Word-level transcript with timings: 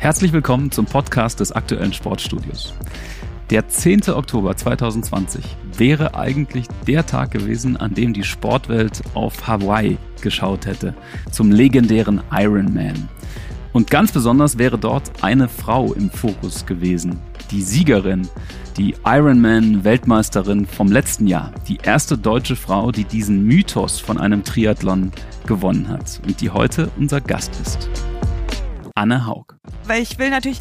Herzlich 0.00 0.32
willkommen 0.32 0.70
zum 0.70 0.86
Podcast 0.86 1.40
des 1.40 1.52
aktuellen 1.52 1.92
Sportstudios. 1.92 2.72
Der 3.50 3.68
10. 3.68 4.08
Oktober 4.08 4.56
2020 4.56 5.44
wäre 5.76 6.14
eigentlich 6.14 6.68
der 6.86 7.04
Tag 7.04 7.32
gewesen, 7.32 7.76
an 7.76 7.92
dem 7.92 8.14
die 8.14 8.24
Sportwelt 8.24 9.02
auf 9.12 9.46
Hawaii 9.46 9.98
geschaut 10.22 10.64
hätte, 10.64 10.94
zum 11.30 11.52
legendären 11.52 12.22
Ironman. 12.32 13.10
Und 13.74 13.90
ganz 13.90 14.10
besonders 14.10 14.56
wäre 14.56 14.78
dort 14.78 15.22
eine 15.22 15.48
Frau 15.48 15.92
im 15.92 16.08
Fokus 16.08 16.64
gewesen, 16.64 17.20
die 17.50 17.60
Siegerin, 17.60 18.26
die 18.78 18.94
Ironman-Weltmeisterin 19.04 20.64
vom 20.64 20.90
letzten 20.90 21.26
Jahr, 21.26 21.52
die 21.68 21.76
erste 21.76 22.16
deutsche 22.16 22.56
Frau, 22.56 22.90
die 22.90 23.04
diesen 23.04 23.44
Mythos 23.44 24.00
von 24.00 24.16
einem 24.16 24.44
Triathlon 24.44 25.12
gewonnen 25.46 25.90
hat 25.90 26.22
und 26.26 26.40
die 26.40 26.48
heute 26.48 26.88
unser 26.96 27.20
Gast 27.20 27.60
ist. 27.60 27.90
Anne 28.94 29.26
Haug. 29.26 29.59
Weil 29.86 30.02
ich 30.02 30.18
will 30.18 30.30
natürlich 30.30 30.60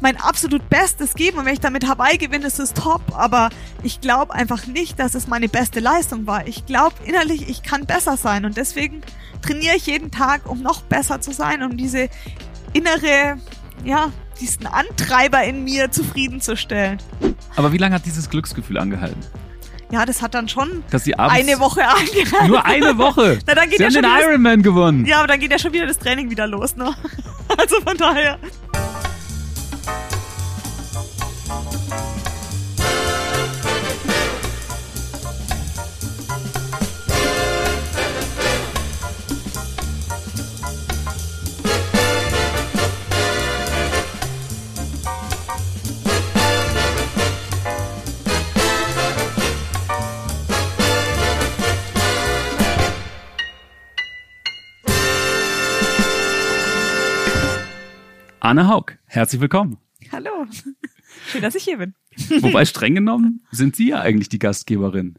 mein 0.00 0.16
absolut 0.16 0.68
Bestes 0.68 1.14
geben 1.14 1.38
und 1.38 1.44
wenn 1.44 1.54
ich 1.54 1.60
damit 1.60 1.86
Hawaii 1.86 2.18
gewinne, 2.18 2.46
ist 2.46 2.58
es 2.58 2.74
top. 2.74 3.02
Aber 3.12 3.50
ich 3.82 4.00
glaube 4.00 4.34
einfach 4.34 4.66
nicht, 4.66 4.98
dass 4.98 5.14
es 5.14 5.26
meine 5.26 5.48
beste 5.48 5.80
Leistung 5.80 6.26
war. 6.26 6.46
Ich 6.46 6.66
glaube 6.66 6.96
innerlich, 7.04 7.48
ich 7.48 7.62
kann 7.62 7.86
besser 7.86 8.16
sein 8.16 8.44
und 8.44 8.56
deswegen 8.56 9.02
trainiere 9.42 9.76
ich 9.76 9.86
jeden 9.86 10.10
Tag, 10.10 10.48
um 10.48 10.62
noch 10.62 10.82
besser 10.82 11.20
zu 11.20 11.32
sein, 11.32 11.62
um 11.62 11.76
diese 11.76 12.08
innere, 12.72 13.38
ja, 13.84 14.10
diesen 14.40 14.66
Antreiber 14.66 15.42
in 15.44 15.64
mir 15.64 15.90
zufriedenzustellen. 15.90 16.98
Aber 17.56 17.72
wie 17.72 17.78
lange 17.78 17.94
hat 17.94 18.06
dieses 18.06 18.28
Glücksgefühl 18.30 18.78
angehalten? 18.78 19.20
Ja, 19.92 20.06
das 20.06 20.22
hat 20.22 20.32
dann 20.34 20.48
schon 20.48 20.82
Dass 20.90 21.04
sie 21.04 21.14
abends 21.18 21.38
eine 21.38 21.60
Woche 21.60 21.86
angehalten. 21.86 22.48
Nur 22.48 22.64
eine 22.64 22.96
Woche. 22.96 23.38
Na, 23.46 23.54
dann 23.54 23.68
geht 23.68 23.76
sie 23.76 23.84
ja 23.84 23.88
haben 23.88 23.92
schon 23.92 24.02
den 24.02 24.30
Ironman 24.30 24.62
gewonnen. 24.62 25.04
Ja, 25.04 25.18
aber 25.18 25.26
dann 25.26 25.38
geht 25.38 25.50
ja 25.50 25.58
schon 25.58 25.72
wieder 25.74 25.86
das 25.86 25.98
Training 25.98 26.30
wieder 26.30 26.46
los, 26.46 26.74
ne? 26.76 26.94
Also 27.58 27.78
von 27.82 27.96
daher. 27.98 28.38
Anne 58.52 58.68
Haug, 58.68 58.98
herzlich 59.06 59.40
willkommen. 59.40 59.78
Hallo. 60.12 60.44
Schön, 61.26 61.40
dass 61.40 61.54
ich 61.54 61.64
hier 61.64 61.78
bin. 61.78 61.94
Wobei 62.42 62.64
streng 62.66 62.94
genommen 62.94 63.42
sind 63.50 63.76
Sie 63.76 63.88
ja 63.88 64.00
eigentlich 64.02 64.28
die 64.28 64.38
Gastgeberin. 64.38 65.14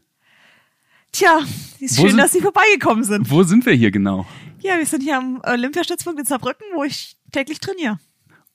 Tja, 1.10 1.40
ist 1.80 1.98
Wo 1.98 2.02
schön, 2.02 2.10
sind- 2.10 2.18
dass 2.18 2.30
Sie 2.30 2.40
vorbeigekommen 2.40 3.02
sind. 3.02 3.28
Wo 3.28 3.42
sind 3.42 3.66
wir 3.66 3.72
hier 3.72 3.90
genau? 3.90 4.24
Ja, 4.60 4.78
wir 4.78 4.86
sind 4.86 5.02
hier 5.02 5.18
am 5.18 5.40
Olympiastützpunkt 5.44 6.20
in 6.20 6.26
Saarbrücken, 6.26 6.64
wo 6.76 6.84
ich 6.84 7.16
täglich 7.32 7.58
trainiere. 7.58 7.98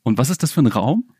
Und 0.04 0.18
was 0.18 0.30
ist 0.30 0.44
das 0.44 0.54
für 0.54 0.62
ein 0.62 0.68
Raum? 0.68 1.12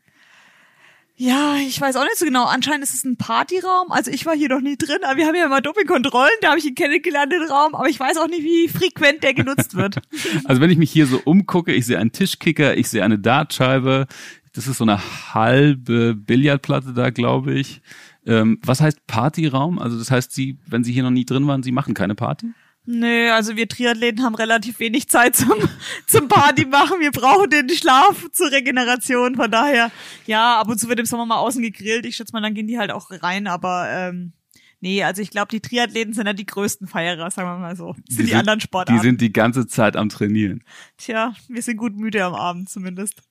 Ja, 1.20 1.56
ich 1.56 1.78
weiß 1.78 1.96
auch 1.96 2.04
nicht 2.04 2.16
so 2.16 2.24
genau. 2.24 2.46
Anscheinend 2.46 2.82
ist 2.82 2.94
es 2.94 3.04
ein 3.04 3.18
Partyraum. 3.18 3.92
Also 3.92 4.10
ich 4.10 4.24
war 4.24 4.34
hier 4.34 4.48
noch 4.48 4.62
nie 4.62 4.78
drin, 4.78 5.00
aber 5.04 5.18
wir 5.18 5.26
haben 5.26 5.34
ja 5.34 5.44
immer 5.44 5.60
Dopingkontrollen. 5.60 6.32
Da 6.40 6.48
habe 6.48 6.58
ich 6.58 6.64
ihn 6.64 6.74
kennengelernt, 6.74 7.30
den 7.30 7.42
Raum. 7.42 7.74
Aber 7.74 7.90
ich 7.90 8.00
weiß 8.00 8.16
auch 8.16 8.26
nicht, 8.26 8.42
wie 8.42 8.68
frequent 8.68 9.22
der 9.22 9.34
genutzt 9.34 9.74
wird. 9.74 9.96
Also 10.44 10.62
wenn 10.62 10.70
ich 10.70 10.78
mich 10.78 10.90
hier 10.90 11.06
so 11.06 11.20
umgucke, 11.22 11.74
ich 11.74 11.84
sehe 11.84 11.98
einen 11.98 12.12
Tischkicker, 12.12 12.76
ich 12.78 12.88
sehe 12.88 13.04
eine 13.04 13.18
Dartscheibe. 13.18 14.06
Das 14.54 14.66
ist 14.66 14.78
so 14.78 14.84
eine 14.84 14.98
halbe 15.34 16.14
Billardplatte 16.14 16.94
da, 16.94 17.10
glaube 17.10 17.52
ich. 17.52 17.82
Ähm, 18.24 18.58
was 18.64 18.80
heißt 18.80 19.06
Partyraum? 19.06 19.78
Also 19.78 19.98
das 19.98 20.10
heißt, 20.10 20.32
Sie, 20.32 20.56
wenn 20.66 20.84
Sie 20.84 20.92
hier 20.92 21.02
noch 21.02 21.10
nie 21.10 21.26
drin 21.26 21.46
waren, 21.46 21.62
Sie 21.62 21.72
machen 21.72 21.92
keine 21.92 22.14
Party? 22.14 22.46
Nö, 22.92 23.30
also 23.30 23.54
wir 23.54 23.68
Triathleten 23.68 24.24
haben 24.24 24.34
relativ 24.34 24.80
wenig 24.80 25.08
Zeit 25.08 25.36
zum, 25.36 25.54
zum 26.08 26.26
Party 26.26 26.66
machen. 26.66 26.98
Wir 26.98 27.12
brauchen 27.12 27.48
den 27.48 27.68
Schlaf 27.68 28.28
zur 28.32 28.50
Regeneration. 28.50 29.36
Von 29.36 29.48
daher, 29.48 29.92
ja, 30.26 30.58
ab 30.60 30.68
und 30.68 30.80
zu 30.80 30.88
wird 30.88 30.98
im 30.98 31.06
Sommer 31.06 31.24
mal 31.24 31.38
außen 31.38 31.62
gegrillt. 31.62 32.04
Ich 32.04 32.16
schätze 32.16 32.32
mal, 32.32 32.42
dann 32.42 32.54
gehen 32.54 32.66
die 32.66 32.80
halt 32.80 32.90
auch 32.90 33.12
rein. 33.12 33.46
Aber 33.46 33.88
ähm, 33.88 34.32
nee, 34.80 35.02
also 35.02 35.22
ich 35.22 35.30
glaube, 35.30 35.48
die 35.50 35.60
Triathleten 35.60 36.12
sind 36.14 36.26
ja 36.26 36.32
die 36.32 36.46
größten 36.46 36.86
Feierer, 36.86 37.30
sagen 37.30 37.48
wir 37.48 37.58
mal 37.58 37.76
so. 37.76 37.94
Das 38.06 38.16
sind 38.16 38.28
die, 38.28 38.34
anderen 38.34 38.60
Sportarten. 38.60 39.00
Die 39.00 39.06
sind 39.06 39.20
die 39.20 39.32
ganze 39.32 39.66
Zeit 39.66 39.96
am 39.96 40.08
Trainieren. 40.08 40.62
Tja, 40.96 41.34
wir 41.48 41.62
sind 41.62 41.76
gut 41.76 41.96
müde 41.96 42.24
am 42.24 42.34
Abend 42.34 42.68
zumindest. 42.68 43.22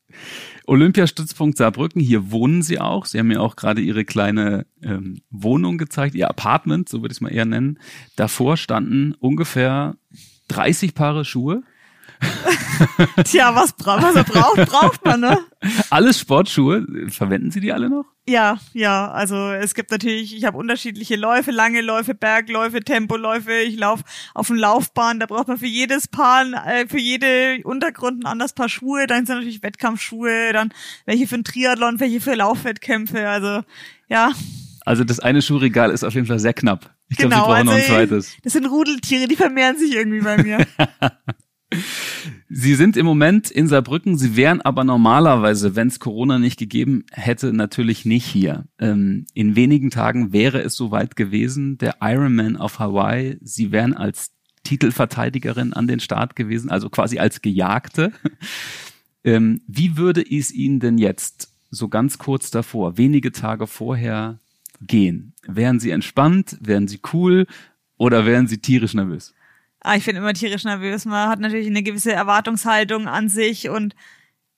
Olympiastützpunkt 0.65 1.57
Saarbrücken, 1.57 2.01
hier 2.01 2.31
wohnen 2.31 2.61
Sie 2.61 2.79
auch. 2.79 3.05
Sie 3.05 3.19
haben 3.19 3.27
mir 3.27 3.41
auch 3.41 3.55
gerade 3.55 3.81
Ihre 3.81 4.05
kleine 4.05 4.65
ähm, 4.81 5.21
Wohnung 5.29 5.77
gezeigt, 5.77 6.15
Ihr 6.15 6.29
Apartment, 6.29 6.89
so 6.89 7.01
würde 7.01 7.11
ich 7.11 7.17
es 7.17 7.21
mal 7.21 7.33
eher 7.33 7.45
nennen. 7.45 7.79
Davor 8.15 8.57
standen 8.57 9.13
ungefähr 9.13 9.95
30 10.47 10.95
Paare 10.95 11.25
Schuhe. 11.25 11.63
Tja, 13.23 13.55
was, 13.55 13.73
bra 13.73 14.01
was 14.01 14.25
braucht, 14.25 14.65
braucht 14.69 15.05
man, 15.05 15.21
ne? 15.21 15.37
Alles 15.89 16.19
Sportschuhe. 16.19 16.85
Verwenden 17.09 17.51
Sie 17.51 17.59
die 17.59 17.71
alle 17.71 17.89
noch? 17.89 18.05
Ja, 18.27 18.59
ja, 18.73 19.09
also 19.09 19.51
es 19.51 19.73
gibt 19.73 19.91
natürlich, 19.91 20.35
ich 20.35 20.45
habe 20.45 20.57
unterschiedliche 20.57 21.15
Läufe, 21.15 21.51
lange 21.51 21.81
Läufe, 21.81 22.13
Bergläufe, 22.13 22.81
Tempoläufe. 22.81 23.53
Ich 23.53 23.77
laufe 23.77 24.03
auf 24.33 24.47
dem 24.47 24.57
Laufbahn, 24.57 25.19
da 25.19 25.25
braucht 25.25 25.47
man 25.47 25.57
für 25.57 25.65
jedes 25.65 26.07
Paar, 26.07 26.45
äh, 26.67 26.87
für 26.87 26.99
jede 26.99 27.59
Untergrund 27.63 28.23
ein 28.23 28.27
anderes 28.27 28.53
Paar 28.53 28.69
Schuhe. 28.69 29.07
Dann 29.07 29.25
sind 29.25 29.37
natürlich 29.37 29.63
Wettkampfschuhe, 29.63 30.53
dann 30.53 30.73
welche 31.05 31.27
für 31.27 31.35
ein 31.35 31.43
Triathlon, 31.43 31.99
welche 31.99 32.21
für 32.21 32.35
Laufwettkämpfe. 32.35 33.27
Also 33.27 33.61
ja, 34.09 34.31
Also 34.85 35.03
das 35.03 35.19
eine 35.19 35.41
Schuhregal 35.41 35.91
ist 35.91 36.03
auf 36.03 36.13
jeden 36.13 36.27
Fall 36.27 36.39
sehr 36.39 36.53
knapp. 36.53 36.93
Ich 37.09 37.17
glaube, 37.17 37.33
genau. 37.33 37.45
Sie 37.45 37.51
brauchen 37.51 37.65
noch 37.65 37.73
ein 37.73 37.79
also, 37.79 37.93
zweites. 37.93 38.37
Das 38.43 38.53
sind 38.53 38.65
Rudeltiere, 38.65 39.27
die 39.27 39.35
vermehren 39.35 39.77
sich 39.77 39.93
irgendwie 39.93 40.21
bei 40.21 40.37
mir. 40.43 40.67
Sie 42.49 42.73
sind 42.73 42.97
im 42.97 43.05
Moment 43.05 43.51
in 43.51 43.67
Saarbrücken, 43.67 44.17
Sie 44.17 44.35
wären 44.35 44.61
aber 44.61 44.83
normalerweise, 44.83 45.75
wenn 45.75 45.87
es 45.87 45.99
Corona 45.99 46.39
nicht 46.39 46.57
gegeben 46.57 47.05
hätte, 47.11 47.53
natürlich 47.53 48.05
nicht 48.05 48.25
hier. 48.25 48.65
Ähm, 48.79 49.27
in 49.33 49.55
wenigen 49.55 49.91
Tagen 49.91 50.33
wäre 50.33 50.61
es 50.61 50.75
soweit 50.75 51.15
gewesen, 51.15 51.77
der 51.77 51.97
Ironman 52.01 52.57
auf 52.57 52.79
Hawaii. 52.79 53.37
Sie 53.41 53.71
wären 53.71 53.93
als 53.93 54.31
Titelverteidigerin 54.63 55.73
an 55.73 55.87
den 55.87 55.99
Start 55.99 56.35
gewesen, 56.35 56.69
also 56.69 56.89
quasi 56.89 57.19
als 57.19 57.41
Gejagte. 57.41 58.11
Ähm, 59.23 59.61
wie 59.67 59.97
würde 59.97 60.21
es 60.21 60.51
Ihnen 60.51 60.79
denn 60.79 60.97
jetzt 60.97 61.51
so 61.69 61.89
ganz 61.89 62.17
kurz 62.17 62.51
davor, 62.51 62.97
wenige 62.97 63.31
Tage 63.31 63.67
vorher 63.67 64.39
gehen? 64.81 65.33
Wären 65.45 65.79
Sie 65.79 65.91
entspannt? 65.91 66.57
Wären 66.61 66.87
Sie 66.87 67.01
cool? 67.13 67.45
Oder 67.97 68.25
wären 68.25 68.47
Sie 68.47 68.59
tierisch 68.59 68.93
nervös? 68.93 69.33
Ah, 69.81 69.95
ich 69.95 70.05
bin 70.05 70.15
immer 70.15 70.33
tierisch 70.33 70.65
nervös. 70.65 71.05
Man 71.05 71.29
hat 71.29 71.39
natürlich 71.39 71.67
eine 71.67 71.83
gewisse 71.83 72.11
Erwartungshaltung 72.11 73.07
an 73.07 73.29
sich 73.29 73.69
und 73.69 73.95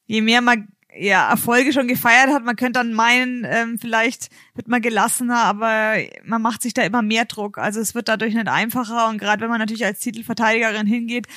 je 0.07 0.21
mehr 0.21 0.41
man 0.41 0.67
ja, 0.97 1.29
Erfolge 1.29 1.71
schon 1.71 1.87
gefeiert 1.87 2.29
hat, 2.29 2.43
man 2.43 2.55
könnte 2.55 2.79
dann 2.79 2.93
meinen, 2.93 3.45
ähm, 3.49 3.79
vielleicht 3.79 4.29
wird 4.55 4.67
man 4.67 4.81
gelassener, 4.81 5.37
aber 5.37 5.95
man 6.25 6.41
macht 6.41 6.61
sich 6.61 6.73
da 6.73 6.81
immer 6.83 7.01
mehr 7.01 7.25
Druck. 7.25 7.57
Also 7.57 7.79
es 7.79 7.95
wird 7.95 8.09
dadurch 8.09 8.33
nicht 8.33 8.49
einfacher 8.49 9.07
und 9.07 9.17
gerade 9.17 9.41
wenn 9.41 9.49
man 9.49 9.59
natürlich 9.59 9.85
als 9.85 9.99
Titelverteidigerin 9.99 10.87
hingeht, 10.87 11.27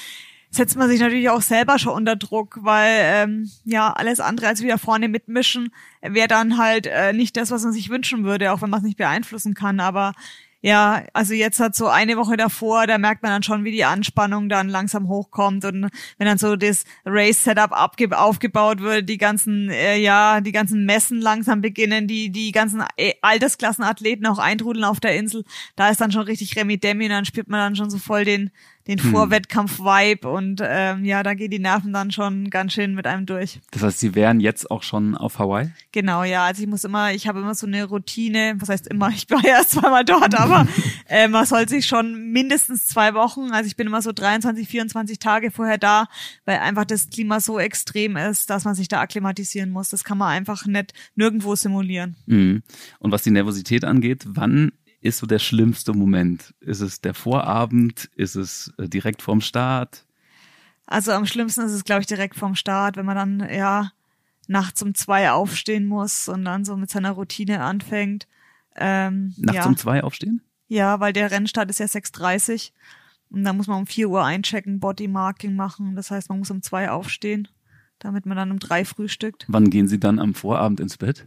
setzt 0.50 0.76
man 0.76 0.88
sich 0.88 1.00
natürlich 1.00 1.28
auch 1.30 1.42
selber 1.42 1.78
schon 1.78 1.94
unter 1.94 2.16
Druck, 2.16 2.58
weil 2.62 3.00
ähm, 3.02 3.50
ja 3.64 3.92
alles 3.92 4.20
andere 4.20 4.48
als 4.48 4.62
wieder 4.62 4.78
vorne 4.78 5.08
mitmischen 5.08 5.72
wäre 6.00 6.28
dann 6.28 6.58
halt 6.58 6.86
äh, 6.86 7.12
nicht 7.12 7.36
das, 7.36 7.50
was 7.50 7.64
man 7.64 7.72
sich 7.72 7.90
wünschen 7.90 8.24
würde, 8.24 8.52
auch 8.52 8.62
wenn 8.62 8.70
man 8.70 8.78
es 8.80 8.86
nicht 8.86 8.98
beeinflussen 8.98 9.54
kann. 9.54 9.80
Aber 9.80 10.14
ja, 10.64 11.04
also 11.12 11.34
jetzt 11.34 11.60
hat 11.60 11.76
so 11.76 11.88
eine 11.88 12.16
Woche 12.16 12.38
davor, 12.38 12.86
da 12.86 12.96
merkt 12.96 13.22
man 13.22 13.32
dann 13.32 13.42
schon, 13.42 13.64
wie 13.64 13.70
die 13.70 13.84
Anspannung 13.84 14.48
dann 14.48 14.70
langsam 14.70 15.08
hochkommt 15.08 15.66
und 15.66 15.90
wenn 16.16 16.26
dann 16.26 16.38
so 16.38 16.56
das 16.56 16.84
Race-Setup 17.04 17.72
aufgebaut 17.72 18.80
wird, 18.80 19.06
die 19.10 19.18
ganzen, 19.18 19.68
äh, 19.68 19.98
ja, 19.98 20.40
die 20.40 20.52
ganzen 20.52 20.86
Messen 20.86 21.20
langsam 21.20 21.60
beginnen, 21.60 22.06
die 22.06 22.30
die 22.30 22.50
ganzen 22.50 22.82
äh, 22.96 23.12
Altersklassenathleten 23.20 24.24
auch 24.24 24.38
eintrudeln 24.38 24.86
auf 24.86 25.00
der 25.00 25.18
Insel, 25.18 25.44
da 25.76 25.90
ist 25.90 26.00
dann 26.00 26.12
schon 26.12 26.22
richtig 26.22 26.56
Remi-Demi 26.56 27.04
und 27.04 27.10
dann 27.10 27.26
spürt 27.26 27.48
man 27.48 27.60
dann 27.60 27.76
schon 27.76 27.90
so 27.90 27.98
voll 27.98 28.24
den 28.24 28.50
den 28.86 28.98
Vorwettkampf-Vibe 28.98 30.28
und 30.28 30.60
ähm, 30.62 31.04
ja, 31.04 31.22
da 31.22 31.34
geht 31.34 31.52
die 31.52 31.58
Nerven 31.58 31.92
dann 31.92 32.10
schon 32.10 32.50
ganz 32.50 32.74
schön 32.74 32.94
mit 32.94 33.06
einem 33.06 33.24
durch. 33.24 33.60
Das 33.70 33.82
heißt, 33.82 34.00
Sie 34.00 34.14
wären 34.14 34.40
jetzt 34.40 34.70
auch 34.70 34.82
schon 34.82 35.16
auf 35.16 35.38
Hawaii? 35.38 35.70
Genau, 35.92 36.22
ja. 36.22 36.44
Also 36.44 36.62
ich 36.62 36.68
muss 36.68 36.84
immer, 36.84 37.12
ich 37.12 37.26
habe 37.26 37.40
immer 37.40 37.54
so 37.54 37.66
eine 37.66 37.84
Routine, 37.84 38.56
was 38.58 38.68
heißt 38.68 38.88
immer, 38.88 39.08
ich 39.08 39.28
war 39.30 39.40
ja 39.44 39.56
erst 39.58 39.70
zweimal 39.70 40.04
dort, 40.04 40.38
aber 40.38 40.66
äh, 41.08 41.28
man 41.28 41.46
soll 41.46 41.68
sich 41.68 41.86
schon 41.86 42.30
mindestens 42.30 42.86
zwei 42.86 43.14
Wochen, 43.14 43.52
also 43.52 43.66
ich 43.66 43.76
bin 43.76 43.86
immer 43.86 44.02
so 44.02 44.12
23, 44.12 44.68
24 44.68 45.18
Tage 45.18 45.50
vorher 45.50 45.78
da, 45.78 46.06
weil 46.44 46.58
einfach 46.58 46.84
das 46.84 47.08
Klima 47.08 47.40
so 47.40 47.58
extrem 47.58 48.16
ist, 48.16 48.50
dass 48.50 48.64
man 48.64 48.74
sich 48.74 48.88
da 48.88 49.00
akklimatisieren 49.00 49.70
muss. 49.70 49.88
Das 49.88 50.04
kann 50.04 50.18
man 50.18 50.28
einfach 50.28 50.66
nicht 50.66 50.92
nirgendwo 51.14 51.54
simulieren. 51.54 52.16
Mhm. 52.26 52.62
Und 52.98 53.12
was 53.12 53.22
die 53.22 53.30
Nervosität 53.30 53.84
angeht, 53.84 54.24
wann 54.26 54.72
ist 55.04 55.18
so 55.18 55.26
der 55.26 55.38
schlimmste 55.38 55.92
Moment? 55.92 56.54
Ist 56.60 56.80
es 56.80 57.02
der 57.02 57.12
Vorabend? 57.12 58.10
Ist 58.16 58.36
es 58.36 58.72
äh, 58.78 58.88
direkt 58.88 59.20
vorm 59.20 59.42
Start? 59.42 60.06
Also 60.86 61.12
am 61.12 61.26
schlimmsten 61.26 61.60
ist 61.60 61.72
es, 61.72 61.84
glaube 61.84 62.00
ich, 62.00 62.06
direkt 62.06 62.36
vom 62.36 62.54
Start, 62.54 62.96
wenn 62.96 63.04
man 63.04 63.16
dann, 63.16 63.52
ja, 63.52 63.92
nachts 64.48 64.80
um 64.82 64.94
zwei 64.94 65.30
aufstehen 65.30 65.86
muss 65.86 66.28
und 66.28 66.46
dann 66.46 66.64
so 66.64 66.76
mit 66.76 66.88
seiner 66.88 67.12
Routine 67.12 67.62
anfängt. 67.62 68.26
Ähm, 68.76 69.34
Nachts 69.36 69.58
ja. 69.58 69.66
um 69.66 69.76
zwei 69.76 70.02
aufstehen? 70.02 70.40
Ja, 70.68 71.00
weil 71.00 71.12
der 71.12 71.30
Rennstart 71.30 71.68
ist 71.68 71.80
ja 71.80 71.86
6.30 71.86 72.72
und 73.30 73.44
da 73.44 73.52
muss 73.52 73.66
man 73.66 73.80
um 73.80 73.86
4 73.86 74.08
Uhr 74.08 74.24
einchecken, 74.24 74.80
Bodymarking 74.80 75.54
machen. 75.54 75.96
Das 75.96 76.10
heißt, 76.10 76.30
man 76.30 76.38
muss 76.38 76.50
um 76.50 76.62
zwei 76.62 76.90
aufstehen, 76.90 77.48
damit 77.98 78.24
man 78.24 78.38
dann 78.38 78.50
um 78.50 78.58
drei 78.58 78.86
frühstückt. 78.86 79.44
Wann 79.48 79.68
gehen 79.68 79.86
Sie 79.86 80.00
dann 80.00 80.18
am 80.18 80.34
Vorabend 80.34 80.80
ins 80.80 80.96
Bett? 80.96 81.26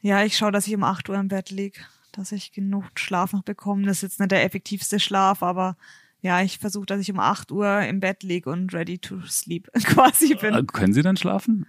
Ja, 0.00 0.22
ich 0.22 0.36
schaue, 0.36 0.52
dass 0.52 0.68
ich 0.68 0.74
um 0.76 0.84
8 0.84 1.08
Uhr 1.08 1.16
im 1.16 1.28
Bett 1.28 1.50
lieg, 1.50 1.84
dass 2.16 2.32
ich 2.32 2.52
genug 2.52 2.84
Schlaf 2.96 3.32
noch 3.32 3.42
bekomme. 3.42 3.82
Das 3.86 3.98
ist 3.98 4.02
jetzt 4.02 4.20
nicht 4.20 4.30
der 4.32 4.44
effektivste 4.44 4.98
Schlaf, 5.00 5.42
aber 5.42 5.76
ja, 6.22 6.40
ich 6.42 6.58
versuche, 6.58 6.86
dass 6.86 7.00
ich 7.00 7.10
um 7.12 7.18
8 7.20 7.52
Uhr 7.52 7.80
im 7.82 8.00
Bett 8.00 8.22
lieg 8.22 8.46
und 8.46 8.72
ready 8.74 8.98
to 8.98 9.20
sleep 9.26 9.68
quasi 9.84 10.34
bin. 10.34 10.54
Äh, 10.54 10.64
Können 10.64 10.92
Sie 10.92 11.02
dann 11.02 11.16
schlafen? 11.16 11.66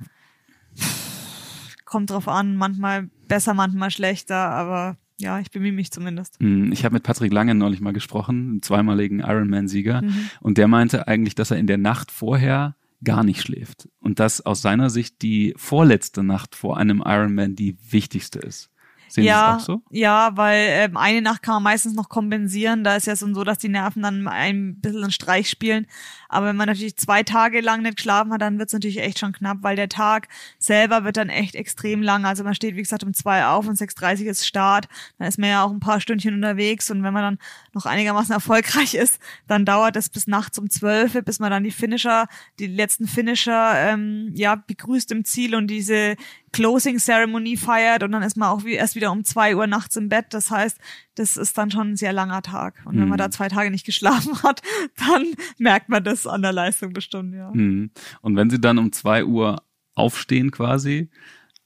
Kommt 1.86 2.10
drauf 2.10 2.28
an, 2.28 2.56
manchmal 2.58 3.10
besser, 3.28 3.54
manchmal 3.54 3.92
schlechter, 3.92 4.36
aber 4.38 4.98
ja, 5.20 5.40
ich 5.40 5.52
bemühe 5.52 5.72
mich 5.72 5.92
zumindest. 5.92 6.38
Hm, 6.40 6.72
Ich 6.72 6.84
habe 6.86 6.94
mit 6.94 7.04
Patrick 7.04 7.32
Lange 7.32 7.56
neulich 7.56 7.80
mal 7.82 7.94
gesprochen, 7.94 8.50
einem 8.50 8.62
zweimaligen 8.62 9.20
Ironman-Sieger, 9.22 10.02
Mhm. 10.02 10.30
und 10.42 10.58
der 10.58 10.68
meinte 10.68 11.08
eigentlich, 11.08 11.34
dass 11.36 11.52
er 11.52 11.58
in 11.58 11.66
der 11.68 11.78
Nacht 11.78 12.12
vorher 12.12 12.76
gar 13.04 13.24
nicht 13.24 13.42
schläft 13.42 13.88
und 14.00 14.20
dass 14.20 14.46
aus 14.46 14.62
seiner 14.62 14.90
Sicht 14.90 15.22
die 15.22 15.54
vorletzte 15.56 16.24
Nacht 16.24 16.56
vor 16.56 16.78
einem 16.78 17.02
Ironman 17.06 17.56
die 17.56 17.78
wichtigste 17.92 18.40
ist. 18.40 18.70
Sehen 19.10 19.24
ja, 19.24 19.58
Sie 19.58 19.58
es 19.58 19.64
auch 19.64 19.66
so? 19.66 19.82
ja, 19.90 20.32
weil 20.36 20.68
ähm, 20.70 20.98
eine 20.98 21.22
Nacht 21.22 21.42
kann 21.42 21.56
man 21.56 21.64
meistens 21.64 21.94
noch 21.94 22.10
kompensieren. 22.10 22.84
Da 22.84 22.96
ist 22.96 23.08
ja 23.08 23.16
so, 23.16 23.44
dass 23.44 23.58
die 23.58 23.70
Nerven 23.70 24.04
dann 24.04 24.28
ein 24.28 24.80
bisschen 24.80 25.04
einen 25.04 25.12
Streich 25.12 25.50
spielen. 25.50 25.88
Aber 26.30 26.48
wenn 26.48 26.56
man 26.56 26.68
natürlich 26.68 26.98
zwei 26.98 27.24
Tage 27.24 27.62
lang 27.62 27.82
nicht 27.84 27.98
geschlafen 27.98 28.34
hat, 28.34 28.42
dann 28.42 28.60
wird 28.60 28.68
es 28.68 28.74
natürlich 28.74 29.00
echt 29.00 29.20
schon 29.20 29.34
knapp, 29.34 29.60
weil 29.62 29.76
der 29.76 29.90
Tag 29.90 30.28
selber 30.60 31.04
wird 31.04 31.18
dann 31.18 31.30
echt 31.30 31.56
extrem 31.56 32.02
lang. 32.02 32.26
Also 32.26 32.44
man 32.44 32.56
steht, 32.56 32.76
wie 32.76 32.82
gesagt, 32.82 33.04
um 33.04 33.14
zwei 33.14 33.46
auf 33.46 33.68
und 33.68 33.78
6.30 33.78 34.26
ist 34.26 34.46
Start. 34.46 34.88
Dann 35.18 35.28
ist 35.28 35.40
man 35.40 35.50
ja 35.50 35.64
auch 35.64 35.72
ein 35.72 35.80
paar 35.80 36.02
Stündchen 36.02 36.34
unterwegs 36.34 36.92
und 36.92 37.04
wenn 37.04 37.14
man 37.14 37.24
dann 37.24 37.40
noch 37.74 37.86
einigermaßen 37.86 38.34
erfolgreich 38.34 38.96
ist, 38.96 39.20
dann 39.48 39.66
dauert 39.66 39.96
es 39.96 40.10
bis 40.10 40.28
nachts 40.28 40.60
um 40.60 40.70
zwölf, 40.70 41.14
bis 41.24 41.40
man 41.40 41.52
dann 41.52 41.64
die 41.64 41.72
Finisher, 41.72 42.28
die 42.60 42.68
letzten 42.68 43.08
Finisher, 43.08 43.74
ähm, 43.76 44.32
ja, 44.34 44.56
begrüßt 44.56 45.12
im 45.12 45.24
Ziel 45.26 45.56
und 45.56 45.68
diese 45.68 46.16
Closing-Ceremonie 46.54 47.58
feiert 47.58 48.04
und 48.04 48.12
dann 48.12 48.24
ist 48.24 48.38
man 48.38 48.50
auch 48.50 48.64
wie, 48.64 48.74
erst 48.74 48.96
wieder 48.96 49.12
um 49.12 49.24
zwei 49.24 49.56
Uhr 49.56 49.68
nachts 49.68 49.96
im 49.96 50.10
Bett. 50.10 50.28
Das 50.32 50.50
heißt, 50.52 50.78
das 51.16 51.38
ist 51.38 51.58
dann 51.58 51.72
schon 51.72 51.92
ein 51.92 51.96
sehr 51.96 52.14
langer 52.14 52.42
Tag. 52.42 52.82
Und 52.86 52.96
wenn 52.96 53.04
Mhm. 53.04 53.10
man 53.10 53.18
da 53.18 53.30
zwei 53.32 53.48
Tage 53.50 53.72
nicht 53.72 53.86
geschlafen 53.86 54.32
hat, 54.44 54.62
dann 54.98 55.26
merkt 55.58 55.90
man 55.90 56.04
das 56.04 56.26
an 56.28 56.42
der 56.42 56.54
Leistung 56.54 56.94
bestimmt, 56.94 57.34
ja. 57.36 57.52
Hm. 57.52 57.92
Und 58.22 58.36
wenn 58.36 58.50
Sie 58.50 58.60
dann 58.62 58.78
um 58.78 58.92
zwei 58.92 59.24
Uhr 59.26 59.62
aufstehen 59.96 60.52
quasi, 60.52 61.10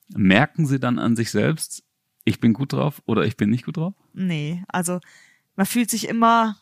merken 0.09 0.65
Sie 0.65 0.79
dann 0.79 0.99
an 0.99 1.15
sich 1.15 1.31
selbst, 1.31 1.83
ich 2.25 2.39
bin 2.39 2.53
gut 2.53 2.73
drauf 2.73 3.01
oder 3.05 3.23
ich 3.25 3.37
bin 3.37 3.49
nicht 3.49 3.65
gut 3.65 3.77
drauf? 3.77 3.93
Nee, 4.13 4.63
also 4.67 4.99
man 5.55 5.65
fühlt 5.65 5.89
sich 5.89 6.07
immer 6.07 6.57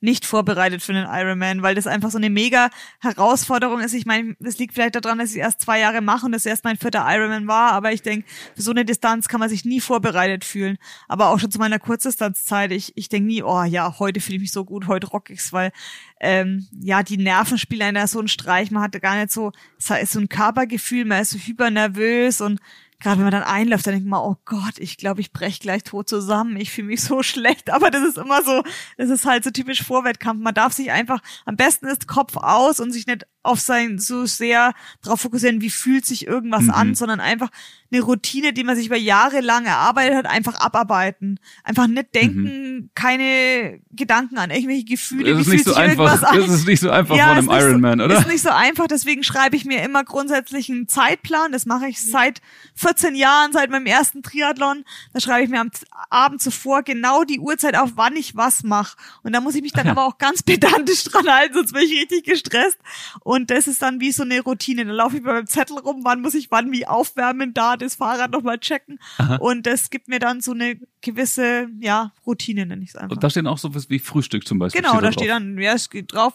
nicht 0.00 0.24
vorbereitet 0.24 0.82
für 0.82 0.92
einen 0.92 1.06
Ironman, 1.06 1.62
weil 1.62 1.74
das 1.74 1.86
einfach 1.86 2.10
so 2.10 2.18
eine 2.18 2.30
mega 2.30 2.70
Herausforderung 3.00 3.80
ist. 3.80 3.94
Ich 3.94 4.06
meine, 4.06 4.36
das 4.40 4.58
liegt 4.58 4.74
vielleicht 4.74 4.94
daran, 4.94 5.18
dass 5.18 5.32
ich 5.32 5.38
erst 5.38 5.60
zwei 5.60 5.80
Jahre 5.80 6.00
mache 6.00 6.26
und 6.26 6.32
das 6.32 6.46
erst 6.46 6.64
mein 6.64 6.76
vierter 6.76 7.04
Ironman 7.06 7.46
war, 7.46 7.72
aber 7.72 7.92
ich 7.92 8.02
denke, 8.02 8.26
für 8.54 8.62
so 8.62 8.70
eine 8.70 8.84
Distanz 8.84 9.28
kann 9.28 9.40
man 9.40 9.48
sich 9.48 9.64
nie 9.64 9.80
vorbereitet 9.80 10.44
fühlen. 10.44 10.78
Aber 11.08 11.28
auch 11.28 11.38
schon 11.38 11.50
zu 11.50 11.58
meiner 11.58 11.78
Kurzdistanzzeit, 11.78 12.72
ich, 12.72 12.96
ich 12.96 13.08
denke 13.08 13.26
nie, 13.26 13.42
oh 13.42 13.62
ja, 13.62 13.98
heute 13.98 14.20
fühle 14.20 14.36
ich 14.36 14.42
mich 14.42 14.52
so 14.52 14.64
gut, 14.64 14.86
heute 14.86 15.08
rock 15.08 15.30
ich's, 15.30 15.52
weil 15.52 15.72
ähm, 16.20 16.66
ja, 16.72 17.02
die 17.02 17.16
Nerven 17.16 17.58
spielen 17.58 17.82
einer 17.82 18.06
so 18.06 18.18
einen 18.18 18.28
Streich, 18.28 18.70
man 18.70 18.82
hatte 18.82 19.00
gar 19.00 19.16
nicht 19.16 19.30
so, 19.30 19.52
es 19.78 19.90
ist 19.90 20.12
so 20.12 20.20
ein 20.20 20.28
Körpergefühl, 20.28 21.04
man 21.04 21.22
ist 21.22 21.30
so 21.30 21.38
hypernervös 21.38 22.40
und 22.40 22.60
gerade 23.00 23.16
wenn 23.16 23.24
man 23.24 23.32
dann 23.32 23.42
einläuft, 23.42 23.86
dann 23.86 23.94
denkt 23.94 24.08
man, 24.08 24.20
oh 24.20 24.36
Gott, 24.44 24.78
ich 24.78 24.96
glaube, 24.96 25.20
ich 25.20 25.32
brech 25.32 25.60
gleich 25.60 25.82
tot 25.82 26.08
zusammen, 26.08 26.56
ich 26.56 26.70
fühle 26.70 26.88
mich 26.88 27.02
so 27.02 27.22
schlecht. 27.24 27.70
Aber 27.70 27.90
das 27.90 28.02
ist 28.02 28.18
immer 28.18 28.42
so, 28.42 28.62
das 28.96 29.10
ist 29.10 29.24
halt 29.24 29.44
so 29.44 29.50
typisch 29.50 29.82
Vorwettkampf. 29.82 30.42
Man 30.42 30.54
darf 30.54 30.72
sich 30.72 30.90
einfach, 30.90 31.20
am 31.46 31.56
besten 31.56 31.86
ist 31.86 32.06
Kopf 32.06 32.36
aus 32.36 32.80
und 32.80 32.92
sich 32.92 33.06
nicht 33.06 33.26
auf 33.42 33.60
sein 33.60 33.98
so 33.98 34.26
sehr 34.26 34.72
darauf 35.02 35.20
fokussieren, 35.20 35.60
wie 35.60 35.70
fühlt 35.70 36.04
sich 36.04 36.26
irgendwas 36.26 36.64
Mhm. 36.64 36.70
an, 36.70 36.94
sondern 36.94 37.20
einfach 37.20 37.48
eine 37.92 38.02
Routine, 38.02 38.52
die 38.52 38.62
man 38.62 38.76
sich 38.76 38.86
über 38.86 38.96
Jahre 38.96 39.40
lang 39.40 39.64
erarbeitet 39.66 40.14
hat, 40.14 40.26
einfach 40.26 40.54
abarbeiten. 40.60 41.40
Einfach 41.64 41.88
nicht 41.88 42.14
denken, 42.14 42.90
keine 42.94 43.80
Gedanken 43.90 44.38
an 44.38 44.50
irgendwelche 44.50 44.84
Gefühle. 44.84 45.30
Das 45.30 45.38
wie 45.38 45.40
ist 45.40 45.48
nicht 45.48 45.64
fühlt 45.64 45.74
so 45.74 45.80
sich 45.80 45.82
irgendwas 45.82 46.22
einfach, 46.22 46.32
an. 46.32 46.40
das 46.40 46.50
ist 46.50 46.66
nicht 46.68 46.80
so 46.80 46.90
einfach 46.90 47.16
Ja, 47.16 47.34
von 47.34 47.50
einem 47.50 47.68
Ironman, 47.68 47.98
so, 47.98 48.04
oder? 48.04 48.18
Ist 48.20 48.28
nicht 48.28 48.42
so 48.42 48.50
einfach, 48.50 48.86
deswegen 48.86 49.24
schreibe 49.24 49.56
ich 49.56 49.64
mir 49.64 49.82
immer 49.82 50.04
grundsätzlich 50.04 50.70
einen 50.70 50.86
Zeitplan. 50.86 51.50
Das 51.50 51.66
mache 51.66 51.88
ich 51.88 52.00
seit 52.00 52.40
14 52.76 53.16
Jahren, 53.16 53.52
seit 53.52 53.70
meinem 53.70 53.86
ersten 53.86 54.22
Triathlon. 54.22 54.84
Da 55.12 55.20
schreibe 55.20 55.44
ich 55.44 55.50
mir 55.50 55.60
am 55.60 55.70
Abend 56.10 56.40
zuvor 56.40 56.82
genau 56.82 57.24
die 57.24 57.40
Uhrzeit 57.40 57.76
auf, 57.76 57.92
wann 57.96 58.14
ich 58.14 58.36
was 58.36 58.62
mache. 58.62 58.96
Und 59.24 59.32
da 59.32 59.40
muss 59.40 59.56
ich 59.56 59.62
mich 59.62 59.72
dann 59.72 59.86
ja. 59.86 59.92
aber 59.92 60.06
auch 60.06 60.18
ganz 60.18 60.42
pedantisch 60.44 61.02
dran 61.04 61.26
halten, 61.26 61.54
sonst 61.54 61.72
bin 61.72 61.82
ich 61.82 61.92
richtig 62.02 62.24
gestresst. 62.24 62.78
Und 63.24 63.29
das 63.38 63.68
ist 63.68 63.82
dann 63.82 64.00
wie 64.00 64.12
so 64.12 64.22
eine 64.22 64.40
Routine. 64.40 64.84
Da 64.84 64.92
laufe 64.92 65.18
ich 65.18 65.22
bei 65.22 65.32
meinem 65.32 65.46
Zettel 65.46 65.78
rum, 65.78 66.00
wann 66.02 66.20
muss 66.20 66.34
ich 66.34 66.50
wann 66.50 66.72
wie 66.72 66.86
aufwärmen, 66.86 67.54
da 67.54 67.76
das 67.76 67.94
Fahrrad 67.94 68.30
nochmal 68.30 68.58
checken. 68.58 68.98
Und 69.40 69.66
das 69.66 69.90
gibt 69.90 70.08
mir 70.08 70.18
dann 70.18 70.40
so 70.40 70.52
eine 70.52 70.78
gewisse, 71.00 71.68
ja, 71.80 72.12
Routine, 72.26 72.66
nenne 72.66 72.82
ich 72.82 72.90
es 72.90 72.96
einfach. 72.96 73.16
Und 73.16 73.22
da 73.22 73.30
stehen 73.30 73.46
auch 73.46 73.58
so 73.58 73.74
was 73.74 73.88
wie 73.90 73.98
Frühstück 73.98 74.46
zum 74.46 74.58
Beispiel. 74.58 74.80
Genau, 74.80 74.94
da 74.94 75.02
drauf. 75.02 75.12
steht 75.12 75.30
dann, 75.30 75.58
ja, 75.58 75.74
es 75.74 75.90
geht 75.90 76.12
drauf, 76.12 76.34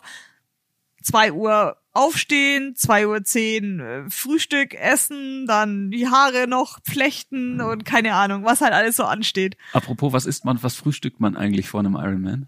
zwei 1.02 1.32
Uhr 1.32 1.78
aufstehen, 1.96 2.76
zwei 2.76 3.08
Uhr 3.08 3.24
zehn 3.24 3.80
äh, 3.80 4.10
Frühstück 4.10 4.74
essen, 4.74 5.48
dann 5.48 5.92
die 5.92 6.08
Haare 6.08 6.48
noch 6.48 6.80
flechten 6.84 7.62
und 7.62 7.86
keine 7.86 8.16
Ahnung, 8.16 8.44
was 8.44 8.62
halt 8.62 8.74
alles 8.74 8.98
so 8.98 9.06
ansteht. 9.06 9.56
Apropos, 9.72 10.12
was 10.12 10.26
isst 10.26 10.44
man, 10.46 10.62
was 10.62 10.76
frühstückt 10.76 11.20
man 11.20 11.38
eigentlich 11.38 11.70
vor 11.70 11.80
einem 11.80 11.96
Ironman? 11.96 12.48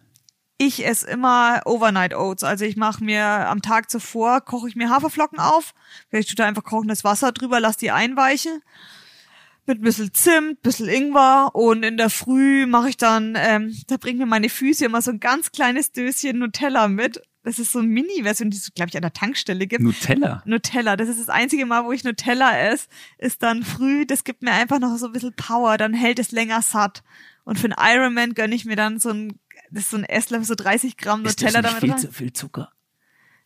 Ich 0.57 0.85
esse 0.85 1.07
immer 1.07 1.61
Overnight 1.65 2.15
Oats. 2.15 2.43
Also 2.43 2.65
ich 2.65 2.77
mache 2.77 3.03
mir 3.03 3.23
am 3.23 3.61
Tag 3.61 3.91
zuvor, 3.91 4.41
koche 4.41 4.67
ich 4.67 4.75
mir 4.75 4.89
Haferflocken 4.89 5.39
auf. 5.39 5.73
Ich 6.09 6.25
tue 6.25 6.35
da 6.35 6.45
einfach 6.45 6.63
kochendes 6.63 7.03
Wasser 7.03 7.31
drüber, 7.31 7.59
lass 7.59 7.77
die 7.77 7.91
einweichen. 7.91 8.63
Mit 9.67 9.79
ein 9.79 9.83
bisschen 9.83 10.13
Zimt, 10.13 10.61
bisschen 10.61 10.87
Ingwer 10.87 11.51
und 11.53 11.83
in 11.83 11.97
der 11.97 12.09
Früh 12.09 12.65
mache 12.65 12.89
ich 12.89 12.97
dann, 12.97 13.35
ähm, 13.37 13.75
da 13.87 13.97
bringt 13.97 14.17
mir 14.17 14.25
meine 14.25 14.49
Füße 14.49 14.85
immer 14.85 15.01
so 15.01 15.11
ein 15.11 15.19
ganz 15.19 15.51
kleines 15.51 15.91
Döschen 15.91 16.39
Nutella 16.39 16.87
mit. 16.87 17.21
Das 17.43 17.59
ist 17.59 17.73
so 17.73 17.79
eine 17.79 17.87
Mini-Version, 17.87 18.49
die 18.49 18.57
es, 18.57 18.73
glaube 18.73 18.89
ich, 18.89 18.95
an 18.95 19.03
der 19.03 19.13
Tankstelle 19.13 19.67
gibt. 19.67 19.83
Nutella. 19.83 20.41
Nutella, 20.45 20.95
das 20.97 21.07
ist 21.07 21.19
das 21.19 21.29
einzige 21.29 21.65
Mal, 21.65 21.85
wo 21.85 21.91
ich 21.91 22.03
Nutella 22.03 22.57
esse, 22.57 22.87
ist 23.17 23.43
dann 23.43 23.63
früh, 23.63 24.05
das 24.05 24.23
gibt 24.23 24.41
mir 24.41 24.51
einfach 24.51 24.79
noch 24.79 24.97
so 24.97 25.05
ein 25.05 25.11
bisschen 25.13 25.33
Power, 25.33 25.77
dann 25.77 25.93
hält 25.93 26.19
es 26.19 26.31
länger 26.31 26.61
satt. 26.61 27.03
Und 27.45 27.57
für 27.57 27.67
einen 27.71 28.01
Ironman 28.01 28.33
gönne 28.33 28.55
ich 28.55 28.65
mir 28.65 28.75
dann 28.75 28.99
so 28.99 29.09
ein, 29.11 29.39
das 29.71 29.83
ist 29.83 29.89
so 29.91 29.97
ein 29.97 30.03
Esslöffel, 30.03 30.45
so 30.45 30.55
30 30.55 30.97
Gramm 30.97 31.23
Nutella 31.23 31.61
damit 31.61 31.79
viel 31.81 31.91
rein. 31.91 31.99
zu 31.99 32.11
viel 32.11 32.33
Zucker? 32.33 32.71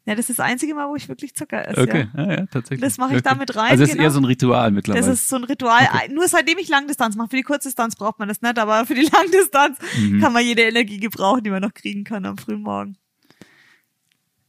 Ja, 0.06 0.16
das 0.16 0.30
ist 0.32 0.40
das 0.40 0.46
einzige 0.46 0.74
Mal, 0.74 0.90
wo 0.90 0.96
ich 0.96 1.08
wirklich 1.08 1.36
Zucker 1.36 1.68
esse. 1.68 1.82
Okay, 1.82 2.08
Ja. 2.16 2.24
ja, 2.26 2.32
ja, 2.40 2.46
tatsächlich. 2.48 2.80
Das 2.82 2.98
mache 2.98 3.12
ich 3.14 3.20
okay. 3.20 3.30
damit 3.30 3.56
rein, 3.56 3.72
Also 3.72 3.82
das 3.84 3.90
ist 3.90 3.96
genau. 3.98 4.04
eher 4.06 4.12
so 4.12 4.20
ein 4.20 4.26
Ritual 4.26 4.72
mittlerweile. 4.72 5.06
Das 5.06 5.14
ist 5.14 5.30
so 5.30 5.36
ein 5.36 5.44
Ritual. 5.44 5.88
Nur 6.12 6.28
seitdem 6.28 6.58
ich 6.58 6.70
Langdistanz 6.70 7.16
mache. 7.16 7.30
Für 7.30 7.36
die 7.36 7.44
Kurzdistanz 7.44 7.96
braucht 7.96 8.18
man 8.18 8.28
das 8.28 8.42
nicht, 8.42 8.58
aber 8.58 8.88
für 8.88 8.96
die 8.96 9.08
Langdistanz 9.14 9.78
Mhm. 10.00 10.20
kann 10.20 10.34
man 10.34 10.44
jede 10.44 10.64
Energie 10.64 11.00
gebrauchen, 11.00 11.44
die 11.44 11.52
man 11.52 11.62
noch 11.62 11.74
kriegen 11.76 12.04
kann 12.04 12.26
am 12.26 12.38
frühen 12.40 12.62
Morgen. 12.64 12.98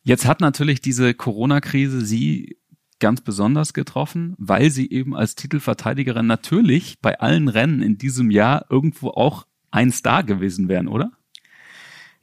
Jetzt 0.04 0.26
hat 0.26 0.40
natürlich 0.40 0.80
diese 0.80 1.12
Corona-Krise 1.14 2.00
Sie 2.04 2.58
ganz 2.98 3.20
besonders 3.20 3.72
getroffen, 3.74 4.34
weil 4.38 4.70
Sie 4.70 4.90
eben 4.90 5.14
als 5.14 5.34
Titelverteidigerin 5.34 6.26
natürlich 6.26 6.98
bei 7.00 7.20
allen 7.20 7.48
Rennen 7.48 7.82
in 7.82 7.98
diesem 7.98 8.30
Jahr 8.30 8.66
irgendwo 8.70 9.10
auch 9.10 9.46
ein 9.70 9.90
Star 9.92 10.22
gewesen 10.24 10.68
wären, 10.68 10.88
oder? 10.88 11.12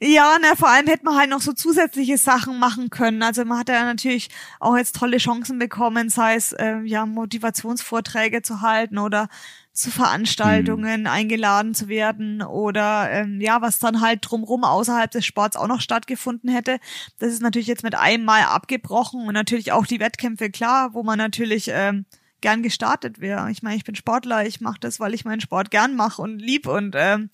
Ja, 0.02 0.38
na, 0.40 0.56
vor 0.56 0.70
allem 0.70 0.86
hätte 0.86 1.04
man 1.04 1.16
halt 1.16 1.28
noch 1.28 1.42
so 1.42 1.52
zusätzliche 1.52 2.16
Sachen 2.16 2.58
machen 2.58 2.88
können. 2.88 3.22
Also 3.22 3.44
man 3.44 3.58
hat 3.58 3.68
ja 3.68 3.84
natürlich 3.84 4.30
auch 4.58 4.74
jetzt 4.74 4.96
tolle 4.96 5.18
Chancen 5.18 5.58
bekommen, 5.58 6.08
sei 6.08 6.36
es 6.36 6.52
äh, 6.52 6.78
ja 6.84 7.04
Motivationsvorträge 7.04 8.40
zu 8.40 8.62
halten 8.62 8.96
oder 8.96 9.28
zu 9.74 9.90
Veranstaltungen 9.90 11.06
eingeladen 11.06 11.74
zu 11.74 11.88
werden 11.88 12.40
oder 12.42 13.10
ähm, 13.10 13.42
ja, 13.42 13.60
was 13.60 13.78
dann 13.78 14.00
halt 14.00 14.20
drumrum 14.22 14.64
außerhalb 14.64 15.10
des 15.10 15.26
Sports 15.26 15.56
auch 15.56 15.68
noch 15.68 15.82
stattgefunden 15.82 16.48
hätte. 16.50 16.78
Das 17.18 17.30
ist 17.32 17.42
natürlich 17.42 17.68
jetzt 17.68 17.84
mit 17.84 17.94
einem 17.94 18.24
Mal 18.24 18.44
abgebrochen 18.44 19.26
und 19.26 19.34
natürlich 19.34 19.72
auch 19.72 19.86
die 19.86 20.00
Wettkämpfe, 20.00 20.50
klar, 20.50 20.94
wo 20.94 21.02
man 21.02 21.18
natürlich 21.18 21.68
ähm, 21.72 22.06
gern 22.40 22.62
gestartet 22.62 23.20
wäre. 23.20 23.50
Ich 23.50 23.62
meine, 23.62 23.76
ich 23.76 23.84
bin 23.84 23.94
Sportler, 23.94 24.46
ich 24.46 24.62
mache 24.62 24.80
das, 24.80 24.98
weil 24.98 25.12
ich 25.12 25.26
meinen 25.26 25.42
Sport 25.42 25.70
gern 25.70 25.94
mache 25.94 26.22
und 26.22 26.38
lieb 26.38 26.66
und 26.66 26.94
ähm, 26.96 27.28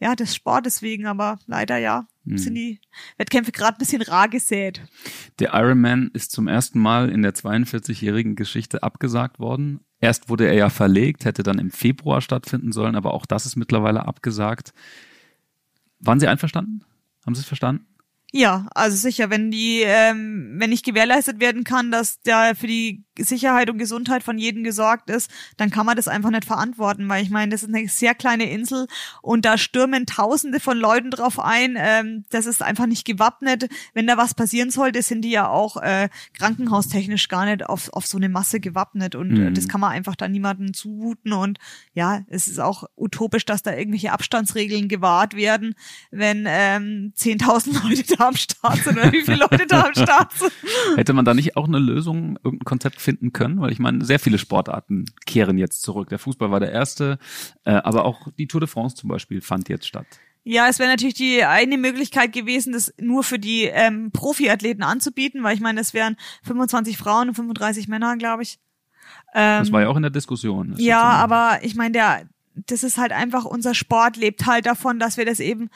ja, 0.00 0.14
des 0.14 0.34
Sportes 0.34 0.82
wegen, 0.82 1.06
aber 1.06 1.38
leider 1.46 1.78
ja, 1.78 2.06
sind 2.36 2.54
die 2.54 2.80
Wettkämpfe 3.16 3.52
gerade 3.52 3.76
ein 3.76 3.78
bisschen 3.78 4.02
rar 4.02 4.28
gesät. 4.28 4.82
Der 5.38 5.54
Ironman 5.54 6.10
ist 6.12 6.32
zum 6.32 6.46
ersten 6.46 6.78
Mal 6.78 7.08
in 7.08 7.22
der 7.22 7.34
42-jährigen 7.34 8.36
Geschichte 8.36 8.82
abgesagt 8.82 9.38
worden. 9.38 9.80
Erst 10.00 10.28
wurde 10.28 10.46
er 10.46 10.54
ja 10.54 10.70
verlegt, 10.70 11.24
hätte 11.24 11.42
dann 11.42 11.58
im 11.58 11.70
Februar 11.70 12.20
stattfinden 12.20 12.72
sollen, 12.72 12.96
aber 12.96 13.14
auch 13.14 13.26
das 13.26 13.46
ist 13.46 13.56
mittlerweile 13.56 14.06
abgesagt. 14.06 14.72
Waren 16.00 16.20
Sie 16.20 16.28
einverstanden? 16.28 16.84
Haben 17.26 17.34
Sie 17.34 17.40
es 17.40 17.46
verstanden? 17.46 17.86
Ja, 18.30 18.68
also 18.74 18.96
sicher, 18.96 19.30
wenn 19.30 19.50
die, 19.50 19.80
ähm, 19.84 20.56
wenn 20.58 20.70
nicht 20.70 20.84
gewährleistet 20.84 21.40
werden 21.40 21.64
kann, 21.64 21.90
dass 21.90 22.20
da 22.20 22.54
für 22.54 22.66
die 22.66 23.04
Sicherheit 23.18 23.70
und 23.70 23.78
Gesundheit 23.78 24.22
von 24.22 24.38
jedem 24.38 24.64
gesorgt 24.64 25.10
ist, 25.10 25.30
dann 25.56 25.70
kann 25.70 25.86
man 25.86 25.96
das 25.96 26.08
einfach 26.08 26.30
nicht 26.30 26.44
verantworten, 26.44 27.08
weil 27.08 27.22
ich 27.22 27.30
meine, 27.30 27.50
das 27.52 27.62
ist 27.62 27.74
eine 27.74 27.88
sehr 27.88 28.14
kleine 28.14 28.50
Insel 28.50 28.86
und 29.22 29.44
da 29.44 29.58
stürmen 29.58 30.06
Tausende 30.06 30.60
von 30.60 30.76
Leuten 30.78 31.10
drauf 31.10 31.38
ein. 31.40 31.76
Ähm, 31.78 32.24
das 32.30 32.46
ist 32.46 32.62
einfach 32.62 32.86
nicht 32.86 33.04
gewappnet. 33.04 33.68
Wenn 33.94 34.06
da 34.06 34.16
was 34.16 34.34
passieren 34.34 34.70
sollte, 34.70 35.02
sind 35.02 35.22
die 35.22 35.30
ja 35.30 35.48
auch 35.48 35.76
äh, 35.76 36.08
krankenhaustechnisch 36.34 37.28
gar 37.28 37.44
nicht 37.44 37.64
auf, 37.66 37.92
auf 37.92 38.06
so 38.06 38.16
eine 38.16 38.28
Masse 38.28 38.60
gewappnet 38.60 39.14
und 39.14 39.36
äh, 39.36 39.38
Mhm. 39.50 39.54
das 39.54 39.68
kann 39.68 39.80
man 39.80 39.90
einfach 39.92 40.16
da 40.16 40.28
niemandem 40.28 40.74
zumuten 40.74 41.32
und 41.32 41.58
ja, 41.94 42.22
es 42.28 42.48
ist 42.48 42.58
auch 42.58 42.84
utopisch, 42.96 43.44
dass 43.44 43.62
da 43.62 43.74
irgendwelche 43.74 44.12
Abstandsregeln 44.12 44.88
gewahrt 44.88 45.34
werden, 45.34 45.74
wenn 46.10 46.44
ähm, 46.48 47.12
10.000 47.16 47.82
Leute 47.88 48.16
da 48.16 48.28
am 48.28 48.36
Start 48.36 48.78
sind 48.84 48.98
oder 48.98 49.12
wie 49.12 49.22
viele 49.22 49.36
Leute 49.38 49.66
da 49.66 49.84
am 49.84 49.94
Start 49.94 50.32
sind. 50.32 50.52
Hätte 50.96 51.12
man 51.12 51.24
da 51.24 51.34
nicht 51.34 51.56
auch 51.56 51.68
eine 51.68 51.78
Lösung, 51.78 52.38
irgendein 52.42 52.64
Konzept 52.64 53.00
finden 53.08 53.32
können? 53.32 53.58
Weil 53.58 53.72
ich 53.72 53.78
meine, 53.78 54.04
sehr 54.04 54.18
viele 54.18 54.36
Sportarten 54.36 55.06
kehren 55.24 55.56
jetzt 55.56 55.80
zurück. 55.80 56.10
Der 56.10 56.18
Fußball 56.18 56.50
war 56.50 56.60
der 56.60 56.72
erste, 56.72 57.18
äh, 57.64 57.70
aber 57.70 58.04
auch 58.04 58.28
die 58.36 58.46
Tour 58.46 58.60
de 58.60 58.68
France 58.68 58.96
zum 58.96 59.08
Beispiel 59.08 59.40
fand 59.40 59.70
jetzt 59.70 59.86
statt. 59.86 60.06
Ja, 60.44 60.68
es 60.68 60.78
wäre 60.78 60.90
natürlich 60.90 61.14
die 61.14 61.42
eine 61.42 61.78
Möglichkeit 61.78 62.34
gewesen, 62.34 62.74
das 62.74 62.92
nur 63.00 63.24
für 63.24 63.38
die 63.38 63.64
ähm, 63.64 64.10
Profiathleten 64.12 64.82
anzubieten, 64.82 65.42
weil 65.42 65.54
ich 65.54 65.62
meine, 65.62 65.80
es 65.80 65.94
wären 65.94 66.16
25 66.42 66.98
Frauen 66.98 67.30
und 67.30 67.34
35 67.34 67.88
Männer, 67.88 68.18
glaube 68.18 68.42
ich. 68.42 68.58
Ähm, 69.34 69.60
Das 69.60 69.72
war 69.72 69.80
ja 69.80 69.88
auch 69.88 69.96
in 69.96 70.02
der 70.02 70.10
Diskussion. 70.10 70.72
Das 70.72 70.80
ja, 70.80 71.00
aber 71.00 71.60
ich 71.62 71.74
meine, 71.76 71.92
der, 71.92 72.28
das 72.66 72.82
ist 72.82 72.98
halt 72.98 73.12
einfach, 73.12 73.46
unser 73.46 73.72
Sport 73.74 74.18
lebt 74.18 74.44
halt 74.44 74.66
davon, 74.66 74.98
dass 74.98 75.16
wir 75.16 75.24
das 75.24 75.40
eben 75.40 75.70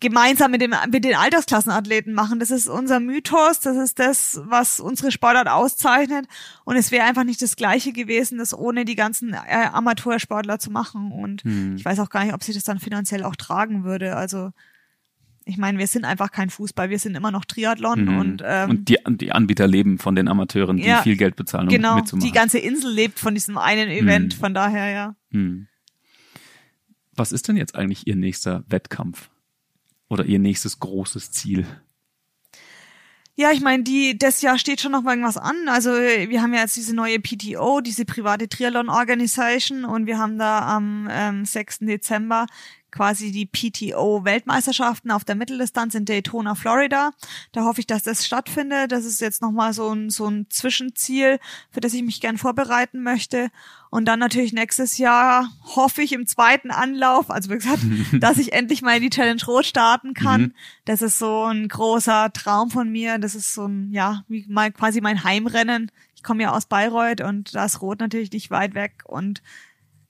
gemeinsam 0.00 0.50
mit, 0.50 0.60
dem, 0.62 0.74
mit 0.90 1.04
den 1.04 1.14
Altersklassenathleten 1.14 2.12
machen. 2.14 2.40
Das 2.40 2.50
ist 2.50 2.68
unser 2.68 3.00
Mythos, 3.00 3.60
das 3.60 3.76
ist 3.76 3.98
das, 3.98 4.40
was 4.44 4.80
unsere 4.80 5.10
Sportart 5.12 5.48
auszeichnet. 5.48 6.26
Und 6.64 6.76
es 6.76 6.90
wäre 6.90 7.04
einfach 7.06 7.24
nicht 7.24 7.40
das 7.42 7.54
Gleiche 7.56 7.92
gewesen, 7.92 8.38
das 8.38 8.52
ohne 8.56 8.84
die 8.84 8.96
ganzen 8.96 9.34
äh, 9.34 9.66
Amateursportler 9.72 10.58
zu 10.58 10.70
machen. 10.70 11.12
Und 11.12 11.42
Hm. 11.44 11.76
ich 11.76 11.84
weiß 11.84 12.00
auch 12.00 12.10
gar 12.10 12.24
nicht, 12.24 12.34
ob 12.34 12.42
sich 12.42 12.54
das 12.54 12.64
dann 12.64 12.78
finanziell 12.80 13.22
auch 13.24 13.36
tragen 13.36 13.84
würde. 13.84 14.16
Also 14.16 14.50
ich 15.46 15.56
meine, 15.56 15.78
wir 15.78 15.86
sind 15.86 16.04
einfach 16.04 16.30
kein 16.30 16.50
Fußball, 16.50 16.90
wir 16.90 16.98
sind 16.98 17.16
immer 17.16 17.30
noch 17.30 17.44
Triathlon 17.44 18.04
Mhm. 18.04 18.18
und, 18.18 18.42
ähm, 18.44 18.70
und 18.70 18.88
die, 18.88 18.98
die 19.06 19.32
Anbieter 19.32 19.66
leben 19.66 19.98
von 19.98 20.14
den 20.14 20.28
Amateuren, 20.28 20.76
die 20.76 20.84
Ja, 20.84 21.02
viel 21.02 21.16
Geld 21.16 21.34
bezahlen, 21.34 21.64
um 21.64 21.70
genau, 21.70 21.96
mitzumachen. 21.96 22.26
die 22.28 22.32
ganze 22.32 22.58
Insel 22.58 22.92
lebt 22.92 23.18
von 23.18 23.34
diesem 23.34 23.56
einen 23.58 23.88
Event, 23.88 24.36
Mhm. 24.36 24.40
von 24.40 24.54
daher 24.54 24.90
ja. 24.90 25.14
Hm. 25.32 25.66
Was 27.14 27.32
ist 27.32 27.48
denn 27.48 27.56
jetzt 27.56 27.74
eigentlich 27.74 28.06
Ihr 28.06 28.16
nächster 28.16 28.64
Wettkampf? 28.68 29.29
Oder 30.10 30.24
Ihr 30.26 30.40
nächstes 30.40 30.80
großes 30.80 31.30
Ziel? 31.30 31.66
Ja, 33.36 33.52
ich 33.52 33.62
meine, 33.62 33.84
die 33.84 34.18
das 34.18 34.42
Jahr 34.42 34.58
steht 34.58 34.82
schon 34.82 34.92
noch 34.92 35.00
mal 35.00 35.12
irgendwas 35.12 35.38
an. 35.38 35.68
Also 35.68 35.92
wir 35.92 36.42
haben 36.42 36.52
ja 36.52 36.60
jetzt 36.60 36.76
diese 36.76 36.94
neue 36.94 37.20
PTO, 37.20 37.80
diese 37.80 38.04
private 38.04 38.50
Triathlon 38.50 38.90
Organisation 38.90 39.86
und 39.86 40.04
wir 40.06 40.18
haben 40.18 40.36
da 40.36 40.58
am 40.76 41.08
ähm, 41.10 41.46
6. 41.46 41.78
Dezember 41.78 42.44
quasi 42.90 43.32
die 43.32 43.46
PTO 43.46 44.24
Weltmeisterschaften 44.24 45.10
auf 45.10 45.24
der 45.24 45.34
Mitteldistanz 45.34 45.94
in 45.94 46.04
Daytona, 46.04 46.54
Florida. 46.54 47.12
Da 47.52 47.64
hoffe 47.64 47.80
ich, 47.80 47.86
dass 47.86 48.02
das 48.02 48.26
stattfindet. 48.26 48.92
Das 48.92 49.04
ist 49.04 49.20
jetzt 49.20 49.42
noch 49.42 49.52
mal 49.52 49.72
so 49.72 49.90
ein 49.90 50.10
so 50.10 50.26
ein 50.26 50.46
Zwischenziel, 50.50 51.38
für 51.70 51.80
das 51.80 51.94
ich 51.94 52.02
mich 52.02 52.20
gern 52.20 52.38
vorbereiten 52.38 53.02
möchte. 53.02 53.50
Und 53.90 54.04
dann 54.06 54.20
natürlich 54.20 54.52
nächstes 54.52 54.98
Jahr 54.98 55.50
hoffe 55.74 56.02
ich 56.02 56.12
im 56.12 56.26
zweiten 56.26 56.70
Anlauf, 56.70 57.28
also 57.30 57.50
wie 57.50 57.54
gesagt, 57.54 57.82
dass 58.20 58.38
ich 58.38 58.52
endlich 58.52 58.82
mal 58.82 58.96
in 58.96 59.02
die 59.02 59.10
Challenge 59.10 59.42
Rot 59.46 59.66
starten 59.66 60.14
kann. 60.14 60.40
Mhm. 60.40 60.54
Das 60.84 61.02
ist 61.02 61.18
so 61.18 61.44
ein 61.44 61.68
großer 61.68 62.32
Traum 62.32 62.70
von 62.70 62.90
mir. 62.90 63.18
Das 63.18 63.34
ist 63.34 63.52
so 63.52 63.66
ein, 63.66 63.92
ja, 63.92 64.24
wie 64.28 64.46
mal 64.48 64.70
quasi 64.70 65.00
mein 65.00 65.24
Heimrennen. 65.24 65.90
Ich 66.14 66.22
komme 66.22 66.42
ja 66.42 66.52
aus 66.52 66.66
Bayreuth 66.66 67.20
und 67.20 67.54
da 67.54 67.64
ist 67.64 67.80
Rot 67.80 67.98
natürlich 67.98 68.30
nicht 68.30 68.50
weit 68.50 68.74
weg. 68.74 69.02
Und 69.04 69.42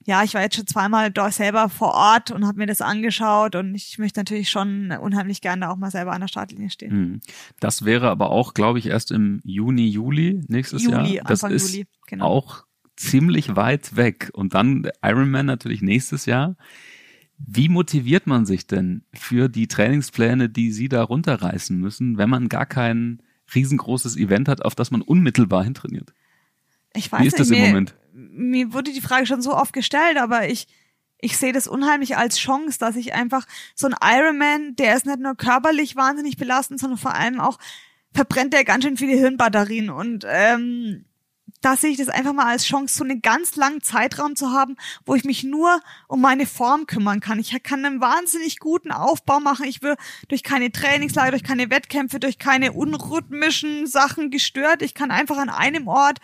ja, 0.05 0.23
ich 0.23 0.33
war 0.33 0.41
jetzt 0.41 0.55
schon 0.55 0.67
zweimal 0.67 1.11
dort 1.11 1.33
selber 1.33 1.69
vor 1.69 1.93
Ort 1.93 2.31
und 2.31 2.47
habe 2.47 2.57
mir 2.57 2.65
das 2.65 2.81
angeschaut 2.81 3.55
und 3.55 3.75
ich 3.75 3.97
möchte 3.99 4.19
natürlich 4.19 4.49
schon 4.49 4.91
unheimlich 4.91 5.41
gerne 5.41 5.69
auch 5.69 5.77
mal 5.77 5.91
selber 5.91 6.13
an 6.13 6.21
der 6.21 6.27
Startlinie 6.27 6.69
stehen. 6.69 6.91
Hm. 6.91 7.21
Das 7.59 7.85
wäre 7.85 8.09
aber 8.09 8.31
auch, 8.31 8.53
glaube 8.53 8.79
ich, 8.79 8.87
erst 8.87 9.11
im 9.11 9.41
Juni, 9.43 9.87
Juli 9.87 10.41
nächstes 10.47 10.83
Juli, 10.83 11.15
Jahr. 11.15 11.25
Das 11.25 11.43
Anfang 11.43 11.55
ist 11.55 11.73
Juli, 11.73 11.87
genau. 12.07 12.25
auch 12.25 12.65
ziemlich 12.95 13.55
weit 13.55 13.95
weg. 13.95 14.31
Und 14.33 14.53
dann 14.55 14.89
Ironman 15.03 15.45
natürlich 15.45 15.81
nächstes 15.81 16.25
Jahr. 16.25 16.55
Wie 17.37 17.69
motiviert 17.69 18.27
man 18.27 18.45
sich 18.45 18.67
denn 18.67 19.03
für 19.13 19.49
die 19.49 19.67
Trainingspläne, 19.67 20.49
die 20.49 20.71
Sie 20.71 20.89
da 20.89 21.03
runterreißen 21.03 21.77
müssen, 21.77 22.17
wenn 22.17 22.29
man 22.29 22.49
gar 22.49 22.67
kein 22.67 23.21
riesengroßes 23.53 24.15
Event 24.17 24.47
hat, 24.47 24.63
auf 24.63 24.75
das 24.75 24.91
man 24.91 25.01
unmittelbar 25.01 25.63
hintrainiert? 25.63 26.13
Ich 26.93 27.11
weiß 27.11 27.21
Wie 27.21 27.27
ist 27.27 27.39
das 27.39 27.49
nicht, 27.49 27.59
im 27.59 27.63
mir, 27.63 27.69
Moment? 27.69 27.95
Mir 28.13 28.73
wurde 28.73 28.91
die 28.91 29.01
Frage 29.01 29.25
schon 29.25 29.41
so 29.41 29.55
oft 29.55 29.73
gestellt, 29.73 30.17
aber 30.17 30.47
ich, 30.47 30.67
ich 31.19 31.37
sehe 31.37 31.53
das 31.53 31.67
unheimlich 31.67 32.17
als 32.17 32.37
Chance, 32.37 32.79
dass 32.79 32.95
ich 32.95 33.13
einfach 33.13 33.45
so 33.75 33.87
ein 33.87 33.95
Ironman, 34.01 34.75
der 34.75 34.95
ist 34.95 35.05
nicht 35.05 35.19
nur 35.19 35.35
körperlich 35.35 35.95
wahnsinnig 35.95 36.37
belastend, 36.37 36.79
sondern 36.79 36.97
vor 36.97 37.13
allem 37.13 37.39
auch 37.39 37.57
verbrennt 38.13 38.53
der 38.53 38.65
ganz 38.65 38.83
schön 38.83 38.97
viele 38.97 39.13
Hirnbatterien 39.13 39.89
und 39.89 40.25
ähm, 40.27 41.05
da 41.61 41.77
sehe 41.77 41.91
ich 41.91 41.97
das 41.97 42.09
einfach 42.09 42.33
mal 42.33 42.47
als 42.47 42.65
Chance, 42.65 42.95
so 42.97 43.03
einen 43.03 43.21
ganz 43.21 43.55
langen 43.55 43.81
Zeitraum 43.81 44.35
zu 44.35 44.51
haben, 44.51 44.75
wo 45.05 45.15
ich 45.15 45.23
mich 45.23 45.43
nur 45.43 45.79
um 46.07 46.19
meine 46.19 46.47
Form 46.47 46.87
kümmern 46.87 47.19
kann. 47.19 47.39
Ich 47.39 47.55
kann 47.63 47.85
einen 47.85 48.01
wahnsinnig 48.01 48.57
guten 48.57 48.91
Aufbau 48.91 49.39
machen. 49.39 49.65
Ich 49.65 49.81
will 49.83 49.95
durch 50.27 50.43
keine 50.43 50.71
Trainingslager, 50.71 51.31
durch 51.31 51.43
keine 51.43 51.69
Wettkämpfe, 51.69 52.19
durch 52.19 52.39
keine 52.39 52.73
unrhythmischen 52.73 53.85
Sachen 53.85 54.31
gestört. 54.31 54.81
Ich 54.81 54.95
kann 54.95 55.11
einfach 55.11 55.37
an 55.37 55.49
einem 55.49 55.87
Ort 55.87 56.19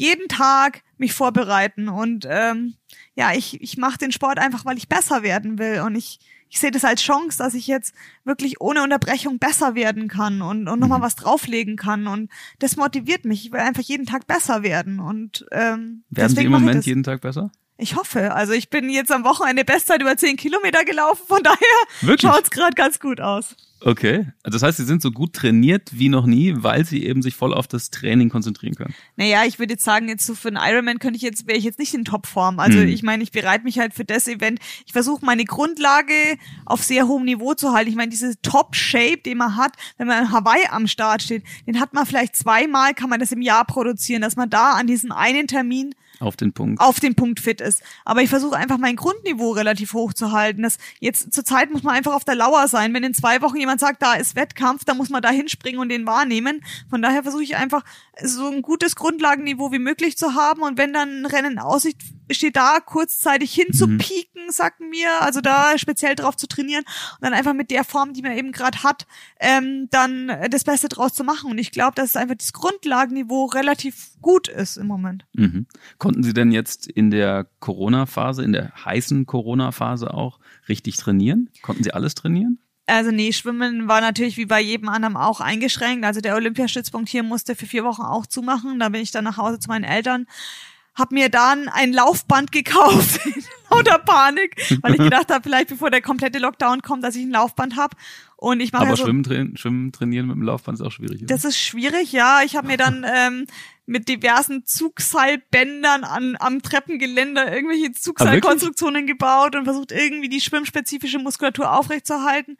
jeden 0.00 0.28
Tag 0.28 0.82
mich 0.96 1.12
vorbereiten 1.12 1.90
und 1.90 2.26
ähm, 2.28 2.74
ja, 3.14 3.32
ich, 3.34 3.60
ich 3.60 3.76
mache 3.76 3.98
den 3.98 4.12
Sport 4.12 4.38
einfach, 4.38 4.64
weil 4.64 4.78
ich 4.78 4.88
besser 4.88 5.22
werden 5.22 5.58
will 5.58 5.80
und 5.80 5.94
ich, 5.94 6.18
ich 6.48 6.58
sehe 6.58 6.70
das 6.70 6.86
als 6.86 7.02
Chance, 7.02 7.36
dass 7.36 7.52
ich 7.52 7.66
jetzt 7.66 7.94
wirklich 8.24 8.62
ohne 8.62 8.82
Unterbrechung 8.82 9.38
besser 9.38 9.74
werden 9.74 10.08
kann 10.08 10.40
und, 10.40 10.68
und 10.68 10.80
nochmal 10.80 11.00
Mhm. 11.00 11.02
was 11.02 11.16
drauflegen 11.16 11.76
kann 11.76 12.06
und 12.06 12.30
das 12.60 12.76
motiviert 12.76 13.26
mich. 13.26 13.44
Ich 13.44 13.52
will 13.52 13.60
einfach 13.60 13.82
jeden 13.82 14.06
Tag 14.06 14.26
besser 14.26 14.62
werden 14.62 15.00
und 15.00 15.44
ähm, 15.52 16.02
Werden 16.08 16.34
Sie 16.34 16.44
im 16.44 16.52
Moment 16.52 16.86
jeden 16.86 17.02
Tag 17.02 17.20
besser? 17.20 17.52
Ich 17.80 17.96
hoffe. 17.96 18.32
Also 18.34 18.52
ich 18.52 18.68
bin 18.70 18.88
jetzt 18.90 19.10
am 19.10 19.24
Wochenende 19.24 19.64
Bestzeit 19.64 20.00
über 20.00 20.16
10 20.16 20.36
Kilometer 20.36 20.84
gelaufen, 20.84 21.22
von 21.26 21.42
daher 21.42 21.58
Wirklich? 22.02 22.30
schaut's 22.30 22.50
gerade 22.50 22.74
ganz 22.74 23.00
gut 23.00 23.20
aus. 23.20 23.56
Okay. 23.82 24.26
Also 24.42 24.58
Das 24.58 24.62
heißt, 24.62 24.76
Sie 24.76 24.84
sind 24.84 25.00
so 25.00 25.10
gut 25.10 25.32
trainiert 25.32 25.88
wie 25.92 26.10
noch 26.10 26.26
nie, 26.26 26.52
weil 26.58 26.84
Sie 26.84 27.02
eben 27.06 27.22
sich 27.22 27.34
voll 27.34 27.54
auf 27.54 27.66
das 27.66 27.88
Training 27.88 28.28
konzentrieren 28.28 28.74
können. 28.74 28.94
Naja, 29.16 29.44
ich 29.46 29.58
würde 29.58 29.72
jetzt 29.72 29.84
sagen, 29.84 30.08
jetzt 30.10 30.26
so 30.26 30.34
für 30.34 30.48
einen 30.48 30.58
Ironman 30.60 30.98
könnte 30.98 31.16
ich 31.16 31.22
jetzt, 31.22 31.46
wäre 31.46 31.56
ich 31.56 31.64
jetzt 31.64 31.78
nicht 31.78 31.94
in 31.94 32.04
Topform. 32.04 32.58
Also 32.58 32.78
Hm. 32.78 32.88
ich 32.88 33.02
meine, 33.02 33.22
ich 33.22 33.32
bereite 33.32 33.64
mich 33.64 33.78
halt 33.78 33.94
für 33.94 34.04
das 34.04 34.28
Event. 34.28 34.58
Ich 34.84 34.92
versuche 34.92 35.24
meine 35.24 35.44
Grundlage 35.46 36.12
auf 36.66 36.82
sehr 36.84 37.08
hohem 37.08 37.24
Niveau 37.24 37.54
zu 37.54 37.72
halten. 37.72 37.88
Ich 37.88 37.96
meine, 37.96 38.10
diese 38.10 38.38
Top-Shape, 38.42 39.22
den 39.24 39.38
man 39.38 39.56
hat, 39.56 39.72
wenn 39.96 40.06
man 40.08 40.24
in 40.24 40.32
Hawaii 40.32 40.66
am 40.70 40.86
Start 40.86 41.22
steht, 41.22 41.44
den 41.66 41.80
hat 41.80 41.94
man 41.94 42.04
vielleicht 42.04 42.36
zweimal, 42.36 42.92
kann 42.92 43.08
man 43.08 43.18
das 43.20 43.32
im 43.32 43.40
Jahr 43.40 43.64
produzieren, 43.64 44.20
dass 44.20 44.36
man 44.36 44.50
da 44.50 44.72
an 44.72 44.86
diesem 44.88 45.10
einen 45.10 45.46
Termin 45.46 45.94
Auf 46.20 46.36
den 46.36 46.52
Punkt. 46.52 46.80
auf 46.80 47.00
den 47.00 47.14
Punkt 47.14 47.40
fit 47.40 47.60
ist. 47.60 47.82
Aber 48.04 48.20
ich 48.20 48.28
versuche 48.28 48.54
einfach 48.56 48.76
mein 48.76 48.94
Grundniveau 48.94 49.52
relativ 49.52 49.94
hoch 49.94 50.12
zu 50.12 50.32
halten. 50.32 50.62
Das 50.62 50.76
jetzt 51.00 51.32
zur 51.32 51.44
Zeit 51.44 51.70
muss 51.70 51.82
man 51.82 51.94
einfach 51.94 52.14
auf 52.14 52.24
der 52.24 52.34
Lauer 52.34 52.68
sein. 52.68 52.92
Wenn 52.92 53.02
in 53.02 53.14
zwei 53.14 53.40
Wochen 53.40 53.56
jemand 53.56 53.80
sagt, 53.80 54.02
da 54.02 54.14
ist 54.14 54.36
Wettkampf, 54.36 54.84
dann 54.84 54.98
muss 54.98 55.08
man 55.08 55.22
da 55.22 55.30
hinspringen 55.30 55.80
und 55.80 55.88
den 55.88 56.06
wahrnehmen. 56.06 56.62
Von 56.90 57.00
daher 57.00 57.22
versuche 57.22 57.42
ich 57.42 57.56
einfach 57.56 57.84
so 58.22 58.48
ein 58.48 58.62
gutes 58.62 58.96
Grundlagenniveau 58.96 59.72
wie 59.72 59.78
möglich 59.78 60.16
zu 60.16 60.34
haben. 60.34 60.62
Und 60.62 60.78
wenn 60.78 60.92
dann 60.92 61.22
ein 61.22 61.26
Rennen 61.26 61.52
in 61.52 61.58
Aussicht 61.58 62.00
steht, 62.30 62.56
da 62.56 62.80
kurzzeitig 62.80 63.52
hin 63.52 63.72
zu 63.72 63.86
Mhm. 63.86 63.98
sagt 64.50 64.80
mir, 64.80 65.22
also 65.22 65.40
da 65.40 65.78
speziell 65.78 66.16
drauf 66.16 66.36
zu 66.36 66.46
trainieren 66.48 66.84
und 66.84 67.22
dann 67.24 67.34
einfach 67.34 67.54
mit 67.54 67.70
der 67.70 67.84
Form, 67.84 68.12
die 68.12 68.22
man 68.22 68.32
eben 68.32 68.50
gerade 68.52 68.82
hat, 68.82 69.06
ähm, 69.38 69.88
dann 69.90 70.28
das 70.50 70.64
Beste 70.64 70.88
draus 70.88 71.12
zu 71.14 71.22
machen. 71.24 71.50
Und 71.50 71.58
ich 71.58 71.70
glaube, 71.70 71.94
dass 71.94 72.16
einfach 72.16 72.34
das 72.36 72.52
Grundlagenniveau 72.52 73.46
relativ 73.46 74.12
gut 74.20 74.48
ist 74.48 74.76
im 74.76 74.86
Moment. 74.86 75.24
Mhm. 75.34 75.66
Konnten 75.98 76.22
Sie 76.22 76.34
denn 76.34 76.50
jetzt 76.52 76.86
in 76.88 77.10
der 77.10 77.46
Corona-Phase, 77.60 78.42
in 78.42 78.52
der 78.52 78.72
heißen 78.84 79.26
Corona-Phase 79.26 80.12
auch 80.12 80.40
richtig 80.68 80.96
trainieren? 80.96 81.50
Konnten 81.62 81.84
Sie 81.84 81.92
alles 81.92 82.14
trainieren? 82.14 82.58
Also 82.90 83.12
nee, 83.12 83.32
Schwimmen 83.32 83.86
war 83.86 84.00
natürlich 84.00 84.36
wie 84.36 84.46
bei 84.46 84.60
jedem 84.60 84.88
anderen 84.88 85.16
auch 85.16 85.40
eingeschränkt. 85.40 86.04
Also 86.04 86.20
der 86.20 86.34
Olympiastützpunkt 86.34 87.08
hier 87.08 87.22
musste 87.22 87.54
für 87.54 87.66
vier 87.66 87.84
Wochen 87.84 88.02
auch 88.02 88.26
zumachen. 88.26 88.80
Da 88.80 88.88
bin 88.88 89.00
ich 89.00 89.12
dann 89.12 89.24
nach 89.24 89.36
Hause 89.36 89.60
zu 89.60 89.68
meinen 89.68 89.84
Eltern. 89.84 90.26
Hab 91.00 91.12
mir 91.12 91.30
dann 91.30 91.68
ein 91.68 91.92
Laufband 91.92 92.52
gekauft, 92.52 93.24
in 93.26 93.42
lauter 93.70 93.98
Panik, 93.98 94.56
weil 94.82 94.92
ich 94.92 95.00
gedacht 95.00 95.30
habe, 95.30 95.42
vielleicht 95.42 95.68
bevor 95.68 95.90
der 95.90 96.02
komplette 96.02 96.38
Lockdown 96.38 96.82
kommt, 96.82 97.02
dass 97.04 97.16
ich 97.16 97.22
ein 97.22 97.30
Laufband 97.30 97.76
hab. 97.76 97.96
Und 98.36 98.60
ich 98.60 98.72
mache 98.72 98.82
Aber 98.82 98.90
ja 98.92 98.96
so, 98.96 99.04
Schwimmen, 99.04 99.22
train 99.22 99.56
Schwimmen 99.56 99.92
trainieren 99.92 100.26
mit 100.26 100.36
dem 100.36 100.42
Laufband 100.42 100.78
ist 100.78 100.86
auch 100.86 100.92
schwierig. 100.92 101.18
oder? 101.18 101.26
das 101.26 101.44
ist 101.44 101.58
schwierig, 101.58 102.12
ja. 102.12 102.42
Ich 102.42 102.56
habe 102.56 102.68
mir 102.68 102.76
dann 102.76 103.04
ähm, 103.14 103.46
mit 103.86 104.08
diversen 104.08 104.64
Zugseilbändern 104.64 106.04
an, 106.04 106.36
am 106.38 106.62
Treppengeländer 106.62 107.52
irgendwelche 107.52 107.92
Zugseilkonstruktionen 107.92 109.06
gebaut 109.06 109.56
und 109.56 109.64
versucht 109.64 109.92
irgendwie 109.92 110.28
die 110.28 110.40
schwimmspezifische 110.40 111.18
Muskulatur 111.18 111.72
aufrechtzuerhalten. 111.72 112.56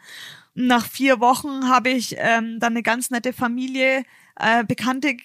Und 0.57 0.67
nach 0.67 0.87
vier 0.87 1.21
Wochen 1.21 1.69
habe 1.69 1.91
ich 1.91 2.17
ähm, 2.19 2.59
dann 2.59 2.73
eine 2.73 2.83
ganz 2.83 3.11
nette 3.11 3.33
Familie 3.33 4.03
äh, 4.41 4.65
Bekannte 4.65 5.17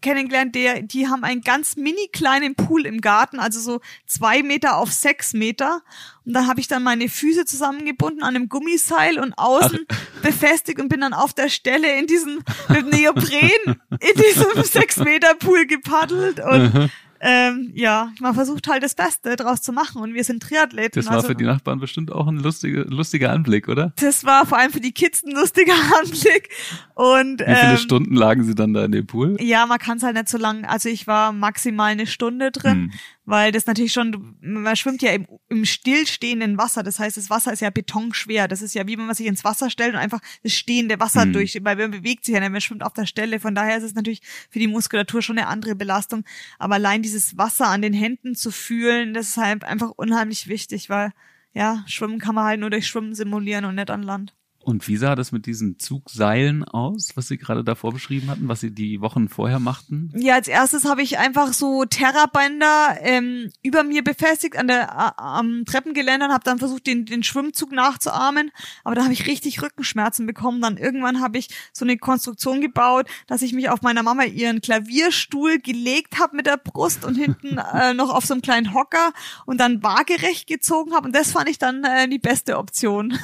kennengelernt, 0.00 0.54
der, 0.54 0.82
die 0.82 1.08
haben 1.08 1.24
einen 1.24 1.40
ganz 1.40 1.76
mini 1.76 2.08
kleinen 2.12 2.54
Pool 2.54 2.86
im 2.86 3.00
Garten, 3.00 3.38
also 3.38 3.60
so 3.60 3.80
zwei 4.06 4.42
Meter 4.42 4.76
auf 4.76 4.92
sechs 4.92 5.32
Meter. 5.32 5.82
Und 6.24 6.34
da 6.34 6.46
habe 6.46 6.60
ich 6.60 6.68
dann 6.68 6.82
meine 6.82 7.08
Füße 7.08 7.44
zusammengebunden 7.44 8.22
an 8.22 8.36
einem 8.36 8.48
Gummiseil 8.48 9.18
und 9.18 9.34
außen 9.36 9.86
Ach. 9.88 9.96
befestigt 10.22 10.80
und 10.80 10.88
bin 10.88 11.00
dann 11.00 11.14
auf 11.14 11.32
der 11.32 11.48
Stelle 11.48 11.98
in 11.98 12.06
diesem 12.06 12.42
mit 12.68 12.86
Neopren 12.90 13.80
in 13.90 14.22
diesem 14.22 14.62
sechs 14.64 14.96
Meter 14.98 15.34
Pool 15.34 15.66
gepaddelt 15.66 16.40
und 16.40 16.90
ähm, 17.26 17.72
ja, 17.74 18.12
man 18.20 18.34
versucht 18.34 18.68
halt 18.68 18.82
das 18.82 18.94
Beste 18.94 19.34
draus 19.36 19.62
zu 19.62 19.72
machen 19.72 20.02
und 20.02 20.12
wir 20.12 20.24
sind 20.24 20.42
Triathleten. 20.42 21.00
Das 21.00 21.06
war 21.06 21.16
also, 21.16 21.28
für 21.28 21.34
die 21.34 21.44
Nachbarn 21.44 21.80
bestimmt 21.80 22.12
auch 22.12 22.26
ein 22.26 22.36
lustiger, 22.36 22.84
lustiger 22.84 23.32
Anblick, 23.32 23.68
oder? 23.68 23.94
Das 23.96 24.24
war 24.24 24.44
vor 24.44 24.58
allem 24.58 24.70
für 24.70 24.80
die 24.80 24.92
Kids 24.92 25.24
ein 25.24 25.30
lustiger 25.30 25.72
Anblick. 25.98 26.50
Und, 26.94 27.40
Wie 27.40 27.44
viele 27.44 27.72
ähm, 27.72 27.76
Stunden 27.76 28.14
lagen 28.14 28.44
sie 28.44 28.54
dann 28.54 28.72
da 28.72 28.84
in 28.84 28.92
dem 28.92 29.06
Pool? 29.06 29.36
Ja, 29.40 29.66
man 29.66 29.78
kann 29.78 29.96
es 29.96 30.04
halt 30.04 30.14
nicht 30.14 30.28
so 30.28 30.38
lang. 30.38 30.64
Also 30.64 30.88
ich 30.88 31.06
war 31.06 31.32
maximal 31.32 31.90
eine 31.90 32.06
Stunde 32.06 32.52
drin. 32.52 32.72
Hm 32.72 32.92
weil 33.26 33.52
das 33.52 33.66
natürlich 33.66 33.92
schon, 33.92 34.36
man 34.40 34.76
schwimmt 34.76 35.02
ja 35.02 35.12
im, 35.12 35.26
im 35.48 35.64
stillstehenden 35.64 36.58
Wasser, 36.58 36.82
das 36.82 36.98
heißt, 36.98 37.16
das 37.16 37.30
Wasser 37.30 37.52
ist 37.52 37.60
ja 37.60 37.70
betonschwer, 37.70 38.48
das 38.48 38.60
ist 38.60 38.74
ja 38.74 38.86
wie 38.86 38.98
wenn 38.98 39.06
man 39.06 39.14
sich 39.14 39.26
ins 39.26 39.44
Wasser 39.44 39.70
stellt 39.70 39.94
und 39.94 40.00
einfach 40.00 40.20
das 40.42 40.52
stehende 40.52 41.00
Wasser 41.00 41.24
mhm. 41.26 41.32
durch, 41.32 41.58
weil 41.62 41.76
man 41.76 41.90
bewegt 41.90 42.24
sich 42.24 42.34
ja 42.34 42.40
nicht, 42.40 42.52
man 42.52 42.60
schwimmt 42.60 42.82
auf 42.82 42.92
der 42.92 43.06
Stelle, 43.06 43.40
von 43.40 43.54
daher 43.54 43.78
ist 43.78 43.84
es 43.84 43.94
natürlich 43.94 44.20
für 44.50 44.58
die 44.58 44.66
Muskulatur 44.66 45.22
schon 45.22 45.38
eine 45.38 45.46
andere 45.46 45.74
Belastung, 45.74 46.24
aber 46.58 46.74
allein 46.74 47.02
dieses 47.02 47.38
Wasser 47.38 47.68
an 47.68 47.82
den 47.82 47.94
Händen 47.94 48.34
zu 48.34 48.50
fühlen, 48.50 49.14
das 49.14 49.28
ist 49.28 49.36
halt 49.36 49.64
einfach 49.64 49.90
unheimlich 49.96 50.48
wichtig, 50.48 50.90
weil 50.90 51.12
ja, 51.52 51.84
Schwimmen 51.86 52.18
kann 52.18 52.34
man 52.34 52.44
halt 52.44 52.60
nur 52.60 52.70
durch 52.70 52.86
Schwimmen 52.86 53.14
simulieren 53.14 53.64
und 53.64 53.76
nicht 53.76 53.90
an 53.90 54.02
Land. 54.02 54.34
Und 54.64 54.88
wie 54.88 54.96
sah 54.96 55.14
das 55.14 55.30
mit 55.30 55.44
diesen 55.44 55.78
Zugseilen 55.78 56.64
aus, 56.64 57.10
was 57.16 57.28
Sie 57.28 57.36
gerade 57.36 57.62
davor 57.62 57.92
beschrieben 57.92 58.30
hatten, 58.30 58.48
was 58.48 58.60
Sie 58.60 58.70
die 58.70 59.02
Wochen 59.02 59.28
vorher 59.28 59.60
machten? 59.60 60.10
Ja, 60.16 60.34
als 60.34 60.48
erstes 60.48 60.86
habe 60.86 61.02
ich 61.02 61.18
einfach 61.18 61.52
so 61.52 61.84
Terrabänder 61.84 62.96
ähm, 63.00 63.50
über 63.62 63.84
mir 63.84 64.02
befestigt 64.02 64.56
an 64.56 64.66
der 64.66 65.20
am 65.20 65.66
Treppengeländer 65.66 66.26
und 66.26 66.32
habe 66.32 66.44
dann 66.44 66.58
versucht, 66.58 66.86
den, 66.86 67.04
den 67.04 67.22
Schwimmzug 67.22 67.72
nachzuahmen. 67.72 68.52
Aber 68.84 68.94
da 68.94 69.02
habe 69.02 69.12
ich 69.12 69.26
richtig 69.26 69.60
Rückenschmerzen 69.60 70.24
bekommen. 70.24 70.62
Dann 70.62 70.78
irgendwann 70.78 71.20
habe 71.20 71.36
ich 71.36 71.48
so 71.74 71.84
eine 71.84 71.98
Konstruktion 71.98 72.62
gebaut, 72.62 73.06
dass 73.26 73.42
ich 73.42 73.52
mich 73.52 73.68
auf 73.68 73.82
meiner 73.82 74.02
Mama 74.02 74.24
ihren 74.24 74.62
Klavierstuhl 74.62 75.58
gelegt 75.58 76.18
habe 76.18 76.36
mit 76.36 76.46
der 76.46 76.56
Brust 76.56 77.04
und 77.04 77.16
hinten 77.16 77.58
äh, 77.74 77.92
noch 77.92 78.08
auf 78.08 78.24
so 78.24 78.32
einem 78.32 78.40
kleinen 78.40 78.72
Hocker 78.72 79.12
und 79.44 79.60
dann 79.60 79.82
waagerecht 79.82 80.46
gezogen 80.46 80.94
habe. 80.94 81.06
Und 81.06 81.14
das 81.14 81.32
fand 81.32 81.50
ich 81.50 81.58
dann 81.58 81.84
äh, 81.84 82.08
die 82.08 82.18
beste 82.18 82.56
Option. 82.56 83.18